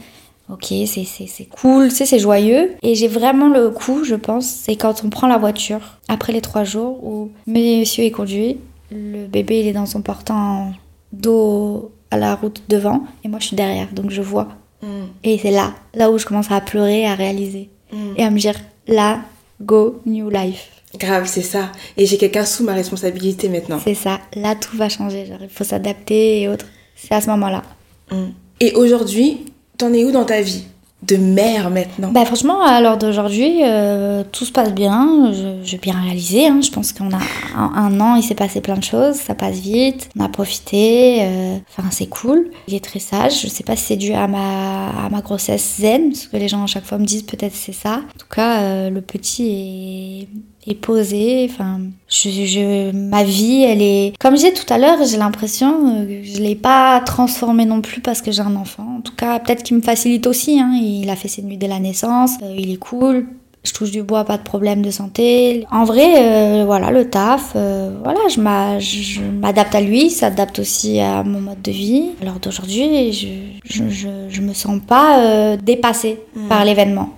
ok, 0.50 0.66
c'est, 0.86 1.48
cool, 1.50 1.90
c'est 1.90 2.18
joyeux. 2.18 2.74
Et 2.82 2.94
j'ai 2.94 3.08
vraiment 3.08 3.48
le 3.48 3.70
coup, 3.70 4.04
je 4.04 4.14
pense, 4.14 4.46
c'est 4.46 4.76
quand 4.76 5.04
on 5.04 5.10
prend 5.10 5.26
la 5.26 5.38
voiture, 5.38 5.98
après 6.08 6.32
les 6.32 6.40
trois 6.40 6.64
jours 6.64 7.02
où 7.04 7.30
monsieur 7.46 8.04
est 8.04 8.10
conduit, 8.10 8.58
le 8.90 9.26
bébé 9.26 9.60
il 9.60 9.66
est 9.66 9.72
dans 9.72 9.86
son 9.86 10.02
portant 10.02 10.72
dos 11.12 11.90
à 12.10 12.16
la 12.16 12.34
route 12.34 12.62
devant, 12.68 13.02
et 13.24 13.28
moi 13.28 13.38
je 13.40 13.48
suis 13.48 13.56
derrière, 13.56 13.88
donc 13.92 14.10
je 14.10 14.22
vois. 14.22 14.48
Mm, 14.82 14.86
Et 15.24 15.38
c'est 15.38 15.50
là, 15.50 15.74
là 15.94 16.10
où 16.10 16.18
je 16.18 16.24
commence 16.26 16.50
à 16.50 16.60
pleurer, 16.60 17.06
à 17.06 17.14
réaliser. 17.14 17.68
mm. 17.92 18.14
Et 18.16 18.24
à 18.24 18.30
me 18.30 18.38
dire, 18.38 18.54
là, 18.86 19.20
go, 19.60 20.00
new 20.06 20.30
life. 20.30 20.70
Grave, 20.98 21.26
c'est 21.26 21.42
ça. 21.42 21.70
Et 21.98 22.06
j'ai 22.06 22.16
quelqu'un 22.16 22.46
sous 22.46 22.64
ma 22.64 22.72
responsabilité 22.72 23.50
maintenant. 23.50 23.78
C'est 23.84 23.94
ça, 23.94 24.20
là 24.34 24.54
tout 24.54 24.76
va 24.76 24.88
changer, 24.88 25.26
genre 25.26 25.38
il 25.42 25.50
faut 25.50 25.64
s'adapter 25.64 26.40
et 26.42 26.48
autres. 26.48 26.66
C'est 26.96 27.12
à 27.14 27.20
ce 27.20 27.28
moment-là. 27.28 27.62
Mm. 28.10 28.28
Et 28.60 28.72
aujourd'hui, 28.74 29.44
t'en 29.78 29.92
es 29.94 30.04
où 30.04 30.10
dans 30.10 30.24
ta 30.24 30.40
vie 30.42 30.64
De 31.02 31.16
mère 31.16 31.70
maintenant? 31.70 32.10
Bah 32.12 32.24
franchement, 32.24 32.60
à 32.62 32.80
l'heure 32.80 32.98
d'aujourd'hui, 32.98 33.60
euh, 33.64 34.24
tout 34.32 34.44
se 34.44 34.50
passe 34.52 34.72
bien. 34.74 35.32
J'ai 35.62 35.78
bien 35.78 35.94
réalisé. 36.00 36.48
hein. 36.48 36.60
Je 36.60 36.70
pense 36.70 36.92
qu'on 36.92 37.10
a 37.12 37.18
un, 37.56 37.72
un 37.74 38.00
an, 38.00 38.16
il 38.16 38.22
s'est 38.24 38.34
passé 38.34 38.60
plein 38.60 38.76
de 38.76 38.82
choses. 38.82 39.14
Ça 39.14 39.34
passe 39.36 39.56
vite. 39.58 40.08
On 40.18 40.24
a 40.24 40.28
profité. 40.28 41.18
euh, 41.22 41.56
Enfin, 41.70 41.88
c'est 41.92 42.06
cool. 42.08 42.50
Il 42.66 42.74
est 42.74 42.84
très 42.84 42.98
sage. 42.98 43.40
Je 43.42 43.46
sais 43.48 43.62
pas 43.62 43.76
si 43.76 43.84
c'est 43.84 43.96
dû 43.96 44.12
à 44.12 44.26
ma, 44.26 44.88
à 45.06 45.08
ma 45.08 45.20
grossesse 45.20 45.76
zen, 45.78 46.10
parce 46.10 46.26
que 46.26 46.36
les 46.36 46.48
gens 46.48 46.64
à 46.64 46.66
chaque 46.66 46.84
fois 46.84 46.98
me 46.98 47.06
disent 47.06 47.22
peut-être 47.22 47.54
c'est 47.54 47.72
ça. 47.72 47.98
En 47.98 48.18
tout 48.18 48.26
cas, 48.34 48.60
euh, 48.62 48.90
le 48.90 49.00
petit 49.00 49.46
est, 49.46 50.28
est 50.70 50.74
posé. 50.74 51.48
Enfin, 51.50 51.80
je, 52.08 52.28
je- 52.30 52.92
ma 52.92 53.24
vie, 53.24 53.62
elle 53.62 53.82
est. 53.82 54.14
Comme 54.20 54.34
disais 54.34 54.52
tout 54.52 54.72
à 54.72 54.78
l'heure, 54.78 54.98
j'ai 55.04 55.16
l'impression 55.18 55.96
euh, 56.00 56.04
que 56.06 56.22
je 56.26 56.40
l'ai 56.42 56.54
pas 56.54 57.00
transformé 57.04 57.64
non 57.64 57.80
plus 57.80 58.00
parce 58.00 58.22
que 58.22 58.30
j'ai 58.32 58.42
un 58.42 58.56
enfant. 58.56 58.86
En 58.98 59.00
tout 59.00 59.14
cas, 59.16 59.38
peut-être 59.38 59.62
qu'il 59.62 59.76
me 59.76 59.82
facilite 59.82 60.26
aussi. 60.26 60.60
hein. 60.60 60.72
Il 60.82 61.08
a 61.10 61.16
fait 61.16 61.28
ses 61.28 61.42
nuits 61.42 61.56
dès 61.58 61.68
la 61.68 61.78
naissance. 61.78 62.32
euh, 62.42 62.54
il 62.56 62.70
est 62.72 62.76
cool. 62.76 63.26
Je 63.64 63.72
touche 63.74 63.90
du 63.90 64.02
bois, 64.04 64.24
pas 64.24 64.38
de 64.38 64.44
problème 64.44 64.82
de 64.82 64.90
santé. 64.90 65.66
En 65.70 65.84
vrai, 65.84 66.06
euh, 66.16 66.62
voilà, 66.64 66.90
le 66.92 67.10
taf, 67.10 67.52
euh, 67.56 67.90
voilà, 68.04 68.20
je 68.30 68.40
m'a- 68.40 68.78
je 68.78 69.20
m'adapte 69.20 69.74
à 69.74 69.80
lui, 69.80 70.10
s'adapte 70.10 70.60
aussi 70.60 71.00
à 71.00 71.24
mon 71.24 71.40
mode 71.40 71.60
de 71.60 71.72
vie. 71.72 72.04
Alors 72.22 72.38
d'aujourd'hui, 72.38 73.12
je, 73.12 73.26
je, 73.64 73.88
je, 73.90 74.08
je 74.30 74.40
me 74.42 74.54
sens 74.54 74.80
pas 74.86 75.18
euh, 75.20 75.56
dépassée 75.62 76.18
Mm. 76.36 76.48
par 76.48 76.64
l'événement. 76.64 77.10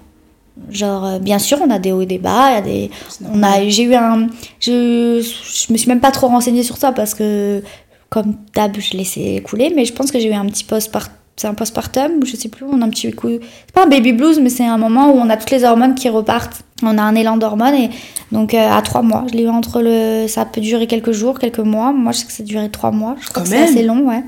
Genre, 0.68 1.04
euh, 1.04 1.18
bien 1.18 1.38
sûr, 1.38 1.58
on 1.64 1.70
a 1.70 1.78
des 1.78 1.92
hauts 1.92 2.02
et 2.02 2.06
des 2.06 2.18
bas, 2.18 2.50
il 2.50 2.54
y 2.54 2.58
a 2.58 2.60
des, 2.60 2.90
on 3.32 3.42
a, 3.42 3.66
j'ai 3.68 3.84
eu 3.84 3.94
un, 3.94 4.26
je, 4.60 5.20
je 5.20 5.72
me 5.72 5.78
suis 5.78 5.88
même 5.88 6.00
pas 6.00 6.10
trop 6.10 6.28
renseignée 6.28 6.62
sur 6.62 6.76
ça 6.76 6.92
parce 6.92 7.14
que, 7.14 7.62
comme 8.08 8.34
d'hab, 8.54 8.76
je 8.78 8.96
laissais 8.96 9.42
couler, 9.44 9.72
mais 9.74 9.84
je 9.84 9.92
pense 9.92 10.10
que 10.10 10.18
j'ai 10.18 10.28
eu 10.28 10.34
un 10.34 10.46
petit 10.46 10.64
postpartum, 10.64 11.14
c'est 11.36 11.48
un 11.48 11.54
postpartum, 11.54 12.20
ou 12.22 12.26
je 12.26 12.36
sais 12.36 12.48
plus, 12.48 12.66
on 12.70 12.82
a 12.82 12.84
un 12.84 12.90
petit 12.90 13.10
coup, 13.12 13.28
c'est 13.30 13.72
pas 13.74 13.84
un 13.84 13.88
baby 13.88 14.12
blues, 14.12 14.38
mais 14.40 14.50
c'est 14.50 14.66
un 14.66 14.76
moment 14.78 15.10
où 15.10 15.16
on 15.16 15.30
a 15.30 15.36
toutes 15.36 15.50
les 15.50 15.64
hormones 15.64 15.94
qui 15.94 16.08
repartent. 16.08 16.62
On 16.82 16.96
a 16.96 17.02
un 17.02 17.14
élan 17.14 17.36
d'hormones 17.36 17.74
et 17.74 17.90
donc 18.32 18.54
euh, 18.54 18.70
à 18.70 18.80
trois 18.82 19.02
mois, 19.02 19.26
je 19.30 19.36
l'ai 19.36 19.42
eu 19.42 19.48
entre 19.48 19.82
le, 19.82 20.26
ça 20.28 20.44
peut 20.46 20.60
durer 20.60 20.86
quelques 20.86 21.12
jours, 21.12 21.38
quelques 21.38 21.58
mois. 21.58 21.92
Moi, 21.92 22.12
je 22.12 22.18
sais 22.18 22.26
que 22.26 22.32
ça 22.32 22.42
a 22.42 22.46
duré 22.46 22.70
trois 22.70 22.90
mois. 22.90 23.16
Je 23.20 23.28
crois 23.28 23.34
Quand 23.34 23.42
que 23.42 23.48
c'est 23.48 23.62
assez 23.62 23.82
long, 23.82 24.08
ouais. 24.08 24.22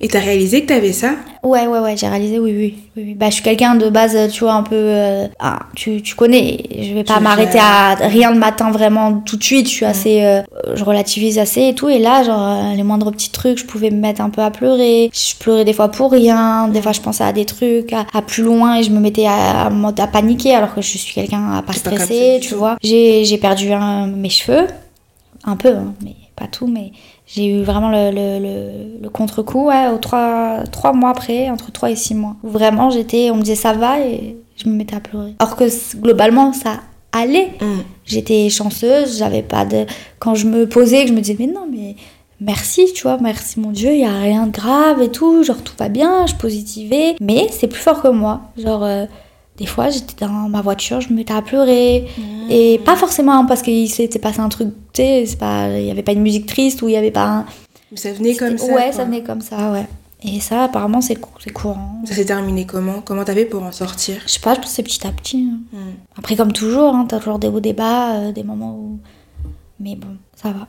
Et 0.00 0.06
t'as 0.06 0.20
réalisé 0.20 0.62
que 0.62 0.66
t'avais 0.68 0.92
ça? 0.92 1.16
Ouais, 1.42 1.66
ouais, 1.66 1.80
ouais, 1.80 1.96
j'ai 1.96 2.06
réalisé, 2.06 2.38
oui, 2.38 2.52
oui, 2.56 2.76
oui. 2.96 3.14
Bah, 3.14 3.30
je 3.30 3.34
suis 3.34 3.42
quelqu'un 3.42 3.74
de 3.74 3.88
base, 3.88 4.16
tu 4.32 4.44
vois, 4.44 4.52
un 4.52 4.62
peu. 4.62 4.76
euh, 4.76 5.26
ah, 5.40 5.58
tu, 5.74 6.02
tu 6.02 6.14
connais, 6.14 6.56
je 6.80 6.94
vais 6.94 7.02
pas 7.02 7.18
m'arrêter 7.18 7.58
à 7.58 7.94
rien 7.96 8.30
le 8.30 8.38
matin 8.38 8.70
vraiment 8.70 9.14
tout 9.14 9.36
de 9.36 9.42
suite. 9.42 9.66
Je 9.66 9.72
suis 9.72 9.84
assez. 9.84 10.22
euh, 10.22 10.42
je 10.74 10.84
relativise 10.84 11.40
assez 11.40 11.62
et 11.68 11.74
tout. 11.74 11.88
Et 11.88 11.98
là, 11.98 12.22
genre, 12.22 12.40
euh, 12.70 12.74
les 12.76 12.82
moindres 12.84 13.10
petits 13.10 13.30
trucs, 13.32 13.58
je 13.58 13.64
pouvais 13.66 13.90
me 13.90 13.98
mettre 13.98 14.20
un 14.20 14.30
peu 14.30 14.40
à 14.42 14.52
pleurer. 14.52 15.10
Je 15.12 15.34
pleurais 15.40 15.64
des 15.64 15.72
fois 15.72 15.88
pour 15.88 16.12
rien. 16.12 16.68
Des 16.68 16.80
fois, 16.80 16.92
je 16.92 17.00
pensais 17.00 17.24
à 17.24 17.32
des 17.32 17.44
trucs, 17.44 17.92
à, 17.92 18.06
à 18.14 18.22
plus 18.22 18.44
loin 18.44 18.76
et 18.78 18.84
je 18.84 18.90
me 18.90 19.00
mettais 19.00 19.26
à, 19.26 19.66
à, 19.66 20.06
paniquer 20.06 20.54
alors 20.54 20.76
que 20.76 20.80
je 20.80 20.96
suis 20.96 21.12
quelqu'un 21.12 21.52
à 21.56 21.62
pas 21.62 21.72
stresser, 21.72 22.38
tu 22.40 22.54
vois. 22.54 22.76
J'ai 22.84 23.24
j'ai 23.24 23.38
perdu 23.38 23.72
un- 23.72 24.06
mes 24.06 24.30
cheveux. 24.30 24.66
Un 25.44 25.56
peu, 25.56 25.70
hein, 25.70 25.94
mais 26.04 26.14
pas 26.36 26.46
tout, 26.46 26.66
mais 26.66 26.92
j'ai 27.28 27.46
eu 27.46 27.62
vraiment 27.62 27.90
le, 27.90 28.10
le, 28.10 28.38
le, 28.40 29.02
le 29.02 29.08
contre-coup, 29.10 29.66
ouais, 29.66 29.88
aux 29.88 29.98
trois, 29.98 30.64
trois 30.72 30.94
mois 30.94 31.10
après, 31.10 31.50
entre 31.50 31.70
3 31.70 31.90
et 31.90 31.96
6 31.96 32.14
mois. 32.14 32.36
Vraiment, 32.42 32.88
j'étais, 32.88 33.30
on 33.30 33.36
me 33.36 33.42
disait 33.42 33.54
ça 33.54 33.74
va 33.74 34.00
et 34.00 34.36
je 34.56 34.68
me 34.68 34.74
mettais 34.74 34.96
à 34.96 35.00
pleurer. 35.00 35.34
Alors 35.38 35.54
que 35.54 35.64
globalement, 36.00 36.54
ça 36.54 36.80
allait. 37.12 37.50
Mm. 37.60 37.80
J'étais 38.06 38.48
chanceuse, 38.48 39.18
j'avais 39.18 39.42
pas 39.42 39.66
de. 39.66 39.84
Quand 40.18 40.34
je 40.34 40.46
me 40.46 40.66
posais, 40.66 41.02
que 41.02 41.08
je 41.08 41.12
me 41.12 41.20
disais, 41.20 41.36
mais 41.38 41.46
non, 41.46 41.66
mais 41.70 41.96
merci, 42.40 42.86
tu 42.94 43.02
vois, 43.02 43.18
merci 43.20 43.60
mon 43.60 43.72
Dieu, 43.72 43.92
il 43.92 44.00
y 44.00 44.04
a 44.06 44.20
rien 44.20 44.46
de 44.46 44.52
grave 44.52 45.02
et 45.02 45.10
tout, 45.10 45.42
genre 45.42 45.62
tout 45.62 45.74
va 45.78 45.90
bien, 45.90 46.26
je 46.26 46.34
positivais. 46.34 47.14
Mais 47.20 47.48
c'est 47.50 47.68
plus 47.68 47.80
fort 47.80 48.00
que 48.00 48.08
moi. 48.08 48.40
Genre, 48.56 48.84
euh, 48.84 49.04
des 49.58 49.66
fois, 49.66 49.90
j'étais 49.90 50.24
dans 50.24 50.48
ma 50.48 50.62
voiture, 50.62 51.00
je 51.00 51.10
me 51.10 51.16
mettais 51.16 51.34
à 51.34 51.42
pleurer. 51.42 52.06
Et 52.50 52.80
pas 52.84 52.96
forcément 52.96 53.44
parce 53.46 53.62
qu'il 53.62 53.88
s'était 53.90 54.18
passé 54.18 54.40
un 54.40 54.48
truc, 54.48 54.68
tu 54.92 55.02
sais, 55.02 55.24
il 55.24 55.84
y 55.84 55.90
avait 55.90 56.02
pas 56.02 56.12
une 56.12 56.22
musique 56.22 56.46
triste 56.46 56.80
ou 56.82 56.88
il 56.88 56.92
y 56.92 56.96
avait 56.96 57.10
pas 57.10 57.26
un. 57.26 57.46
Ça 57.94 58.12
venait 58.12 58.34
comme 58.36 58.56
ça. 58.58 58.66
Ouais, 58.66 58.82
quoi. 58.84 58.92
ça 58.92 59.04
venait 59.04 59.22
comme 59.22 59.40
ça, 59.40 59.72
ouais. 59.72 59.86
Et 60.22 60.40
ça, 60.40 60.64
apparemment, 60.64 61.00
c'est 61.00 61.14
cou- 61.16 61.30
c'est 61.38 61.52
courant. 61.52 62.00
Ça 62.04 62.14
s'est 62.14 62.24
terminé 62.24 62.66
comment? 62.66 63.00
Comment 63.04 63.24
t'avais 63.24 63.44
pour 63.44 63.62
en 63.62 63.70
sortir? 63.72 64.16
Je 64.26 64.32
sais 64.32 64.40
pas, 64.40 64.54
je 64.54 64.58
pense 64.60 64.70
que 64.70 64.74
c'est 64.74 64.82
petit 64.82 65.06
à 65.06 65.10
petit. 65.12 65.48
hein. 65.52 65.58
Mm. 65.72 65.78
Après, 66.18 66.34
comme 66.34 66.52
toujours, 66.52 66.94
hein, 66.94 67.06
t'as 67.08 67.18
toujours 67.18 67.38
des 67.38 67.46
hauts 67.48 67.60
débats, 67.60 68.14
euh, 68.16 68.32
des 68.32 68.42
moments 68.42 68.74
où. 68.74 68.98
Mais 69.80 69.94
bon, 69.94 70.16
ça 70.34 70.50
va. 70.50 70.66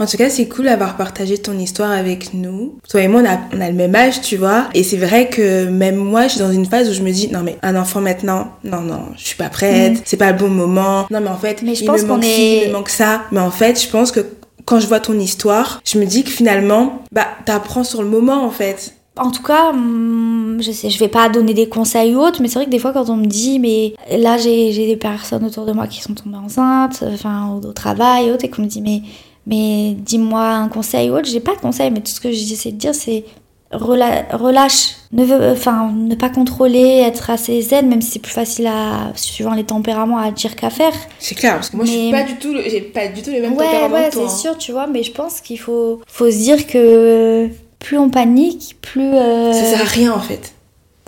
En 0.00 0.06
tout 0.06 0.16
cas, 0.16 0.28
c'est 0.30 0.48
cool 0.48 0.64
d'avoir 0.66 0.96
partagé 0.96 1.38
ton 1.38 1.56
histoire 1.58 1.90
avec 1.92 2.34
nous. 2.34 2.78
Toi 2.88 3.02
et 3.02 3.08
moi, 3.08 3.22
on 3.22 3.26
a, 3.28 3.38
on 3.56 3.60
a 3.60 3.68
le 3.68 3.74
même 3.76 3.94
âge, 3.94 4.20
tu 4.20 4.36
vois. 4.36 4.64
Et 4.74 4.82
c'est 4.82 4.96
vrai 4.96 5.28
que 5.28 5.66
même 5.66 5.96
moi, 5.96 6.24
je 6.24 6.32
suis 6.32 6.40
dans 6.40 6.50
une 6.52 6.66
phase 6.66 6.88
où 6.90 6.92
je 6.92 7.02
me 7.02 7.10
dis, 7.10 7.28
non 7.32 7.40
mais 7.44 7.56
un 7.62 7.76
enfant 7.76 8.00
maintenant, 8.00 8.48
non, 8.64 8.80
non, 8.80 9.02
je 9.16 9.24
suis 9.24 9.36
pas 9.36 9.48
prête, 9.48 10.02
c'est 10.04 10.16
pas 10.16 10.32
le 10.32 10.38
bon 10.38 10.48
moment. 10.48 11.06
Non 11.10 11.20
mais 11.20 11.28
en 11.28 11.36
fait, 11.38 11.62
Mais 11.62 11.74
je 11.74 11.82
il 11.82 11.86
pense 11.86 12.02
me 12.02 12.08
qu'on 12.08 12.14
manque 12.14 12.24
ci, 12.24 12.30
est- 12.30 12.62
il 12.64 12.68
me 12.68 12.72
manque 12.74 12.88
ça. 12.88 13.22
Mais 13.32 13.40
en 13.40 13.50
fait, 13.50 13.80
je 13.82 13.88
pense 13.88 14.10
que 14.12 14.20
quand 14.64 14.80
je 14.80 14.86
vois 14.86 15.00
ton 15.00 15.18
histoire, 15.18 15.80
je 15.84 15.98
me 15.98 16.04
dis 16.06 16.24
que 16.24 16.30
finalement, 16.30 17.02
bah, 17.12 17.26
t'apprends 17.46 17.84
sur 17.84 18.02
le 18.02 18.08
moment 18.08 18.44
en 18.44 18.50
fait. 18.50 18.94
En 19.16 19.30
tout 19.32 19.42
cas, 19.42 19.70
hum, 19.70 20.58
je 20.60 20.70
sais, 20.70 20.90
je 20.90 20.98
vais 20.98 21.08
pas 21.08 21.28
donner 21.28 21.54
des 21.54 21.68
conseils 21.68 22.14
ou 22.14 22.20
autres, 22.20 22.40
mais 22.42 22.48
c'est 22.48 22.54
vrai 22.58 22.66
que 22.66 22.70
des 22.70 22.78
fois, 22.78 22.92
quand 22.92 23.08
on 23.10 23.16
me 23.16 23.26
dit, 23.26 23.58
mais 23.58 23.94
là, 24.16 24.36
j'ai 24.38 24.72
des 24.72 24.96
personnes 24.96 25.44
autour 25.44 25.66
de 25.66 25.72
moi 25.72 25.86
qui 25.88 26.00
sont 26.02 26.14
tombées 26.14 26.36
enceintes, 26.36 27.02
enfin, 27.12 27.48
au, 27.52 27.66
au 27.66 27.72
travail 27.72 28.30
autres, 28.30 28.44
et 28.44 28.50
qu'on 28.50 28.62
me 28.62 28.68
dit, 28.68 28.80
mais, 28.80 29.02
mais 29.48 29.94
dis-moi 29.98 30.44
un 30.46 30.68
conseil 30.68 31.10
ou 31.10 31.14
autre, 31.16 31.28
j'ai 31.28 31.40
pas 31.40 31.56
de 31.56 31.60
conseil, 31.60 31.90
mais 31.90 31.98
tout 32.00 32.12
ce 32.12 32.20
que 32.20 32.30
j'essaie 32.30 32.70
de 32.70 32.76
dire, 32.76 32.94
c'est 32.94 33.24
rela- 33.72 34.24
relâche, 34.34 34.92
ne, 35.12 35.24
veux, 35.24 35.50
enfin, 35.50 35.90
ne 35.94 36.14
pas 36.14 36.28
contrôler, 36.30 37.02
être 37.04 37.30
assez 37.30 37.60
zen, 37.62 37.88
même 37.88 38.00
si 38.00 38.12
c'est 38.12 38.18
plus 38.18 38.32
facile 38.32 38.66
à, 38.66 39.12
suivant 39.14 39.54
les 39.54 39.64
tempéraments, 39.64 40.18
à 40.18 40.30
dire 40.30 40.54
qu'à 40.56 40.70
faire. 40.70 40.92
C'est 41.18 41.34
clair, 41.34 41.54
parce 41.54 41.70
que 41.70 41.76
moi, 41.76 41.84
je 41.84 41.90
suis 41.90 42.10
pas 42.10 42.22
du 42.22 42.34
tout, 42.36 42.54
j'ai 42.66 42.80
pas 42.80 43.08
du 43.08 43.20
tout 43.22 43.30
les 43.30 43.40
mêmes 43.40 43.54
Ouais, 43.56 43.64
tempéraments 43.64 43.94
ouais, 43.96 44.08
que 44.08 44.14
toi. 44.14 44.22
c'est 44.28 44.32
hein. 44.34 44.36
sûr, 44.38 44.58
tu 44.58 44.72
vois, 44.72 44.86
mais 44.86 45.02
je 45.02 45.12
pense 45.12 45.40
qu'il 45.40 45.58
faut, 45.58 46.00
faut 46.06 46.30
se 46.30 46.36
dire 46.36 46.66
que 46.66 47.48
plus 47.78 47.98
on 47.98 48.10
panique, 48.10 48.76
plus. 48.80 49.14
euh, 49.14 49.52
Ça 49.52 49.64
sert 49.64 49.80
à 49.82 49.84
rien 49.84 50.12
en 50.12 50.20
fait. 50.20 50.52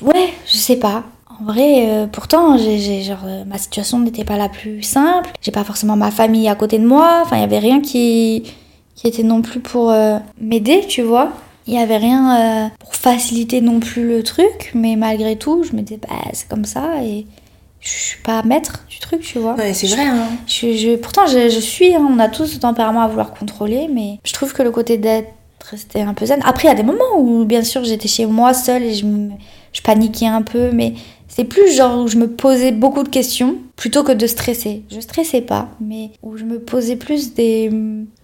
Ouais, 0.02 0.30
je 0.46 0.56
sais 0.56 0.76
pas. 0.76 1.04
En 1.40 1.44
vrai, 1.44 1.88
euh, 1.88 2.06
pourtant, 2.06 2.58
j'ai, 2.58 2.78
j'ai- 2.78 3.02
genre, 3.02 3.24
euh, 3.24 3.44
ma 3.46 3.56
situation 3.58 3.98
n'était 3.98 4.24
pas 4.24 4.36
la 4.36 4.48
plus 4.48 4.82
simple. 4.82 5.30
J'ai 5.40 5.50
pas 5.52 5.64
forcément 5.64 5.96
ma 5.96 6.10
famille 6.10 6.48
à 6.48 6.54
côté 6.54 6.78
de 6.78 6.86
moi. 6.86 7.20
Enfin, 7.24 7.36
il 7.36 7.40
y 7.40 7.44
avait 7.44 7.58
rien 7.58 7.80
qui, 7.80 8.42
qui 8.94 9.06
était 9.06 9.22
non 9.22 9.40
plus 9.40 9.60
pour 9.60 9.90
euh, 9.90 10.18
m'aider, 10.40 10.84
tu 10.86 11.02
vois. 11.02 11.32
Il 11.66 11.74
n'y 11.74 11.80
avait 11.80 11.98
rien 11.98 12.70
pour 12.80 12.94
faciliter 12.94 13.60
non 13.60 13.80
plus 13.80 14.06
le 14.08 14.22
truc, 14.22 14.72
mais 14.74 14.96
malgré 14.96 15.36
tout, 15.36 15.62
je 15.62 15.72
me 15.76 15.82
disais, 15.82 16.00
bah, 16.02 16.16
c'est 16.32 16.48
comme 16.48 16.64
ça 16.64 17.02
et 17.04 17.26
je 17.80 17.88
suis 17.88 18.22
pas 18.22 18.42
maître 18.42 18.84
du 18.88 18.98
truc, 18.98 19.20
tu 19.20 19.38
vois. 19.38 19.54
Ouais, 19.54 19.72
c'est 19.72 19.86
vrai, 19.86 20.04
hein. 20.06 20.26
Je, 20.46 20.72
je- 20.76 20.96
pourtant, 20.96 21.26
je, 21.26 21.48
je 21.48 21.60
suis, 21.60 21.94
hein, 21.94 22.06
on 22.10 22.18
a 22.18 22.28
tous 22.28 22.46
ce 22.46 22.58
tempérament 22.58 23.02
à 23.02 23.08
vouloir 23.08 23.32
contrôler, 23.32 23.88
mais 23.92 24.18
je 24.24 24.32
trouve 24.32 24.52
que 24.52 24.62
le 24.62 24.70
côté 24.72 24.98
d'être 24.98 25.28
resté 25.70 26.00
un 26.02 26.12
peu 26.12 26.26
zen. 26.26 26.40
Après, 26.44 26.64
il 26.66 26.70
y 26.70 26.74
a 26.74 26.76
des 26.76 26.82
moments 26.82 27.16
où, 27.18 27.44
bien 27.44 27.62
sûr, 27.62 27.84
j'étais 27.84 28.08
chez 28.08 28.26
moi 28.26 28.52
seule 28.52 28.82
et 28.82 28.94
je, 28.94 29.06
je 29.72 29.80
paniquais 29.82 30.26
un 30.26 30.42
peu, 30.42 30.70
mais 30.72 30.94
c'est 31.40 31.46
plus 31.46 31.74
genre 31.74 32.04
où 32.04 32.06
je 32.06 32.18
me 32.18 32.28
posais 32.28 32.70
beaucoup 32.70 33.02
de 33.02 33.08
questions 33.08 33.56
plutôt 33.74 34.02
que 34.02 34.12
de 34.12 34.26
stresser. 34.26 34.82
Je 34.90 35.00
stressais 35.00 35.40
pas, 35.40 35.70
mais 35.80 36.10
où 36.22 36.36
je 36.36 36.44
me 36.44 36.58
posais 36.58 36.96
plus 36.96 37.32
des, 37.32 37.70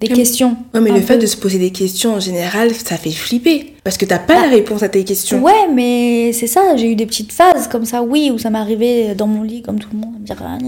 questions. 0.00 0.54
Ouais, 0.74 0.82
mais 0.82 0.90
le 0.90 1.00
fait 1.00 1.16
de 1.16 1.24
se 1.24 1.38
poser 1.38 1.58
des 1.58 1.70
questions 1.70 2.16
en 2.16 2.20
général, 2.20 2.74
ça 2.74 2.98
fait 2.98 3.10
flipper. 3.10 3.72
Parce 3.84 3.96
que 3.96 4.04
t'as 4.04 4.18
pas 4.18 4.34
Bah, 4.34 4.42
la 4.42 4.48
réponse 4.48 4.82
à 4.82 4.90
tes 4.90 5.02
questions. 5.02 5.42
Ouais, 5.42 5.66
mais 5.72 6.34
c'est 6.34 6.46
ça, 6.46 6.76
j'ai 6.76 6.92
eu 6.92 6.94
des 6.94 7.06
petites 7.06 7.32
phases 7.32 7.68
comme 7.68 7.86
ça, 7.86 8.02
oui, 8.02 8.30
où 8.30 8.38
ça 8.38 8.50
m'arrivait 8.50 9.14
dans 9.14 9.26
mon 9.26 9.42
lit, 9.42 9.62
comme 9.62 9.78
tout 9.78 9.88
le 9.94 9.98
monde, 9.98 10.16
à 10.16 10.18
me 10.18 10.26
dire, 10.26 10.36
ah, 10.42 10.58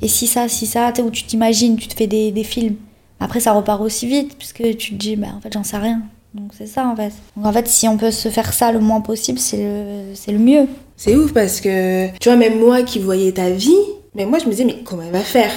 et 0.00 0.06
si 0.06 0.28
ça, 0.28 0.48
si 0.48 0.66
ça, 0.66 0.92
tu 0.92 1.00
où 1.00 1.10
tu 1.10 1.24
t'imagines, 1.24 1.76
tu 1.76 1.88
te 1.88 1.94
fais 1.94 2.06
des, 2.06 2.30
des 2.30 2.44
films. 2.44 2.76
Après, 3.18 3.40
ça 3.40 3.52
repart 3.52 3.82
aussi 3.82 4.06
vite, 4.06 4.38
puisque 4.38 4.62
tu 4.76 4.92
te 4.92 4.94
dis, 4.94 5.16
bah, 5.16 5.26
en 5.36 5.40
fait, 5.40 5.52
j'en 5.52 5.64
sais 5.64 5.76
rien. 5.76 6.02
Donc, 6.34 6.52
c'est 6.56 6.68
ça, 6.68 6.86
en 6.86 6.94
fait. 6.94 7.12
Donc, 7.36 7.46
en 7.46 7.52
fait, 7.52 7.66
si 7.66 7.88
on 7.88 7.96
peut 7.96 8.12
se 8.12 8.28
faire 8.28 8.52
ça 8.52 8.70
le 8.70 8.78
moins 8.78 9.00
possible, 9.00 9.40
c'est 9.40 9.56
le, 9.56 10.14
c'est 10.14 10.30
le 10.30 10.38
mieux. 10.38 10.68
C'est 10.98 11.14
ouf 11.16 11.32
parce 11.32 11.60
que, 11.60 12.08
tu 12.18 12.28
vois, 12.28 12.36
même 12.36 12.58
moi 12.58 12.82
qui 12.82 12.98
voyais 12.98 13.30
ta 13.32 13.50
vie, 13.50 13.72
mais 14.16 14.26
moi 14.26 14.38
je 14.40 14.46
me 14.46 14.50
disais, 14.50 14.64
mais 14.64 14.78
comment 14.84 15.02
elle 15.06 15.12
va 15.12 15.20
faire? 15.20 15.50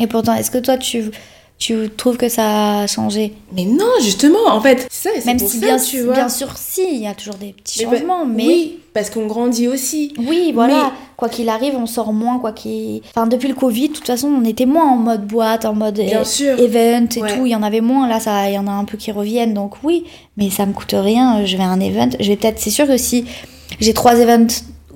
Et 0.00 0.06
pourtant, 0.06 0.34
est-ce 0.34 0.50
que 0.50 0.56
toi, 0.58 0.78
tu, 0.78 1.10
tu 1.58 1.90
trouves 1.96 2.16
que 2.16 2.30
ça 2.30 2.80
a 2.80 2.86
changé? 2.86 3.34
Mais 3.54 3.66
non, 3.66 3.84
justement, 4.02 4.46
en 4.48 4.60
fait, 4.62 4.86
c'est 4.90 5.20
ça, 5.20 5.26
Même 5.26 5.38
pour 5.38 5.50
si, 5.50 5.58
ça, 5.60 5.66
bien, 5.66 5.76
tu 5.78 6.00
vois. 6.00 6.14
bien 6.14 6.28
sûr, 6.30 6.48
si, 6.56 6.82
il 6.94 7.02
y 7.02 7.06
a 7.06 7.12
toujours 7.14 7.34
des 7.34 7.52
petits 7.52 7.80
Mais 7.80 7.90
bah, 7.90 7.96
changements, 7.98 8.24
mais. 8.24 8.46
Oui, 8.46 8.78
parce 8.94 9.10
qu'on 9.10 9.26
grandit 9.26 9.68
aussi. 9.68 10.14
Oui, 10.16 10.52
voilà. 10.54 10.92
Quoi 11.18 11.28
qu'il 11.28 11.50
arrive, 11.50 11.74
on 11.76 11.84
sort 11.86 12.14
moins, 12.14 12.38
quoi 12.38 12.52
qu'il... 12.52 13.02
Enfin, 13.14 13.26
depuis 13.26 13.48
le 13.48 13.54
Covid, 13.54 13.88
de 13.88 13.94
toute 13.94 14.06
façon, 14.06 14.28
on 14.28 14.44
était 14.46 14.64
moins 14.66 14.90
en 14.90 14.96
mode 14.96 15.26
boîte, 15.26 15.66
en 15.66 15.74
mode 15.74 15.94
Bien 16.00 16.20
eh, 16.22 16.24
sûr. 16.24 16.58
event 16.58 17.06
et 17.16 17.20
Ouais. 17.22 17.36
tout. 17.36 17.44
Il 17.46 17.52
y 17.52 17.54
en 17.54 17.62
avait 17.62 17.82
moins. 17.82 18.08
Là, 18.08 18.18
ça, 18.20 18.48
il 18.48 18.54
y 18.54 18.58
en 18.58 18.66
a 18.66 18.70
un 18.70 18.84
peu 18.84 18.96
qui 18.96 19.12
reviennent. 19.12 19.52
Donc 19.52 19.74
oui, 19.82 20.04
mais 20.38 20.48
ça 20.48 20.64
me 20.64 20.72
coûte 20.72 20.94
rien. 20.94 21.44
Je 21.44 21.56
vais 21.58 21.62
à 21.62 21.68
un 21.68 21.80
event. 21.80 22.08
Je 22.18 22.28
vais 22.28 22.36
peut-être... 22.36 22.58
C'est 22.58 22.70
sûr 22.70 22.86
que 22.86 22.96
si 22.96 23.24
j'ai 23.80 23.92
trois 23.92 24.14
events 24.18 24.46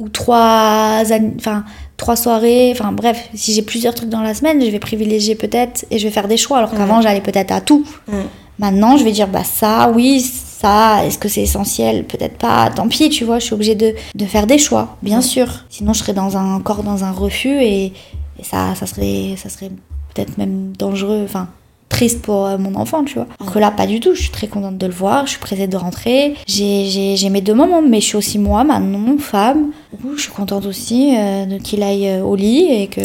ou 0.01 0.09
trois... 0.09 1.03
Enfin, 1.39 1.65
trois 1.97 2.17
soirées... 2.17 2.73
Enfin, 2.73 2.91
bref, 2.91 3.29
si 3.35 3.53
j'ai 3.53 3.63
plusieurs 3.63 3.95
trucs 3.95 4.09
dans 4.09 4.23
la 4.23 4.35
semaine, 4.35 4.61
je 4.65 4.71
vais 4.71 4.81
privilégier 4.81 5.37
peut-être 5.37 5.85
et 5.93 5.99
je 5.99 6.05
vais 6.09 6.11
faire 6.11 6.27
des 6.27 6.37
choix. 6.37 6.59
Alors 6.59 6.73
qu'avant, 6.73 7.01
j'allais 7.01 7.21
peut-être 7.21 7.53
à 7.53 7.61
tout. 7.61 7.87
Mm. 8.09 8.15
Maintenant, 8.59 8.97
je 8.99 9.05
vais 9.05 9.13
dire, 9.13 9.29
bah 9.29 9.45
ça, 9.45 9.91
oui, 9.95 10.21
ça, 10.21 11.07
est-ce 11.07 11.19
que 11.19 11.29
c'est 11.29 11.41
essentiel? 11.41 12.05
Peut-être 12.05 12.37
pas, 12.37 12.69
tant 12.69 12.89
pis, 12.89 13.09
tu 13.09 13.25
vois, 13.25 13.39
je 13.39 13.45
suis 13.45 13.55
obligée 13.55 13.75
de, 13.75 13.95
de 14.15 14.25
faire 14.27 14.47
des 14.47 14.59
choix, 14.59 14.99
bien 15.01 15.23
sûr. 15.23 15.65
Sinon, 15.71 15.95
je 15.95 16.01
serais 16.01 16.13
dans 16.13 16.37
un, 16.37 16.57
encore 16.57 16.83
dans 16.83 17.03
un 17.05 17.11
refus 17.11 17.63
et, 17.63 17.87
et 17.87 18.43
ça, 18.43 18.75
ça 18.75 18.85
serait, 18.85 19.37
ça 19.43 19.49
serait 19.49 19.71
peut-être 20.13 20.37
même 20.37 20.75
dangereux, 20.79 21.23
enfin, 21.25 21.49
triste 21.91 22.23
pour 22.23 22.47
euh, 22.47 22.57
mon 22.57 22.75
enfant, 22.77 23.05
tu 23.05 23.15
vois. 23.17 23.27
Alors 23.39 23.53
que 23.53 23.59
là, 23.59 23.71
pas 23.71 23.87
du 23.87 24.01
tout, 24.01 24.15
je 24.15 24.23
suis 24.23 24.31
très 24.31 24.47
contente 24.47 24.79
de 24.79 24.87
le 24.87 24.93
voir, 24.93 25.27
je 25.27 25.33
suis 25.33 25.39
pressée 25.41 25.67
de 25.67 25.77
rentrer. 25.77 26.35
J'ai- 26.47 27.29
mes 27.31 27.43
deux 27.43 27.53
moments, 27.55 27.83
mais 27.83 28.01
je 28.01 28.07
suis 28.07 28.17
aussi 28.17 28.39
moi, 28.39 28.65
maintenant, 28.65 29.19
femme. 29.19 29.73
Je 30.17 30.23
suis 30.23 30.31
contente 30.33 30.65
aussi 30.65 31.15
euh, 31.19 31.45
de 31.45 31.59
qu'il 31.59 31.83
aille 31.83 32.09
euh, 32.09 32.23
au 32.23 32.35
lit 32.37 32.65
et 32.71 32.87
que... 32.87 33.03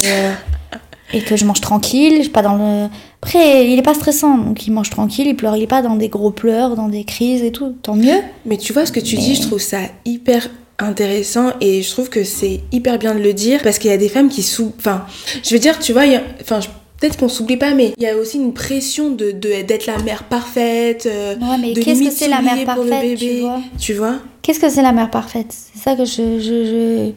et 1.14 1.22
que 1.22 1.36
je 1.36 1.46
mange 1.46 1.62
tranquille, 1.62 2.16
je 2.18 2.22
suis 2.24 2.30
pas 2.32 2.42
dans 2.42 2.56
le... 2.56 2.88
Après, 3.22 3.68
il 3.68 3.78
est 3.78 3.82
pas 3.82 3.94
stressant, 3.94 4.38
donc 4.38 4.66
il 4.68 4.72
mange 4.72 4.90
tranquille, 4.90 5.28
il 5.28 5.36
pleure, 5.36 5.56
il 5.56 5.64
est 5.64 5.68
pas 5.68 5.82
dans 5.82 5.96
des 5.96 6.10
gros 6.10 6.32
pleurs, 6.32 6.76
dans 6.76 6.90
des 6.90 7.04
crises 7.04 7.42
et 7.44 7.52
tout, 7.52 7.76
tant 7.82 7.96
mieux. 7.96 8.20
Mais 8.46 8.58
tu 8.58 8.72
vois 8.74 8.86
ce 8.86 8.92
que 8.92 9.00
tu 9.00 9.16
Mais- 9.16 9.22
dis, 9.22 9.36
je 9.36 9.42
trouve 9.42 9.60
ça 9.60 9.80
hyper 10.06 10.48
intéressant 10.78 11.52
et 11.62 11.82
je 11.82 11.90
trouve 11.92 12.10
que 12.10 12.24
c'est 12.24 12.60
hyper 12.72 13.00
bien 13.00 13.16
de 13.16 13.20
le 13.20 13.34
dire 13.34 13.62
parce 13.64 13.80
qu'il 13.80 13.90
y 13.90 13.94
a 13.94 13.98
des 13.98 14.10
femmes 14.10 14.28
qui 14.28 14.44
sous 14.44 14.74
enfin 14.78 15.06
je 15.42 15.54
veux 15.54 15.60
dire 15.60 15.80
tu 15.80 15.94
vois 15.94 16.06
il 16.06 16.12
y 16.12 16.16
a- 16.18 16.22
enfin 16.42 16.60
je- 16.60 16.68
peut-être 17.00 17.18
qu'on 17.18 17.30
s'oublie 17.30 17.58
pas 17.58 17.74
mais 17.74 17.94
il 17.98 18.04
y 18.04 18.08
a 18.08 18.16
aussi 18.16 18.38
une 18.38 18.54
pression 18.54 19.12
de 19.12 19.32
d'être 19.32 19.86
la 19.86 19.98
mère 20.00 20.24
parfaite 20.24 21.06
euh, 21.06 21.36
Ouais, 21.36 21.58
mais 21.60 21.74
qu'est-ce 21.74 22.04
que 22.04 22.12
c'est 22.12 22.28
la 22.28 22.42
mère 22.42 22.66
parfaite, 22.66 23.18
tu 23.18 23.26
bébé, 23.26 23.42
vois 23.42 23.62
tu 23.80 23.94
vois 23.94 24.16
Qu'est-ce 24.42 24.60
que 24.60 24.70
c'est 24.70 24.84
la 24.84 24.92
mère 24.92 25.10
parfaite? 25.10 25.48
C'est 25.50 25.80
ça 25.80 25.96
que 25.96 26.06
je, 26.06 26.40
je, 26.40 26.66
je, 26.66 27.12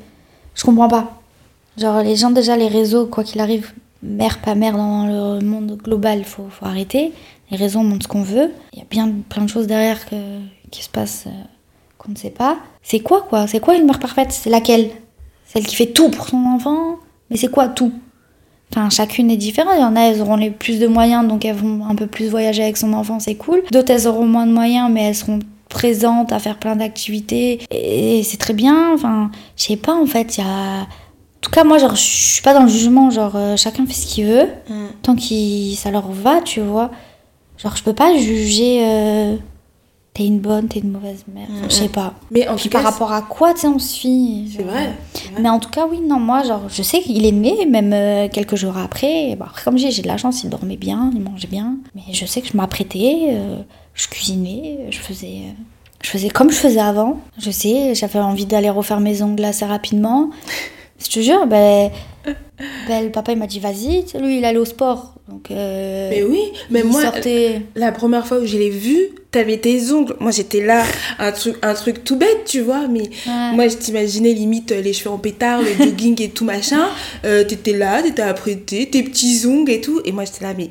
je 0.55 0.65
comprends 0.65 0.89
pas. 0.89 1.21
Genre, 1.77 2.03
les 2.03 2.17
gens, 2.17 2.31
déjà, 2.31 2.57
les 2.57 2.69
réseaux, 2.69 3.05
quoi 3.05 3.23
qu'il 3.23 3.39
arrive, 3.41 3.71
mère, 4.03 4.41
pas 4.41 4.55
mère, 4.55 4.79
dans 4.79 5.07
le 5.39 5.45
monde 5.45 5.77
global, 5.77 6.25
faut, 6.25 6.47
faut 6.51 6.65
arrêter. 6.65 7.13
Les 7.51 7.59
réseaux 7.59 7.81
montrent 7.81 8.05
ce 8.05 8.09
qu'on 8.09 8.23
veut. 8.23 8.51
Il 8.73 8.79
y 8.79 8.83
a 8.83 8.87
bien 8.91 9.13
plein 9.29 9.43
de 9.45 9.49
choses 9.51 9.67
derrière 9.67 10.09
que, 10.09 10.17
qui 10.71 10.83
se 10.83 10.89
passent 10.89 11.25
euh, 11.27 11.45
qu'on 11.99 12.13
ne 12.13 12.17
sait 12.17 12.31
pas. 12.31 12.57
C'est 12.83 13.01
quoi, 13.01 13.21
quoi? 13.29 13.47
C'est 13.47 13.61
quoi 13.61 13.77
une 13.77 13.85
mère 13.85 13.99
parfaite? 13.99 14.33
C'est 14.33 14.49
laquelle? 14.49 14.89
Celle 15.45 15.67
qui 15.67 15.77
fait 15.77 15.93
tout 15.93 16.09
pour 16.11 16.29
son 16.29 16.39
enfant? 16.47 16.97
Mais 17.31 17.37
c'est 17.37 17.51
quoi 17.51 17.69
tout? 17.69 17.93
Enfin, 18.71 18.91
chacune 18.91 19.31
est 19.31 19.37
différente. 19.37 19.75
Il 19.77 19.81
y 19.81 19.85
en 19.85 19.97
a, 19.97 20.01
elles 20.01 20.21
auront 20.21 20.37
les 20.37 20.51
plus 20.51 20.79
de 20.79 20.87
moyens, 20.87 21.27
donc 21.27 21.45
elles 21.45 21.57
vont 21.57 21.87
un 21.87 21.95
peu 21.95 22.07
plus 22.07 22.29
voyager 22.29 22.63
avec 22.63 22.77
son 22.77 22.93
enfant, 22.93 23.19
c'est 23.19 23.35
cool. 23.35 23.63
D'autres, 23.73 23.93
elles 23.93 24.07
auront 24.07 24.27
moins 24.27 24.47
de 24.47 24.53
moyens, 24.53 24.91
mais 24.93 25.05
elles 25.05 25.15
seront 25.15 25.39
présentes 25.69 26.33
à 26.33 26.39
faire 26.39 26.59
plein 26.59 26.77
d'activités. 26.77 27.61
Et 27.71 28.23
c'est 28.23 28.37
très 28.37 28.55
bien. 28.55 28.93
Enfin, 28.95 29.31
je 29.57 29.65
sais 29.65 29.77
pas, 29.77 29.95
en 29.95 30.07
fait, 30.07 30.37
il 30.37 30.41
y 30.41 30.47
a... 30.47 30.81
En 30.83 31.41
tout 31.41 31.51
cas, 31.51 31.65
moi, 31.65 31.79
genre, 31.79 31.95
je 31.95 32.03
suis 32.03 32.43
pas 32.43 32.53
dans 32.53 32.65
le 32.65 32.69
jugement. 32.69 33.11
Genre, 33.11 33.33
euh, 33.37 33.57
chacun 33.57 33.87
fait 33.87 33.95
ce 33.95 34.07
qu'il 34.07 34.27
veut, 34.27 34.49
tant 35.03 35.15
que 35.15 35.75
ça 35.77 35.91
leur 35.91 36.11
va, 36.11 36.41
tu 36.41 36.61
vois. 36.61 36.91
Genre, 37.57 37.77
je 37.77 37.83
peux 37.83 37.95
pas 37.95 38.17
juger... 38.17 38.81
euh, 38.85 39.37
T'es 40.19 40.27
une 40.27 40.41
bonne, 40.41 40.67
t'es 40.67 40.81
une 40.81 40.91
mauvaise 40.91 41.23
mère. 41.33 41.47
Je 41.69 41.73
sais 41.73 41.89
pas. 41.89 42.13
mais 42.33 42.49
en 42.49 42.57
Puis 42.57 42.65
tout 42.65 42.71
par 42.71 42.83
cas 42.83 42.91
rapport 42.91 43.13
à 43.13 43.23
quoi, 43.23 43.55
tu 43.55 43.61
sais, 43.61 43.67
on 43.69 43.79
se 43.79 44.01
fie. 44.01 44.53
c'est 44.57 44.65
vrai, 44.65 44.91
c'est 45.15 45.31
vrai. 45.31 45.41
mais 45.41 45.49
en 45.49 45.61
tout 45.61 45.71
cas, 45.71 45.87
oui, 45.89 46.01
non, 46.01 46.19
moi, 46.19 46.43
genre, 46.43 46.63
je 46.69 46.83
sais 46.83 46.99
qu'il 47.01 47.25
est 47.25 47.31
né, 47.31 47.67
même 47.67 47.93
euh, 47.93 48.27
quelques 48.29 48.57
jours 48.57 48.77
après. 48.77 49.37
Bon, 49.37 49.45
après, 49.45 49.63
comme 49.63 49.79
j'ai, 49.79 49.93
j'ai 49.93 50.03
de 50.03 50.09
la 50.09 50.17
chance, 50.17 50.43
il 50.43 50.51
dormait 50.51 50.77
bien, 50.77 51.13
il 51.15 51.21
mangeait 51.21 51.47
bien. 51.47 51.77
Mais 51.95 52.03
je 52.13 52.27
sais 52.27 52.41
que 52.41 52.49
je 52.49 52.57
m'apprêtais, 52.57 53.29
euh, 53.29 53.59
je 53.95 54.09
cuisinais, 54.09 54.89
je 54.91 54.99
faisais, 54.99 55.27
euh, 55.27 55.53
je 56.03 56.11
faisais 56.11 56.31
comme 56.31 56.51
je 56.51 56.57
faisais 56.57 56.81
avant. 56.81 57.21
Je 57.39 57.53
sais, 57.53 57.95
j'avais 57.95 58.19
envie 58.19 58.45
d'aller 58.47 58.71
refaire 58.71 58.99
mes 58.99 59.23
ongles 59.23 59.45
assez 59.45 59.67
rapidement. 59.67 60.31
Je 61.01 61.07
te 61.11 61.21
jure, 61.21 61.47
ben, 61.47 61.93
ben, 62.89 63.05
le 63.05 63.13
papa, 63.13 63.31
il 63.31 63.39
m'a 63.39 63.47
dit, 63.47 63.61
vas-y. 63.61 64.05
Lui, 64.21 64.39
il 64.39 64.45
allait 64.45 64.59
au 64.59 64.65
sport. 64.65 65.15
Donc, 65.29 65.51
euh, 65.51 66.09
mais 66.11 66.23
oui 66.23 66.41
mais 66.71 66.83
moi 66.83 67.03
la 67.77 67.93
première 67.93 68.27
fois 68.27 68.39
où 68.39 68.47
je 68.47 68.57
l'ai 68.57 68.71
vu 68.71 68.97
t'avais 69.31 69.59
tes 69.59 69.93
ongles 69.93 70.17
moi 70.21 70.31
j'étais 70.31 70.65
là 70.65 70.83
un 71.19 71.33
truc 71.33 71.57
un 71.61 71.75
truc 71.75 72.03
tout 72.03 72.17
bête 72.17 72.45
tu 72.47 72.61
vois 72.63 72.89
mais 72.89 73.03
Ouais. 73.27 73.53
Moi, 73.55 73.69
je 73.69 73.77
t'imaginais 73.77 74.33
limite 74.33 74.73
euh, 74.73 74.81
les 74.81 74.93
cheveux 74.93 75.11
en 75.11 75.19
pétard, 75.19 75.61
le 75.61 75.73
jogging 75.85 76.21
et 76.23 76.31
tout 76.31 76.45
machin. 76.45 76.87
Euh, 77.25 77.45
t'étais 77.45 77.73
là, 77.77 78.03
t'étais 78.03 78.23
apprêtée, 78.23 78.89
tes 78.89 79.03
petits 79.03 79.43
ongles 79.47 79.71
et 79.73 79.81
tout. 79.81 80.01
Et 80.05 80.13
moi, 80.13 80.25
j'étais 80.25 80.45
là, 80.45 80.55
mais 80.57 80.71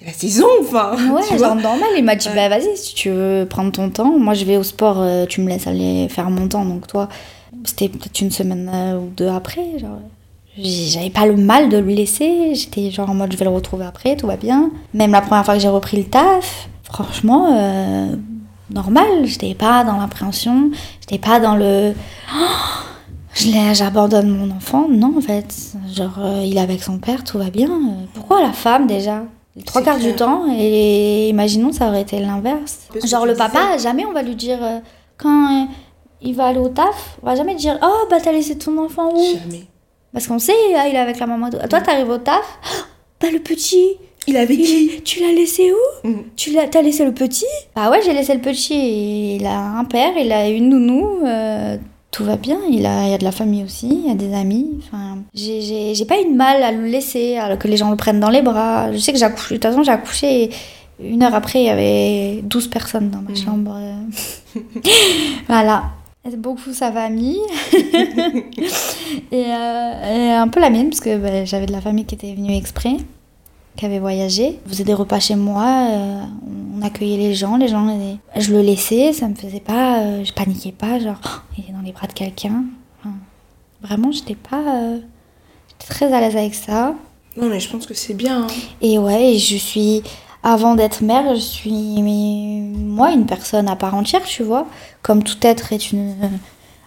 elle 0.00 0.08
a 0.08 0.12
ses 0.12 0.40
ongles, 0.42 0.66
enfin. 0.68 0.92
Ouais, 1.12 1.22
tu 1.28 1.36
vois. 1.36 1.48
genre 1.48 1.56
normal. 1.56 1.88
Il 1.96 2.04
m'a 2.04 2.14
dit, 2.16 2.28
Ouais. 2.28 2.34
bah 2.34 2.48
vas-y, 2.48 2.76
si 2.76 2.94
tu 2.94 3.10
veux 3.10 3.46
prendre 3.48 3.72
ton 3.72 3.90
temps. 3.90 4.18
Moi, 4.18 4.34
je 4.34 4.44
vais 4.44 4.56
au 4.56 4.62
sport, 4.62 5.00
euh, 5.00 5.26
tu 5.26 5.40
me 5.40 5.48
laisses 5.50 5.66
aller 5.66 6.08
faire 6.08 6.30
mon 6.30 6.48
temps. 6.48 6.64
Donc, 6.64 6.86
toi, 6.86 7.08
c'était 7.64 7.88
peut-être 7.88 8.20
une 8.20 8.30
semaine 8.30 8.70
ou 9.00 9.10
deux 9.16 9.28
après. 9.28 9.78
Genre, 9.78 10.00
j'avais 10.58 11.10
pas 11.10 11.26
le 11.26 11.36
mal 11.36 11.68
de 11.68 11.78
le 11.78 11.88
laisser. 11.88 12.54
J'étais 12.54 12.90
genre 12.90 13.10
en 13.10 13.14
mode, 13.14 13.32
je 13.32 13.36
vais 13.38 13.44
le 13.44 13.50
retrouver 13.50 13.84
après, 13.84 14.16
tout 14.16 14.26
va 14.26 14.36
bien. 14.36 14.70
Même 14.94 15.12
la 15.12 15.20
première 15.20 15.44
fois 15.44 15.54
que 15.54 15.60
j'ai 15.60 15.68
repris 15.68 15.96
le 15.96 16.04
taf, 16.04 16.68
franchement, 16.82 17.48
euh, 17.52 18.14
normal. 18.70 19.24
J'étais 19.24 19.54
pas 19.54 19.84
dans 19.84 19.96
l'appréhension. 19.96 20.70
J'étais 21.00 21.18
pas 21.18 21.40
dans 21.40 21.56
le. 21.56 21.92
Oh, 23.34 23.48
J'abandonne 23.72 24.28
mon 24.28 24.54
enfant. 24.54 24.88
Non, 24.90 25.14
en 25.16 25.20
fait. 25.22 25.72
Genre, 25.90 26.18
euh, 26.18 26.42
il 26.44 26.58
est 26.58 26.60
avec 26.60 26.82
son 26.82 26.98
père, 26.98 27.24
tout 27.24 27.38
va 27.38 27.48
bien. 27.48 27.70
Pourquoi 28.12 28.42
la 28.42 28.52
femme 28.52 28.86
déjà? 28.86 29.22
Les 29.56 29.62
trois 29.62 29.82
quarts 29.82 29.98
du 29.98 30.14
temps, 30.14 30.44
et 30.50 31.28
imaginons 31.28 31.72
ça 31.72 31.88
aurait 31.88 32.02
été 32.02 32.18
l'inverse. 32.20 32.88
Genre 33.04 33.26
le 33.26 33.32
disais. 33.32 33.44
papa, 33.44 33.76
jamais 33.78 34.06
on 34.06 34.12
va 34.12 34.22
lui 34.22 34.34
dire 34.34 34.58
euh, 34.62 34.78
quand 35.18 35.68
il 36.22 36.34
va 36.34 36.46
aller 36.46 36.58
au 36.58 36.68
taf, 36.68 37.18
on 37.22 37.26
va 37.26 37.36
jamais 37.36 37.54
dire 37.54 37.78
oh 37.82 38.06
bah 38.10 38.16
t'as 38.22 38.32
laissé 38.32 38.56
ton 38.56 38.78
enfant 38.82 39.10
où? 39.14 39.22
Jamais. 39.22 39.66
Parce 40.12 40.26
qu'on 40.26 40.38
sait 40.38 40.52
ah, 40.76 40.86
il 40.88 40.94
est 40.94 40.98
avec 40.98 41.18
la 41.18 41.26
maman. 41.26 41.48
Toi 41.50 41.80
t'arrives 41.80 42.08
au 42.10 42.18
taf, 42.18 42.58
Oh, 42.64 42.82
bah 43.20 43.28
le 43.32 43.38
petit, 43.38 43.96
Il 44.26 44.36
avait 44.36 44.56
qui 44.56 45.00
tu 45.04 45.20
l'as 45.20 45.32
laissé 45.32 45.72
où 45.72 46.08
Mhm. 46.08 46.22
Tu 46.36 46.50
l'as 46.52 46.66
t'as 46.68 46.82
laissé 46.82 47.04
le 47.04 47.12
petit 47.12 47.46
Bah 47.74 47.90
ouais 47.90 48.00
j'ai 48.04 48.12
laissé 48.12 48.34
le 48.34 48.40
petit. 48.40 49.36
Il 49.36 49.46
a 49.46 49.58
un 49.58 49.84
père, 49.84 50.12
il 50.18 50.30
a 50.32 50.48
une 50.48 50.68
nounou. 50.68 51.24
euh, 51.26 51.76
tout 52.10 52.24
va 52.24 52.36
bien, 52.36 52.58
il 52.70 52.84
a, 52.84 53.04
il 53.06 53.10
y 53.12 53.14
a 53.14 53.18
de 53.18 53.24
la 53.24 53.32
famille 53.32 53.64
aussi, 53.64 53.88
il 53.88 54.06
y 54.06 54.10
a 54.10 54.14
des 54.14 54.34
amis. 54.34 54.66
Enfin, 54.84 55.16
j'ai- 55.32 55.62
j'ai 55.62 55.94
j'ai 55.94 56.04
pas 56.04 56.20
eu 56.20 56.24
de 56.30 56.36
mal 56.36 56.62
à 56.62 56.70
le 56.70 56.84
laisser, 56.84 57.38
à 57.38 57.56
que 57.56 57.66
les 57.68 57.78
gens 57.78 57.90
le 57.90 57.96
prennent 57.96 58.20
dans 58.20 58.28
les 58.28 58.42
bras. 58.42 58.92
Je 58.92 58.98
sais 58.98 59.12
que 59.14 59.18
j'ai 59.18 59.24
accouché, 59.24 59.54
de 59.54 59.60
toute 59.60 59.70
façon 59.70 59.82
j'ai 59.82 59.92
accouché, 59.92 60.42
et 60.44 60.50
une 61.02 61.22
heure 61.22 61.34
après 61.34 61.60
il 61.62 61.66
y 61.66 61.70
avait 61.70 62.42
12 62.42 62.68
personnes 62.68 63.08
dans 63.08 63.22
ma 63.22 63.30
Mhm. 63.30 63.36
chambre. 63.36 63.78
voilà. 65.48 65.84
Beaucoup 66.24 66.72
sa 66.72 66.92
famille. 66.92 67.40
et, 67.72 69.44
euh, 69.44 70.14
et 70.14 70.32
un 70.32 70.46
peu 70.48 70.60
la 70.60 70.70
mienne, 70.70 70.88
parce 70.88 71.00
que 71.00 71.18
bah, 71.18 71.44
j'avais 71.44 71.66
de 71.66 71.72
la 71.72 71.80
famille 71.80 72.04
qui 72.04 72.14
était 72.14 72.32
venue 72.34 72.54
exprès, 72.54 72.96
qui 73.76 73.84
avait 73.84 73.98
voyagé. 73.98 74.58
On 74.64 74.68
faisait 74.68 74.84
des 74.84 74.94
repas 74.94 75.18
chez 75.18 75.34
moi, 75.34 75.88
euh, 75.90 76.22
on 76.78 76.82
accueillait 76.82 77.16
les 77.16 77.34
gens, 77.34 77.56
les 77.56 77.66
gens, 77.66 77.98
je 78.36 78.52
le 78.52 78.62
laissais, 78.62 79.12
ça 79.12 79.26
me 79.26 79.34
faisait 79.34 79.60
pas, 79.60 80.00
euh, 80.00 80.24
je 80.24 80.32
paniquais 80.32 80.72
pas, 80.72 81.00
genre, 81.00 81.20
oh, 81.24 81.40
il 81.58 81.68
est 81.68 81.72
dans 81.72 81.82
les 81.82 81.92
bras 81.92 82.06
de 82.06 82.12
quelqu'un. 82.12 82.64
vraiment, 83.82 84.12
j'étais 84.12 84.36
pas, 84.36 84.94
j'étais 85.68 85.92
très 85.92 86.12
à 86.12 86.20
l'aise 86.20 86.36
avec 86.36 86.54
ça. 86.54 86.94
Non, 87.36 87.48
mais 87.48 87.58
je 87.58 87.68
pense 87.68 87.84
que 87.84 87.94
c'est 87.94 88.14
bien. 88.14 88.44
Hein. 88.44 88.46
Et 88.80 88.98
ouais, 88.98 89.36
je 89.38 89.56
suis, 89.56 90.02
avant 90.42 90.74
d'être 90.74 91.02
mère, 91.02 91.34
je 91.34 91.40
suis, 91.40 92.02
moi, 92.02 93.12
une 93.12 93.26
personne 93.26 93.68
à 93.68 93.76
part 93.76 93.94
entière, 93.94 94.24
tu 94.24 94.42
vois, 94.42 94.66
comme 95.02 95.22
tout 95.22 95.38
être 95.42 95.72
est 95.72 95.92
une. 95.92 96.16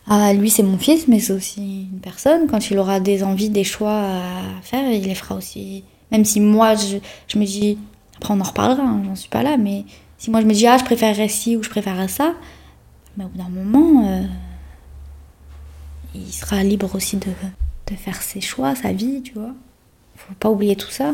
Ah, 0.08 0.34
lui, 0.34 0.52
c'est 0.52 0.62
mon 0.62 0.78
fils, 0.78 1.08
mais 1.08 1.20
c'est 1.20 1.34
aussi 1.34 1.88
une 1.92 2.00
personne. 2.00 2.48
Quand 2.48 2.70
il 2.70 2.78
aura 2.78 3.00
des 3.00 3.24
envies, 3.24 3.50
des 3.50 3.64
choix 3.64 4.04
à 4.04 4.62
faire, 4.62 4.92
il 4.92 5.04
les 5.04 5.16
fera 5.16 5.36
aussi. 5.36 5.84
Même 6.12 6.26
si 6.26 6.40
moi, 6.40 6.76
je, 6.76 6.98
je 7.28 7.40
me 7.40 7.46
dis, 7.46 7.78
après, 8.18 8.34
on 8.34 8.40
en 8.40 8.44
reparlera, 8.44 8.84
hein, 8.84 9.02
j'en 9.06 9.16
suis 9.16 9.30
pas 9.30 9.42
là, 9.42 9.58
mais 9.58 9.84
si 10.18 10.30
moi 10.30 10.42
je 10.42 10.46
me 10.46 10.54
dis, 10.54 10.68
ah, 10.68 10.78
je 10.78 10.84
préférerais 10.84 11.28
ci 11.28 11.58
ou 11.58 11.64
je 11.64 11.70
préférerais 11.70 12.08
ça, 12.08 12.34
mais 13.18 13.26
au 13.26 13.28
bout 13.28 13.38
d'un 13.38 13.50
moment, 13.50 14.08
euh, 14.08 14.24
il 16.14 16.32
sera 16.32 16.64
libre 16.64 16.94
aussi 16.96 17.18
de, 17.18 17.28
de 17.88 17.96
faire 17.96 18.22
ses 18.22 18.42
choix, 18.42 18.76
sa 18.76 18.94
vie, 18.94 19.22
tu 19.22 19.34
vois. 19.34 19.54
Faut 20.16 20.34
pas 20.36 20.50
oublier 20.50 20.76
tout 20.76 20.90
ça. 20.90 21.14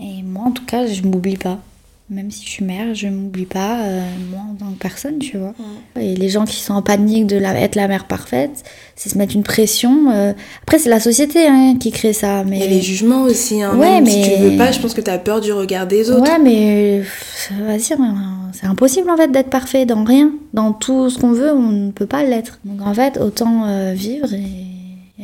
Et 0.00 0.22
moi, 0.22 0.44
en 0.46 0.50
tout 0.52 0.64
cas, 0.64 0.86
je 0.86 1.02
m'oublie 1.02 1.36
pas 1.36 1.58
même 2.12 2.30
si 2.30 2.44
je 2.44 2.50
suis 2.50 2.64
mère, 2.64 2.94
je 2.94 3.08
m'oublie 3.08 3.46
pas, 3.46 3.80
euh, 3.84 4.02
moi 4.30 4.40
en 4.50 4.54
tant 4.54 4.70
que 4.72 4.78
personne, 4.78 5.18
tu 5.18 5.38
vois. 5.38 5.54
Et 5.98 6.14
les 6.14 6.28
gens 6.28 6.44
qui 6.44 6.56
sont 6.56 6.74
en 6.74 6.82
panique 6.82 7.26
de 7.26 7.36
la, 7.36 7.58
être 7.58 7.74
la 7.74 7.88
mère 7.88 8.04
parfaite, 8.04 8.64
c'est 8.96 9.08
se 9.08 9.16
mettre 9.16 9.34
une 9.34 9.42
pression. 9.42 10.10
Euh, 10.10 10.32
Après, 10.62 10.78
c'est 10.78 10.90
la 10.90 11.00
société 11.00 11.46
hein, 11.46 11.76
qui 11.80 11.90
crée 11.90 12.12
ça. 12.12 12.44
Mais... 12.44 12.60
Et 12.60 12.68
les 12.68 12.82
jugements 12.82 13.22
aussi. 13.22 13.62
Hein, 13.62 13.76
ouais, 13.76 14.00
mais... 14.02 14.10
Si 14.10 14.30
tu 14.30 14.42
veux 14.42 14.56
pas, 14.58 14.72
je 14.72 14.80
pense 14.80 14.92
que 14.92 15.00
tu 15.00 15.10
as 15.10 15.18
peur 15.18 15.40
du 15.40 15.52
regard 15.52 15.86
des 15.86 16.10
autres. 16.10 16.22
Ouais, 16.22 16.38
mais 16.38 17.02
vas-y, 17.66 17.96
c'est 18.52 18.66
impossible 18.66 19.08
en 19.08 19.16
fait 19.16 19.32
d'être 19.32 19.50
parfait 19.50 19.86
dans 19.86 20.04
rien. 20.04 20.32
Dans 20.52 20.72
tout 20.72 21.08
ce 21.08 21.18
qu'on 21.18 21.32
veut, 21.32 21.52
on 21.52 21.70
ne 21.70 21.90
peut 21.92 22.06
pas 22.06 22.22
l'être. 22.22 22.58
Donc 22.64 22.86
en 22.86 22.92
fait, 22.92 23.18
autant 23.18 23.64
euh, 23.66 23.94
vivre 23.94 24.32
et 24.34 24.71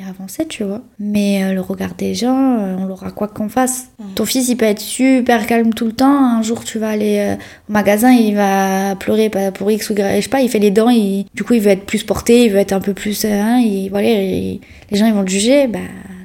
avancer, 0.03 0.47
tu 0.47 0.65
vois. 0.65 0.83
Mais 0.99 1.43
euh, 1.43 1.55
le 1.55 1.61
regard 1.61 1.95
des 1.95 2.15
gens, 2.15 2.59
euh, 2.59 2.77
on 2.79 2.87
l'aura 2.87 3.11
quoi 3.11 3.29
qu'on 3.29 3.49
fasse. 3.49 3.89
Ton 4.15 4.25
fils, 4.25 4.49
il 4.49 4.57
peut 4.57 4.65
être 4.65 4.81
super 4.81 5.47
calme 5.47 5.73
tout 5.73 5.87
le 5.87 5.93
temps. 5.93 6.25
Un 6.25 6.43
jour, 6.43 6.65
tu 6.65 6.79
vas 6.79 6.91
aller 6.91 7.19
euh, 7.19 7.35
au 7.69 7.73
magasin, 7.73 8.13
il 8.13 8.35
va 8.35 8.97
pleurer 8.97 9.31
pour 9.55 9.71
X 9.71 9.91
ou 9.91 9.95
Y, 9.95 10.17
je 10.17 10.21
sais 10.23 10.29
pas, 10.29 10.41
il 10.41 10.49
fait 10.49 10.59
les 10.59 10.71
dents, 10.71 10.91
du 10.91 11.45
coup, 11.45 11.55
il 11.55 11.61
veut 11.61 11.71
être 11.71 11.87
plus 11.87 12.03
porté, 12.05 12.45
il 12.45 12.53
veut 12.53 12.59
être 12.59 12.73
un 12.73 12.81
peu 12.81 12.95
plus. 12.95 13.25
Hein, 13.25 13.63
voilà, 13.91 14.09
les 14.09 14.61
gens, 14.93 15.07
ils 15.07 15.15
vont 15.15 15.23
le 15.23 15.29
juger, 15.29 15.67
bah 15.67 15.79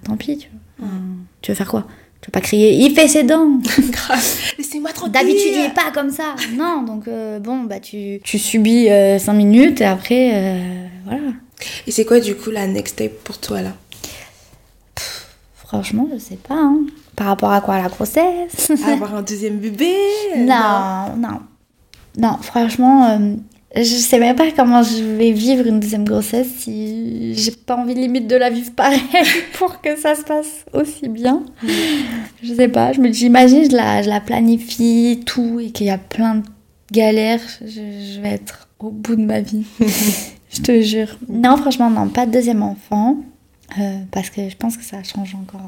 tant 0.04 0.18
pis, 0.18 0.38
tu 0.38 0.50
vois. 0.80 0.90
Tu 1.42 1.52
veux 1.52 1.56
faire 1.56 1.68
quoi? 1.68 1.86
Tu 2.22 2.28
veux 2.28 2.32
pas 2.32 2.42
crier, 2.42 2.74
il 2.74 2.94
fait 2.94 3.08
ses 3.08 3.24
dents. 3.24 3.60
Laissez-moi 4.58 4.92
tranquille. 4.92 5.14
D'habitude, 5.14 5.52
il 5.54 5.66
est 5.66 5.74
pas 5.74 5.92
comme 5.94 6.10
ça. 6.10 6.36
Non, 6.56 6.84
donc 6.84 7.10
bon, 7.42 7.64
bah 7.64 7.80
tu, 7.80 8.20
tu 8.24 8.40
subis 8.40 8.88
5 8.88 9.34
minutes 9.34 9.82
et 9.82 9.86
après, 9.86 10.58
voilà. 11.06 11.34
Et 11.88 11.92
c'est 11.92 12.06
quoi 12.06 12.20
du 12.20 12.36
coup 12.36 12.52
la 12.52 12.68
next 12.68 12.96
step 12.96 13.24
pour 13.24 13.38
toi 13.38 13.62
là? 13.62 13.74
Franchement, 15.56 16.08
je 16.14 16.20
sais 16.20 16.36
pas. 16.36 16.56
Hein. 16.56 16.86
Par 17.16 17.28
rapport 17.28 17.52
à 17.52 17.62
quoi 17.62 17.82
La 17.82 17.90
grossesse? 17.90 18.72
Avoir 18.88 19.16
un 19.16 19.22
deuxième 19.22 19.58
bébé? 19.58 19.94
Non, 20.38 21.16
non. 21.18 21.40
Non, 22.16 22.38
franchement, 22.42 23.10
euh, 23.10 23.36
je 23.76 23.84
sais 23.84 24.20
même 24.20 24.36
pas 24.36 24.52
comment 24.52 24.84
je 24.84 25.04
vais 25.04 25.32
vivre 25.32 25.66
une 25.66 25.80
deuxième 25.80 26.06
grossesse 26.06 26.48
si 26.60 27.34
j'ai 27.34 27.52
pas 27.52 27.76
envie 27.76 27.96
limite 27.96 28.28
de 28.28 28.36
la 28.36 28.52
vivre 28.52 28.72
pareil 28.76 29.02
pour 29.58 29.82
que 29.82 30.00
ça 30.00 30.14
se 30.14 30.22
passe 30.22 30.66
aussi 30.74 31.08
bien. 31.08 31.44
Je 32.44 32.54
sais 32.54 32.68
pas, 32.68 32.94
je 32.94 33.02
me 33.02 33.12
j'imagine, 33.12 33.70
je 33.70 33.76
la, 33.76 34.04
je 34.04 34.10
la 34.10 34.20
planifie, 34.20 35.22
tout, 35.26 35.60
et 35.60 35.72
qu'il 35.72 35.88
y 35.88 35.92
a 35.92 35.98
plein 35.98 36.36
de 36.36 36.44
galères. 36.92 37.42
je 37.62 38.22
vais 38.22 38.30
être 38.30 38.68
au 38.80 38.92
bout 38.92 39.16
de 39.16 39.26
ma 39.26 39.42
vie. 39.42 39.66
Je 40.54 40.62
te 40.62 40.82
jure. 40.82 41.18
Non, 41.30 41.58
franchement, 41.58 41.90
non, 41.90 42.08
pas 42.10 42.26
de 42.26 42.32
deuxième 42.32 42.62
enfant. 42.62 43.18
Euh, 43.80 44.00
parce 44.12 44.30
que 44.30 44.50
je 44.50 44.56
pense 44.56 44.78
que 44.78 44.84
ça 44.84 45.02
change 45.04 45.36
encore, 45.36 45.62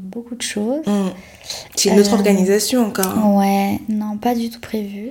beaucoup 0.00 0.34
de 0.34 0.42
choses. 0.42 0.84
Mm. 0.86 1.10
C'est 1.76 1.90
une 1.90 2.00
autre 2.00 2.12
euh, 2.12 2.16
organisation 2.16 2.84
encore. 2.84 3.16
Hein. 3.16 3.38
Ouais, 3.38 3.80
non, 3.88 4.16
pas 4.16 4.34
du 4.34 4.50
tout 4.50 4.58
prévu. 4.58 5.10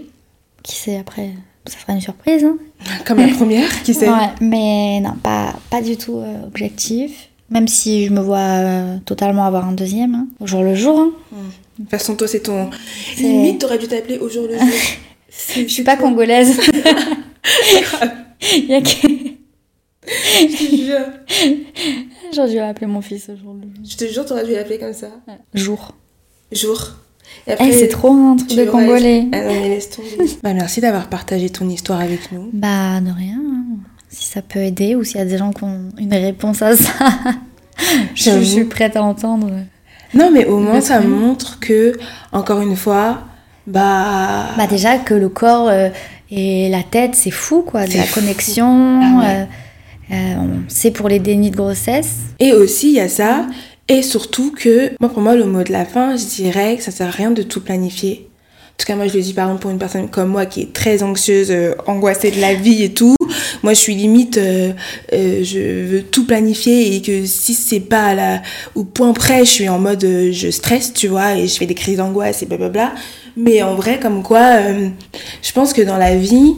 Qui 0.64 0.76
sait 0.76 0.98
après, 0.98 1.32
ça 1.66 1.80
sera 1.80 1.94
une 1.94 2.02
surprise. 2.02 2.44
Hein. 2.44 2.58
Comme 3.06 3.20
la 3.20 3.30
première, 3.30 3.70
qui 3.84 3.94
sait. 3.94 4.10
Ouais, 4.10 4.30
mais 4.42 5.00
non, 5.00 5.14
pas, 5.22 5.54
pas 5.70 5.82
du 5.82 5.96
tout 5.98 6.18
euh, 6.18 6.46
objectif. 6.46 7.30
Même 7.50 7.68
si 7.68 8.06
je 8.06 8.12
me 8.12 8.22
vois 8.22 9.00
totalement 9.06 9.46
avoir 9.46 9.68
un 9.68 9.74
deuxième, 9.74 10.16
hein, 10.16 10.28
au 10.40 10.48
jour 10.48 10.64
le 10.64 10.76
jour. 10.76 11.14
Mm. 11.32 11.36
De 11.80 11.84
toute 11.84 11.90
façon, 11.90 12.16
toi, 12.16 12.28
c'est 12.28 12.42
ton. 12.42 12.70
Limite, 13.18 13.62
t'aurais 13.62 13.78
dû 13.78 13.88
t'appeler 13.88 14.18
au 14.18 14.30
jour 14.30 14.48
le 14.48 14.58
jour. 14.58 14.68
je 15.56 15.68
suis 15.68 15.84
pas 15.84 15.96
congolaise. 15.96 16.60
Il 18.54 18.66
y 18.66 18.74
a 18.74 18.82
que. 18.82 19.08
Je 20.40 20.58
te 20.58 20.76
jure. 20.76 21.54
J'aurais 22.34 22.50
dû 22.50 22.60
appeler 22.60 22.88
mon 22.88 23.02
fils 23.02 23.30
aujourd'hui. 23.30 23.72
Je 23.84 23.98
te 23.98 24.06
jure, 24.06 24.26
t'aurais 24.26 24.46
dû 24.46 24.54
l'appeler 24.54 24.80
comme 24.80 24.94
ça. 24.94 25.10
Jour. 25.54 25.94
Jour. 26.52 26.96
Et 27.48 27.54
eh, 27.60 27.72
c'est 27.72 27.88
trop 27.88 28.12
un 28.12 28.36
truc 28.36 28.58
de 28.58 28.66
congolais. 28.66 29.26
Ah 29.32 29.42
non, 29.42 29.48
mais 29.48 29.70
laisse 29.70 29.90
tomber. 29.90 30.10
bah, 30.44 30.54
merci 30.54 30.82
d'avoir 30.82 31.08
partagé 31.08 31.50
ton 31.50 31.68
histoire 31.70 32.00
avec 32.00 32.32
nous. 32.32 32.50
Bah, 32.54 33.00
de 33.02 33.12
rien. 33.12 33.40
Hein. 33.40 33.78
Si 34.10 34.26
ça 34.26 34.42
peut 34.42 34.60
aider 34.60 34.96
ou 34.96 35.04
s'il 35.04 35.18
y 35.18 35.22
a 35.22 35.26
des 35.26 35.38
gens 35.38 35.52
qui 35.52 35.64
ont 35.64 35.90
une 35.98 36.14
réponse 36.14 36.62
à 36.62 36.76
ça, 36.76 37.10
je 38.16 38.42
suis 38.42 38.66
prête 38.66 38.96
à 38.96 39.04
entendre. 39.04 39.50
Non, 40.14 40.30
mais 40.32 40.46
au 40.46 40.60
moins, 40.60 40.82
ça 40.82 41.00
montre 41.00 41.60
que, 41.60 41.94
encore 42.34 42.62
une 42.62 42.76
fois, 42.76 43.22
bah. 43.66 44.48
Bah, 44.58 44.68
déjà 44.68 44.98
que 44.98 45.14
le 45.14 45.30
corps. 45.30 45.70
Euh, 45.70 45.90
et 46.30 46.70
la 46.70 46.84
tête, 46.84 47.16
c'est 47.16 47.32
fou, 47.32 47.62
quoi, 47.62 47.86
de 47.86 47.98
la 47.98 48.08
connexion. 48.08 49.00
Ah 49.02 49.30
euh, 49.30 49.46
c'est 50.68 50.92
pour 50.92 51.10
les 51.10 51.20
dénis 51.20 51.52
de 51.52 51.56
grossesse. 51.56 52.16
Et 52.40 52.54
aussi, 52.54 52.90
il 52.90 52.96
y 52.96 53.00
a 53.00 53.10
ça. 53.10 53.48
Et 53.88 54.02
surtout 54.02 54.52
que, 54.52 54.92
moi, 55.00 55.10
pour 55.10 55.22
moi, 55.22 55.36
le 55.36 55.46
mot 55.46 55.64
de 55.64 55.72
la 55.72 55.86
fin, 55.86 56.16
je 56.16 56.26
dirais 56.26 56.78
que 56.78 56.84
ça 56.84 56.92
sert 56.92 57.08
à 57.08 57.12
rien 57.12 57.32
de 57.32 57.42
tout 57.44 57.62
planifier. 57.62 58.28
En 58.72 58.78
tout 58.78 58.86
cas, 58.86 58.96
moi, 58.96 59.08
je 59.08 59.14
le 59.16 59.22
dis 59.22 59.34
par 59.34 59.46
exemple 59.46 59.62
pour 59.62 59.72
une 59.72 59.78
personne 59.78 60.10
comme 60.10 60.30
moi 60.30 60.46
qui 60.46 60.62
est 60.62 60.74
très 60.74 61.04
anxieuse, 61.04 61.52
euh, 61.52 61.76
angoissée 61.88 62.32
de 62.32 62.42
la 62.42 62.54
vie 62.54 62.84
et 62.84 62.94
tout. 62.94 63.16
Moi, 63.64 63.74
je 63.74 63.80
suis 63.80 63.94
limite, 63.94 64.40
je 65.12 65.86
veux 65.86 66.02
tout 66.02 66.26
planifier 66.26 66.96
et 66.96 67.02
que 67.02 67.26
si 67.26 67.54
c'est 67.54 67.80
pas 67.80 68.42
au 68.74 68.84
point 68.84 69.14
près, 69.14 69.46
je 69.46 69.52
suis 69.52 69.70
en 69.70 69.78
mode 69.78 70.04
je 70.32 70.50
stresse, 70.50 70.94
tu 70.94 71.08
vois, 71.08 71.36
et 71.36 71.48
je 71.48 71.58
fais 71.58 71.68
des 71.68 71.76
crises 71.76 71.98
d'angoisse 71.98 72.42
et 72.42 72.48
blablabla. 72.48 72.94
Mais 73.38 73.62
en 73.62 73.76
vrai, 73.76 74.00
comme 74.00 74.24
quoi, 74.24 74.58
euh, 74.60 74.90
je 75.42 75.52
pense 75.52 75.74
que 75.74 75.82
dans 75.82 75.98
la 75.98 76.16
vie, 76.16 76.56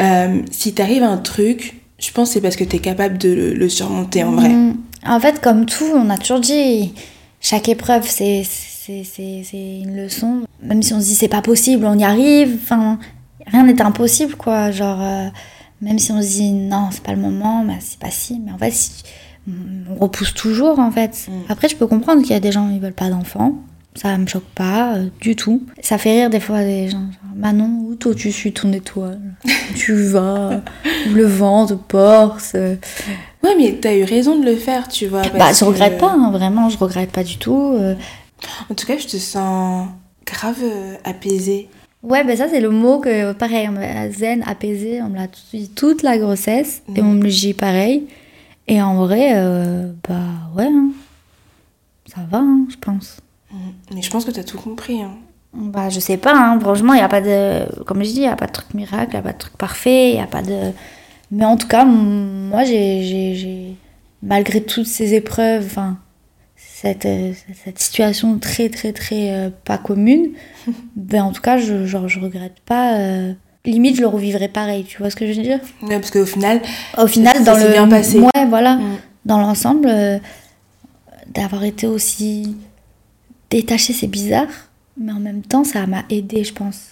euh, 0.00 0.40
si 0.50 0.74
t'arrive 0.74 1.02
un 1.02 1.16
truc, 1.18 1.81
je 2.02 2.12
pense 2.12 2.28
que 2.28 2.34
c'est 2.34 2.40
parce 2.40 2.56
que 2.56 2.64
t'es 2.64 2.80
capable 2.80 3.16
de 3.16 3.54
le, 3.56 3.68
surmonter 3.68 4.24
en 4.24 4.32
vrai. 4.32 4.48
Mm. 4.48 4.76
En 5.06 5.20
fait, 5.20 5.40
comme 5.40 5.66
tout, 5.66 5.88
on 5.94 6.10
a 6.10 6.18
toujours 6.18 6.40
dit, 6.40 6.92
chaque 7.40 7.68
épreuve, 7.68 8.06
c'est 8.08 8.44
une 8.88 9.96
leçon. 9.96 10.42
Même 10.62 10.82
si 10.82 10.92
on 10.94 11.00
se 11.00 11.06
dit 11.06 11.14
c'est 11.14 11.28
pas 11.28 11.42
possible, 11.42 11.86
on 11.86 11.98
y 11.98 12.04
arrive. 12.04 12.58
Enfin, 12.62 12.98
rien 13.46 13.64
n'est 13.64 13.80
impossible, 13.80 14.34
quoi. 14.34 14.70
Genre, 14.72 15.00
euh, 15.00 15.28
même 15.80 15.98
si 15.98 16.12
on 16.12 16.20
se 16.20 16.28
dit 16.28 16.52
non, 16.52 16.88
c'est 16.90 17.02
pas 17.02 17.12
le 17.12 17.20
moment, 17.20 17.64
bah, 17.64 17.74
c'est 17.80 17.98
pas 17.98 18.10
si. 18.10 18.40
Mais 18.40 18.52
en 18.52 18.58
fait, 18.58 18.74
on 19.48 19.94
repousse 20.02 20.34
toujours, 20.34 20.80
en 20.80 20.90
fait. 20.90 21.28
Mm. 21.28 21.32
Après, 21.48 21.68
je 21.68 21.76
peux 21.76 21.86
comprendre 21.86 22.22
qu'il 22.22 22.32
y 22.32 22.36
a 22.36 22.40
des 22.40 22.52
gens 22.52 22.68
qui 22.68 22.80
veulent 22.80 22.92
pas 22.92 23.10
d'enfants. 23.10 23.54
Ça 23.94 24.16
me 24.16 24.26
choque 24.26 24.48
pas 24.54 24.96
euh, 24.96 25.08
du 25.20 25.36
tout. 25.36 25.62
Ça 25.82 25.98
fait 25.98 26.20
rire 26.20 26.30
des 26.30 26.40
fois 26.40 26.60
des 26.62 26.88
gens. 26.88 26.98
Genre, 26.98 27.36
Manon, 27.36 27.84
où 27.86 27.94
toi 27.94 28.14
tu 28.14 28.32
suis 28.32 28.52
ton 28.52 28.72
étoile? 28.72 29.20
Tu 29.76 29.94
vas, 29.94 30.60
le 31.12 31.24
vent 31.24 31.66
te 31.66 31.74
porte. 31.74 32.54
Ouais, 32.54 33.54
mais 33.56 33.78
t'as 33.80 33.94
eu 33.94 34.04
raison 34.04 34.38
de 34.38 34.44
le 34.44 34.56
faire, 34.56 34.88
tu 34.88 35.06
vois. 35.06 35.22
Bah, 35.38 35.52
je 35.52 35.64
regrette 35.64 35.98
pas, 35.98 36.12
hein, 36.12 36.30
vraiment, 36.30 36.68
je 36.68 36.76
regrette 36.76 37.10
pas 37.10 37.24
du 37.24 37.38
tout. 37.38 37.74
Euh. 37.74 37.94
En 38.70 38.74
tout 38.74 38.86
cas, 38.86 38.98
je 38.98 39.06
te 39.06 39.16
sens 39.16 39.88
grave 40.26 40.58
euh, 40.62 40.94
apaisée. 41.04 41.68
Ouais, 42.02 42.22
ben 42.22 42.36
ça, 42.36 42.48
c'est 42.50 42.60
le 42.60 42.70
mot 42.70 42.98
que, 42.98 43.32
pareil, 43.32 43.70
zen, 44.12 44.42
apaisé, 44.46 45.00
on 45.00 45.08
me 45.08 45.16
l'a 45.16 45.28
dit 45.52 45.70
toute 45.70 46.02
la 46.02 46.18
grossesse, 46.18 46.82
et 46.94 47.00
on 47.00 47.12
me 47.12 47.22
le 47.22 47.30
dit 47.30 47.54
pareil. 47.54 48.08
Et 48.68 48.82
en 48.82 48.96
vrai, 48.96 49.34
bah 50.06 50.14
ouais, 50.56 50.66
hein. 50.66 50.90
ça 52.06 52.20
va, 52.28 52.38
hein, 52.38 52.66
je 52.68 52.76
pense. 52.76 53.18
Mais 53.94 54.02
je 54.02 54.10
pense 54.10 54.24
que 54.24 54.30
tu 54.30 54.40
as 54.40 54.44
tout 54.44 54.58
compris. 54.58 55.02
Hein. 55.02 55.12
Bah, 55.54 55.90
je 55.90 56.00
sais 56.00 56.16
pas, 56.16 56.34
hein. 56.34 56.58
franchement, 56.60 56.94
il 56.94 56.98
n'y 56.98 57.02
a 57.02 57.08
pas 57.08 57.20
de. 57.20 57.66
Comme 57.84 58.02
je 58.02 58.08
dis, 58.08 58.16
il 58.16 58.20
n'y 58.20 58.26
a 58.26 58.36
pas 58.36 58.46
de 58.46 58.52
truc 58.52 58.72
miracle, 58.74 59.10
il 59.10 59.14
n'y 59.14 59.20
a 59.20 59.22
pas 59.22 59.32
de 59.32 59.38
truc 59.38 59.56
parfait, 59.56 60.10
il 60.10 60.14
n'y 60.14 60.22
a 60.22 60.26
pas 60.26 60.42
de. 60.42 60.72
Mais 61.30 61.44
en 61.44 61.56
tout 61.56 61.68
cas, 61.68 61.84
moi, 61.84 62.64
j'ai. 62.64 63.76
Malgré 64.22 64.62
toutes 64.62 64.86
ces 64.86 65.14
épreuves, 65.14 65.64
enfin, 65.66 65.98
cette, 66.54 67.08
cette 67.64 67.78
situation 67.80 68.38
très, 68.38 68.68
très, 68.68 68.92
très 68.92 69.32
euh, 69.32 69.50
pas 69.64 69.78
commune, 69.78 70.30
ben, 70.96 71.24
en 71.24 71.32
tout 71.32 71.42
cas, 71.42 71.58
je, 71.58 71.86
genre, 71.86 72.08
je 72.08 72.20
regrette 72.20 72.60
pas. 72.64 72.98
Euh, 72.98 73.32
limite, 73.64 73.96
je 73.96 74.00
le 74.00 74.06
revivrai 74.06 74.48
pareil, 74.48 74.84
tu 74.84 74.98
vois 74.98 75.10
ce 75.10 75.16
que 75.16 75.26
je 75.26 75.32
veux 75.32 75.42
dire? 75.42 75.60
Ouais, 75.82 75.98
parce 75.98 76.10
qu'au 76.10 76.24
final. 76.24 76.62
Au 76.96 77.06
final, 77.06 77.44
dans 77.44 77.56
le. 77.56 77.72
bien 77.72 77.88
passé. 77.88 78.20
Ouais, 78.20 78.46
voilà. 78.48 78.76
Mm. 78.76 78.96
Dans 79.26 79.38
l'ensemble, 79.38 79.88
euh, 79.88 80.18
d'avoir 81.34 81.64
été 81.64 81.86
aussi 81.86 82.56
détaché, 83.56 83.92
c'est 83.92 84.06
bizarre, 84.06 84.48
mais 84.96 85.12
en 85.12 85.20
même 85.20 85.42
temps, 85.42 85.64
ça 85.64 85.86
m'a 85.86 86.04
aidé, 86.10 86.44
je 86.44 86.52
pense. 86.52 86.90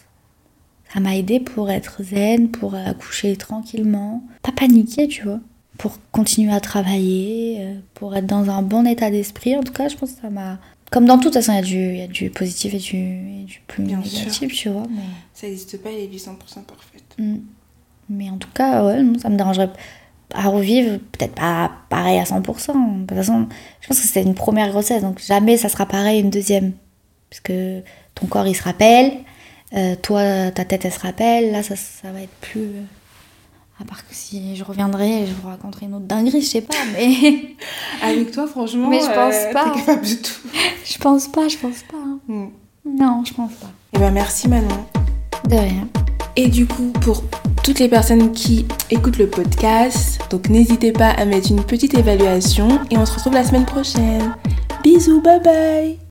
Ça 0.92 1.00
m'a 1.00 1.16
aidé 1.16 1.40
pour 1.40 1.70
être 1.70 2.02
zen, 2.02 2.50
pour 2.50 2.74
accoucher 2.74 3.36
tranquillement, 3.36 4.22
pas 4.42 4.52
paniquer, 4.52 5.06
tu 5.08 5.22
vois, 5.24 5.40
pour 5.78 5.98
continuer 6.12 6.52
à 6.52 6.61
travailler, 6.61 7.56
euh, 7.61 7.74
pour 7.94 8.16
être 8.16 8.26
dans 8.26 8.50
un 8.50 8.62
bon 8.62 8.84
état 8.86 9.11
d'esprit. 9.11 9.56
En 9.56 9.62
tout 9.62 9.72
cas, 9.72 9.88
je 9.88 9.96
pense 9.96 10.12
que 10.12 10.20
ça 10.20 10.30
m'a. 10.30 10.58
Comme 10.90 11.06
dans 11.06 11.14
tout, 11.18 11.28
de 11.30 11.34
toute 11.34 11.34
façon, 11.34 11.52
il 11.52 11.56
y, 11.56 11.58
a 11.58 11.62
du- 11.62 11.92
il 11.92 11.96
y 11.98 12.02
a 12.02 12.06
du 12.08 12.30
positif 12.30 12.74
et 12.74 12.78
du, 12.78 12.96
et 12.96 13.44
du 13.44 13.61
plus 13.68 13.84
Bien 13.84 13.98
négatif, 13.98 14.52
tu 14.52 14.68
vois. 14.70 14.86
Mais, 14.90 15.02
Ça 15.32 15.46
n'existe 15.46 15.80
pas, 15.80 15.90
les 15.90 16.08
vies 16.08 16.18
100% 16.18 16.62
parfaites. 16.64 17.16
Mm. 17.18 17.36
mais 18.08 18.28
en 18.28 18.38
tout 18.38 18.48
cas, 18.52 18.84
ouais, 18.84 19.00
non, 19.02 19.16
ça 19.18 19.28
me 19.30 19.36
dérangerait 19.36 19.70
à 20.35 20.49
revivre, 20.49 20.99
peut-être 21.12 21.35
pas 21.35 21.70
pareil 21.89 22.18
à 22.18 22.24
100%. 22.24 22.41
De 22.43 23.07
toute 23.07 23.16
façon, 23.16 23.47
je 23.81 23.89
pense 23.89 24.01
que 24.01 24.07
c'était 24.07 24.22
une 24.22 24.35
première 24.35 24.68
grossesse, 24.70 25.03
donc 25.03 25.20
jamais 25.20 25.57
ça 25.57 25.68
sera 25.68 25.87
pareil 25.87 26.20
une 26.20 26.31
deuxième. 26.31 26.72
Parce 27.31 27.41
que 27.41 27.81
ton 28.14 28.26
corps, 28.26 28.47
il 28.47 28.55
se 28.57 28.62
rappelle, 28.62 29.12
euh, 29.74 29.95
toi, 30.03 30.51
ta 30.51 30.64
tête, 30.64 30.85
elle 30.85 30.93
se 30.93 30.99
rappelle. 31.01 31.53
Là, 31.53 31.62
ça, 31.62 31.76
ça 31.76 32.11
va 32.12 32.20
être 32.22 32.35
plus. 32.41 32.61
euh, 32.61 32.83
À 33.81 33.85
part 33.85 34.07
que 34.07 34.12
si 34.14 34.57
je 34.57 34.64
reviendrai 34.64 35.22
et 35.22 35.26
je 35.26 35.33
vous 35.33 35.49
raconterai 35.49 35.87
une 35.87 35.95
autre 35.95 36.07
dinguerie, 36.07 36.41
je 36.43 36.47
sais 36.47 36.61
pas, 36.62 36.74
mais 36.93 37.55
Avec 38.03 38.33
toi, 38.33 38.47
franchement, 38.49 38.89
Mais 38.89 39.01
je 39.01 39.07
pense 39.07 39.35
euh, 39.35 39.53
pas. 39.53 39.70
t'es 39.70 39.81
capable 39.81 40.07
de 40.07 40.14
tout. 40.14 40.49
je 40.85 40.99
pense 40.99 41.28
pas, 41.28 41.47
je 41.49 41.57
pense 41.57 41.83
pas. 41.83 41.97
hein. 41.99 42.18
Mm. 42.26 42.47
Non, 42.99 43.22
je 43.24 43.33
pense 43.35 43.53
pas. 43.53 43.70
Eh 43.95 43.99
ben 43.99 44.11
merci 44.11 44.49
Manon. 44.49 44.68
De 45.49 45.57
rien. 45.57 45.88
Et 46.36 46.49
du 46.49 46.66
coup, 46.66 46.93
pour 47.01 47.22
toutes 47.62 47.78
les 47.78 47.88
personnes 47.88 48.32
qui 48.32 48.66
écoutent 48.91 49.18
le 49.18 49.26
podcast, 49.26 50.20
donc 50.30 50.49
n'hésitez 50.49 50.93
pas 50.93 51.11
à 51.11 51.24
mettre 51.24 51.51
une 51.51 51.62
petite 51.62 51.95
évaluation 51.95 52.80
et 52.91 52.97
on 52.97 53.07
se 53.07 53.14
retrouve 53.14 53.34
la 53.34 53.45
semaine 53.45 53.66
prochaine. 53.66 54.34
Bisous, 54.82 55.20
bye 55.20 55.41
bye 55.41 56.01